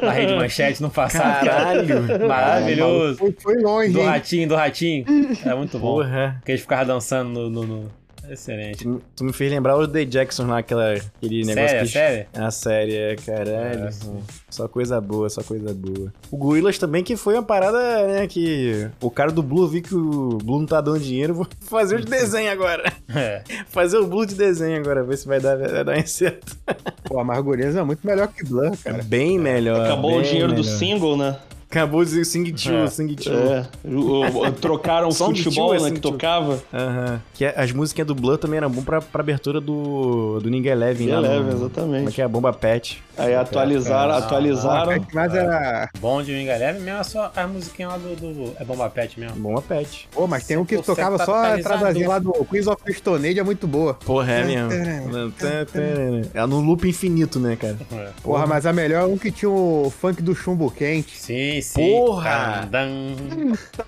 na 0.02 0.12
rede 0.12 0.34
manchete 0.34 0.80
no 0.82 0.90
passado. 0.90 1.44
Caralho. 1.44 1.86
Maravilhoso. 2.28 3.18
Foi, 3.18 3.34
foi 3.42 3.56
longe, 3.62 3.92
Do 3.92 4.00
hein? 4.00 4.06
ratinho, 4.06 4.48
do 4.48 4.54
ratinho. 4.54 5.04
É 5.44 5.54
muito 5.54 5.78
bom. 5.78 5.96
Porra. 5.96 6.40
Que 6.44 6.52
eles 6.52 6.60
ficavam 6.60 6.86
dançando 6.86 7.30
no. 7.30 7.50
no- 7.50 7.66
no- 7.66 8.05
Excelente. 8.30 8.84
Tu, 8.84 9.02
tu 9.14 9.24
me 9.24 9.32
fez 9.32 9.50
lembrar 9.50 9.76
o 9.76 9.86
The 9.86 10.04
Jackson 10.04 10.46
lá, 10.46 10.58
aquela, 10.58 10.92
aquele 10.92 11.44
negócio 11.44 11.68
Sério, 11.68 11.86
que... 11.86 11.92
sério? 11.92 12.26
A 12.34 12.50
série, 12.50 12.94
é, 12.96 13.16
caralho. 13.16 13.84
É, 13.86 13.90
sim. 13.90 14.18
Só 14.50 14.66
coisa 14.68 15.00
boa, 15.00 15.28
só 15.28 15.42
coisa 15.42 15.72
boa. 15.74 16.12
O 16.30 16.36
Gorillaz 16.36 16.78
também, 16.78 17.04
que 17.04 17.16
foi 17.16 17.34
uma 17.34 17.42
parada, 17.42 18.06
né, 18.06 18.26
que 18.26 18.88
o 19.00 19.10
cara 19.10 19.30
do 19.30 19.42
Blue 19.42 19.68
viu 19.68 19.82
que 19.82 19.94
o 19.94 20.38
Blue 20.38 20.58
não 20.58 20.66
tá 20.66 20.80
dando 20.80 21.00
dinheiro, 21.00 21.34
vou 21.34 21.46
fazer 21.60 21.96
o 21.96 22.00
de 22.00 22.10
desenho 22.10 22.50
agora. 22.50 22.92
É. 23.16 23.42
Fazer 23.68 23.96
o 23.98 24.06
Blue 24.06 24.26
de 24.26 24.34
desenho 24.34 24.78
agora, 24.78 25.02
ver 25.02 25.16
se 25.16 25.26
vai 25.26 25.40
dar, 25.40 25.56
vai 25.56 25.84
dar 25.84 26.06
certo. 26.06 26.56
Pô, 27.04 27.18
a 27.18 27.24
Margureza 27.24 27.80
é 27.80 27.82
muito 27.82 28.06
melhor 28.06 28.28
que 28.28 28.44
Blur, 28.44 28.76
cara. 28.82 29.02
Bem 29.02 29.38
melhor. 29.38 29.86
Acabou 29.86 30.18
o 30.18 30.20
bem 30.20 30.28
dinheiro 30.28 30.52
do 30.52 30.62
melhor. 30.62 30.78
single, 30.78 31.16
né? 31.16 31.36
Acabou 31.68 32.04
de 32.04 32.24
Sing 32.24 32.44
Two, 32.52 32.72
É. 32.74 32.86
Sing 32.86 33.14
Two. 33.14 33.32
É. 33.34 34.50
Trocaram 34.60 35.10
futebol, 35.10 35.74
é 35.74 35.80
né? 35.80 35.90
Que 35.90 36.00
tocava. 36.00 36.62
Aham. 36.72 37.20
Que 37.34 37.44
é- 37.44 37.54
as 37.60 37.72
músicas 37.72 38.06
do 38.06 38.14
Blur 38.14 38.38
também 38.38 38.58
eram 38.58 38.70
bom 38.70 38.82
pra, 38.82 39.00
pra 39.02 39.20
abertura 39.20 39.60
do, 39.60 40.38
do 40.40 40.48
Ninguém 40.48 40.72
Eleven. 40.72 41.08
Eleven, 41.08 41.38
Como 41.38 41.50
é 41.50 41.54
exatamente. 41.54 42.12
que 42.14 42.22
é? 42.22 42.24
A 42.24 42.28
Bomba 42.28 42.52
Pet. 42.52 43.02
Aí 43.18 43.34
atualizaram, 43.34 44.14
Ah, 44.14 44.18
atualizaram. 44.18 45.04
Mas 45.12 45.34
era. 45.34 45.88
Bom 45.98 46.22
de 46.22 46.32
Wing 46.32 46.48
Eleven, 46.48 46.82
mesmo 46.82 47.00
é 47.00 47.02
só 47.04 47.32
a 47.34 47.46
musiquinha 47.46 47.88
lá 47.88 47.96
do, 47.98 48.14
do- 48.14 48.52
É 48.60 48.64
Bomba 48.64 48.88
Pet 48.88 49.18
mesmo. 49.18 49.36
Bomba 49.36 49.60
Pet. 49.62 50.08
Pô, 50.12 50.26
mas 50.26 50.44
tem 50.46 50.56
um 50.56 50.64
que 50.64 50.76
100% 50.76 50.84
tocava 50.84 51.24
só 51.24 51.34
a 51.34 51.58
entradazinha 51.58 52.08
lá 52.08 52.18
do 52.18 52.32
Queens 52.44 52.66
of 52.68 52.80
Stone 52.92 53.26
Age, 53.26 53.40
é 53.40 53.42
muito 53.42 53.66
boa. 53.66 53.94
Porra, 53.94 54.32
é 54.32 54.44
mesmo. 54.44 54.70
É 56.34 56.46
no 56.46 56.60
loop 56.60 56.88
infinito, 56.88 57.38
né, 57.40 57.56
cara? 57.56 57.76
É. 57.92 58.08
Porra, 58.22 58.46
mas 58.46 58.66
a 58.66 58.72
melhor 58.72 59.02
é 59.02 59.06
um 59.06 59.18
que 59.18 59.30
tinha 59.32 59.50
o 59.50 59.90
funk 60.00 60.22
do 60.22 60.34
chumbo 60.34 60.70
quente. 60.70 61.16
Sim, 61.18 61.55
Porra! 61.74 62.66
Dan, 62.70 63.16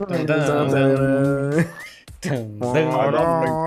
dan, 0.08 0.26
dan, 0.26 0.26
dan, 0.26 0.68
dan, 0.68 0.68
dan. 0.70 1.66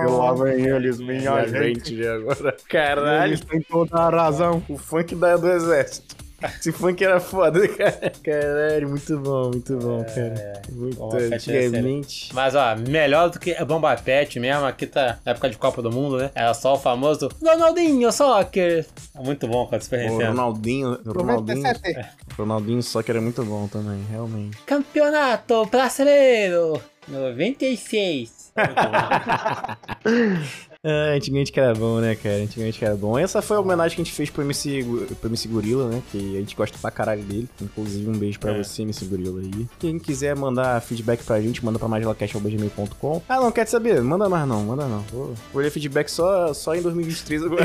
lá 0.06 0.34
vem 0.34 0.66
eles, 0.66 1.00
Minha 1.00 1.46
gente 1.46 2.06
agora. 2.06 2.56
Caralho, 2.68 3.30
Eles 3.30 3.40
têm 3.40 3.62
toda 3.62 3.96
a 3.96 4.10
razão. 4.10 4.62
o 4.68 4.76
funk 4.76 5.14
da, 5.14 5.36
do 5.36 5.50
exército. 5.50 6.21
Esse 6.58 6.72
funk 6.72 7.02
era 7.04 7.20
foda, 7.20 7.66
cara. 7.68 8.12
Caralho, 8.22 8.88
muito 8.88 9.18
bom, 9.18 9.48
muito 9.50 9.76
bom, 9.76 10.04
cara. 10.04 10.62
Muito 10.70 10.96
Bomba 10.96 11.16
Pet 11.16 11.32
é 11.32 11.36
antigamente. 11.36 12.30
Mas 12.34 12.54
ó, 12.54 12.76
melhor 12.76 13.30
do 13.30 13.38
que 13.38 13.52
a 13.54 13.64
Bomba 13.64 13.94
Pet 13.96 14.38
mesmo, 14.40 14.64
aqui 14.64 14.86
tá 14.86 15.18
na 15.24 15.32
época 15.32 15.48
de 15.50 15.56
Copa 15.56 15.82
do 15.82 15.90
Mundo, 15.90 16.18
né? 16.18 16.30
Era 16.34 16.54
só 16.54 16.74
o 16.74 16.78
famoso 16.78 17.28
Ronaldinho 17.42 18.10
Soccer. 18.12 18.86
É 19.14 19.22
muito 19.22 19.46
bom 19.46 19.66
quando 19.66 19.82
Super 19.82 20.00
O 20.00 20.10
Nintendo. 20.12 20.30
Ronaldinho, 20.30 20.98
o 21.04 21.12
Ronaldinho, 21.12 21.62
97. 21.62 22.08
Ronaldinho 22.36 22.82
só 22.82 23.02
que 23.02 23.10
era 23.10 23.20
muito 23.20 23.44
bom 23.44 23.68
também, 23.68 24.02
realmente. 24.10 24.56
Campeonato 24.66 25.66
Brasileiro 25.66 26.80
96. 27.08 28.52
Ah, 30.84 31.12
antigamente 31.14 31.52
que 31.52 31.60
era 31.60 31.72
bom, 31.74 32.00
né, 32.00 32.16
cara? 32.16 32.42
Antigamente 32.42 32.76
que 32.76 32.84
era 32.84 32.96
bom. 32.96 33.16
Essa 33.16 33.40
foi 33.40 33.56
a 33.56 33.60
homenagem 33.60 33.94
que 33.94 34.02
a 34.02 34.04
gente 34.04 34.12
fez 34.14 34.28
pro 34.30 34.42
MC, 34.42 34.84
pro 35.20 35.30
MC 35.30 35.46
Gorila, 35.46 35.88
né? 35.88 36.02
Que 36.10 36.36
a 36.36 36.40
gente 36.40 36.56
gosta 36.56 36.76
pra 36.76 36.90
caralho 36.90 37.22
dele. 37.22 37.48
Inclusive, 37.60 38.10
um 38.10 38.18
beijo 38.18 38.40
pra 38.40 38.50
É. 38.52 38.64
você, 38.64 38.82
MC 38.82 39.04
Gorila 39.04 39.40
aí. 39.40 39.68
Quem 39.78 39.96
quiser 40.00 40.34
mandar 40.34 40.82
feedback 40.82 41.22
pra 41.22 41.40
gente, 41.40 41.64
manda 41.64 41.78
pra 41.78 41.86
magelacast.gmail.com. 41.86 43.22
Ah, 43.28 43.36
não, 43.40 43.52
quer 43.52 43.68
saber? 43.68 44.02
Manda 44.02 44.28
mais 44.28 44.46
não, 44.48 44.64
manda 44.64 44.86
não. 44.86 45.02
Vou, 45.12 45.34
vou 45.52 45.62
ler 45.62 45.70
feedback 45.70 46.08
só, 46.08 46.52
só 46.52 46.74
em 46.74 46.82
2023 46.82 47.44
agora. 47.44 47.64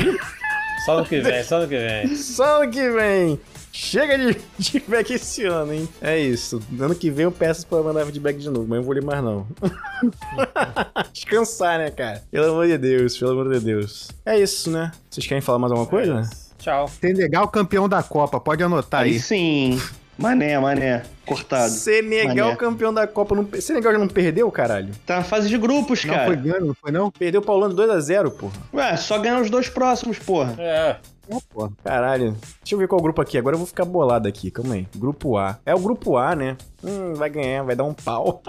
Só 0.86 0.98
no 1.00 1.04
que 1.04 1.20
vem, 1.20 1.42
só 1.42 1.58
no 1.60 1.66
que 1.66 1.76
vem. 1.76 2.14
só 2.14 2.62
ano 2.62 2.70
que 2.70 2.88
vem. 2.90 3.40
Chega 3.80 4.18
de 4.18 4.34
de 4.58 4.70
feedback 4.72 5.12
esse 5.12 5.44
ano, 5.44 5.72
hein? 5.72 5.88
É 6.02 6.18
isso. 6.18 6.60
Ano 6.80 6.96
que 6.96 7.10
vem 7.12 7.22
eu 7.24 7.30
peço 7.30 7.64
pra 7.64 7.80
mandar 7.80 8.04
feedback 8.06 8.36
de 8.36 8.50
novo, 8.50 8.66
mas 8.68 8.70
eu 8.72 8.76
não 8.78 8.82
vou 8.82 8.92
ler 8.92 9.02
mais 9.04 9.22
não. 9.22 9.46
Descansar, 11.12 11.78
né, 11.78 11.88
cara? 11.90 12.22
Pelo 12.28 12.50
amor 12.50 12.66
de 12.66 12.76
Deus, 12.76 13.16
pelo 13.16 13.30
amor 13.40 13.52
de 13.52 13.60
Deus. 13.60 14.10
É 14.26 14.36
isso, 14.36 14.68
né? 14.68 14.90
Vocês 15.08 15.24
querem 15.26 15.40
falar 15.40 15.60
mais 15.60 15.70
alguma 15.70 15.88
coisa? 15.88 16.28
Tchau. 16.58 16.88
Senegal 16.88 17.46
campeão 17.46 17.88
da 17.88 18.02
Copa, 18.02 18.40
pode 18.40 18.64
anotar 18.64 19.02
Aí 19.02 19.12
aí. 19.12 19.20
sim. 19.20 19.80
Mané, 20.18 20.58
mané. 20.58 21.04
Cortado. 21.24 21.70
Senegal 21.70 22.48
Mané. 22.48 22.56
campeão 22.56 22.92
da 22.92 23.06
Copa. 23.06 23.36
Não... 23.36 23.48
Senegal 23.60 23.92
já 23.92 23.98
não 24.00 24.08
perdeu, 24.08 24.50
caralho? 24.50 24.92
Tá 25.06 25.18
na 25.18 25.22
fase 25.24 25.48
de 25.48 25.56
grupos, 25.56 26.04
Não 26.04 26.12
cara. 26.14 26.26
foi 26.26 26.34
ganho, 26.36 26.66
não 26.66 26.74
foi 26.74 26.90
não? 26.90 27.12
Perdeu 27.12 27.40
pra 27.40 27.54
Holanda 27.54 27.80
2x0, 27.86 28.32
porra. 28.32 28.54
Ué, 28.74 28.96
só 28.96 29.18
ganhar 29.20 29.40
os 29.40 29.48
dois 29.48 29.68
próximos, 29.68 30.18
porra. 30.18 30.56
É. 30.58 30.96
Não, 31.28 31.40
porra. 31.40 31.70
Caralho. 31.84 32.32
Deixa 32.62 32.74
eu 32.74 32.78
ver 32.78 32.88
qual 32.88 33.00
grupo 33.02 33.20
aqui. 33.20 33.36
Agora 33.38 33.54
eu 33.54 33.58
vou 33.58 33.66
ficar 33.66 33.84
bolado 33.84 34.26
aqui. 34.28 34.50
Calma 34.50 34.74
aí. 34.74 34.86
Grupo 34.96 35.36
A. 35.36 35.58
É 35.66 35.74
o 35.74 35.78
grupo 35.78 36.16
A, 36.16 36.34
né? 36.34 36.56
Hum, 36.82 37.14
vai 37.14 37.28
ganhar, 37.28 37.62
vai 37.64 37.76
dar 37.76 37.84
um 37.84 37.92
pau. 37.94 38.42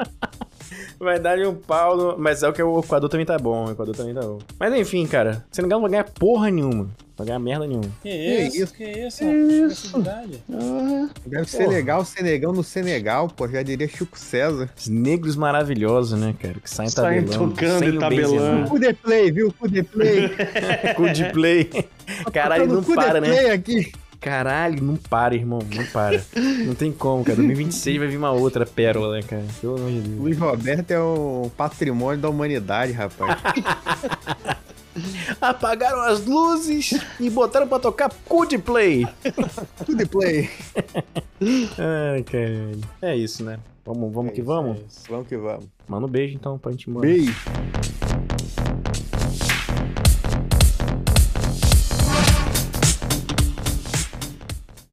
vai 1.00 1.20
dar-lhe 1.20 1.46
um 1.46 1.56
pau. 1.56 1.98
no- 1.98 2.18
Mas 2.18 2.44
é 2.44 2.48
o 2.50 2.54
que 2.54 2.62
o 2.64 2.80
Equador 2.80 3.10
também 3.10 3.26
tá 3.26 3.38
bom. 3.38 3.66
O 3.68 3.72
Equador 3.72 3.96
também 3.96 4.14
tá 4.14 4.22
bom. 4.22 4.40
Mas 4.60 4.74
enfim, 4.74 5.06
cara. 5.06 5.46
Senegal 5.52 5.80
não 5.80 5.84
vai 5.90 5.92
ganhar 5.92 6.04
porra 6.12 6.50
nenhuma. 6.50 6.90
Não 7.20 7.26
vai 7.26 7.28
ganhar 7.28 7.40
merda 7.40 7.68
nenhuma. 7.68 7.92
Que 8.02 8.10
isso? 8.10 8.64
isso, 8.64 8.74
que 8.74 8.84
isso? 8.86 9.26
Necessidade. 9.26 10.42
Deve 11.26 11.50
ser 11.50 11.68
legal, 11.68 12.06
Senegal 12.06 12.54
no 12.54 12.64
Senegal, 12.64 13.28
pô, 13.28 13.46
já 13.46 13.62
diria 13.62 13.90
Chico 13.90 14.18
César. 14.18 14.70
Os 14.78 14.88
negros 14.88 15.36
maravilhosos, 15.36 16.18
né, 16.18 16.34
cara? 16.40 16.56
Que 16.62 16.70
saem 16.70 16.90
Saem 16.90 17.26
tabelando. 17.26 17.54
tocando 17.54 17.84
e 17.86 17.90
o 17.90 18.00
tabelando. 18.00 18.70
Cu 18.70 18.80
de 18.80 18.94
play, 18.94 19.32
viu? 19.32 19.54
Cu 19.60 19.68
de 19.68 19.84
play. 19.84 20.30
Cu 20.96 21.10
de 21.10 21.26
play. 21.26 21.70
Caralho, 22.32 22.68
Tocando 22.70 22.88
não 22.88 22.96
para, 22.96 23.20
né? 23.22 23.52
aqui. 23.52 23.92
Caralho, 24.22 24.82
não 24.82 24.96
para, 24.96 25.36
irmão. 25.36 25.60
Não 25.76 25.86
para. 25.88 26.22
Não 26.66 26.74
tem 26.74 26.92
como, 26.92 27.24
cara. 27.26 27.36
2026 27.36 27.98
vai 28.00 28.08
vir 28.08 28.18
uma 28.18 28.32
outra 28.32 28.66
pérola, 28.66 29.18
né, 29.18 29.24
cara? 29.24 29.44
Pelo 29.60 29.76
amor 29.76 29.92
de 29.92 30.00
Deus. 30.00 30.20
Luiz 30.22 30.38
Roberto 30.38 30.92
é 30.92 31.02
um 31.02 31.52
patrimônio 31.56 32.22
da 32.22 32.30
humanidade, 32.30 32.94
rapaz. 32.94 33.38
Apagaram 35.42 36.02
as 36.02 36.26
luzes 36.26 36.92
e 37.20 37.30
botaram 37.30 37.68
pra 37.68 37.80
tocar 37.80 38.10
de 38.48 38.58
play. 38.58 39.08
De 39.88 40.06
play. 40.06 40.50
Ai, 41.42 42.24
caralho. 42.24 42.82
É 43.02 43.16
isso, 43.16 43.44
né? 43.44 43.60
Vamos, 43.86 44.14
vamos 44.14 44.34
que 44.34 44.42
vamos? 44.42 44.80
Vamos 45.10 45.28
que 45.28 45.38
vamos. 45.38 45.66
Manda 45.88 46.06
um 46.06 46.10
beijo 46.10 46.36
então 46.36 46.58
pra 46.58 46.72
gente 46.72 46.90
embora. 46.90 47.08
Beijo. 47.08 47.34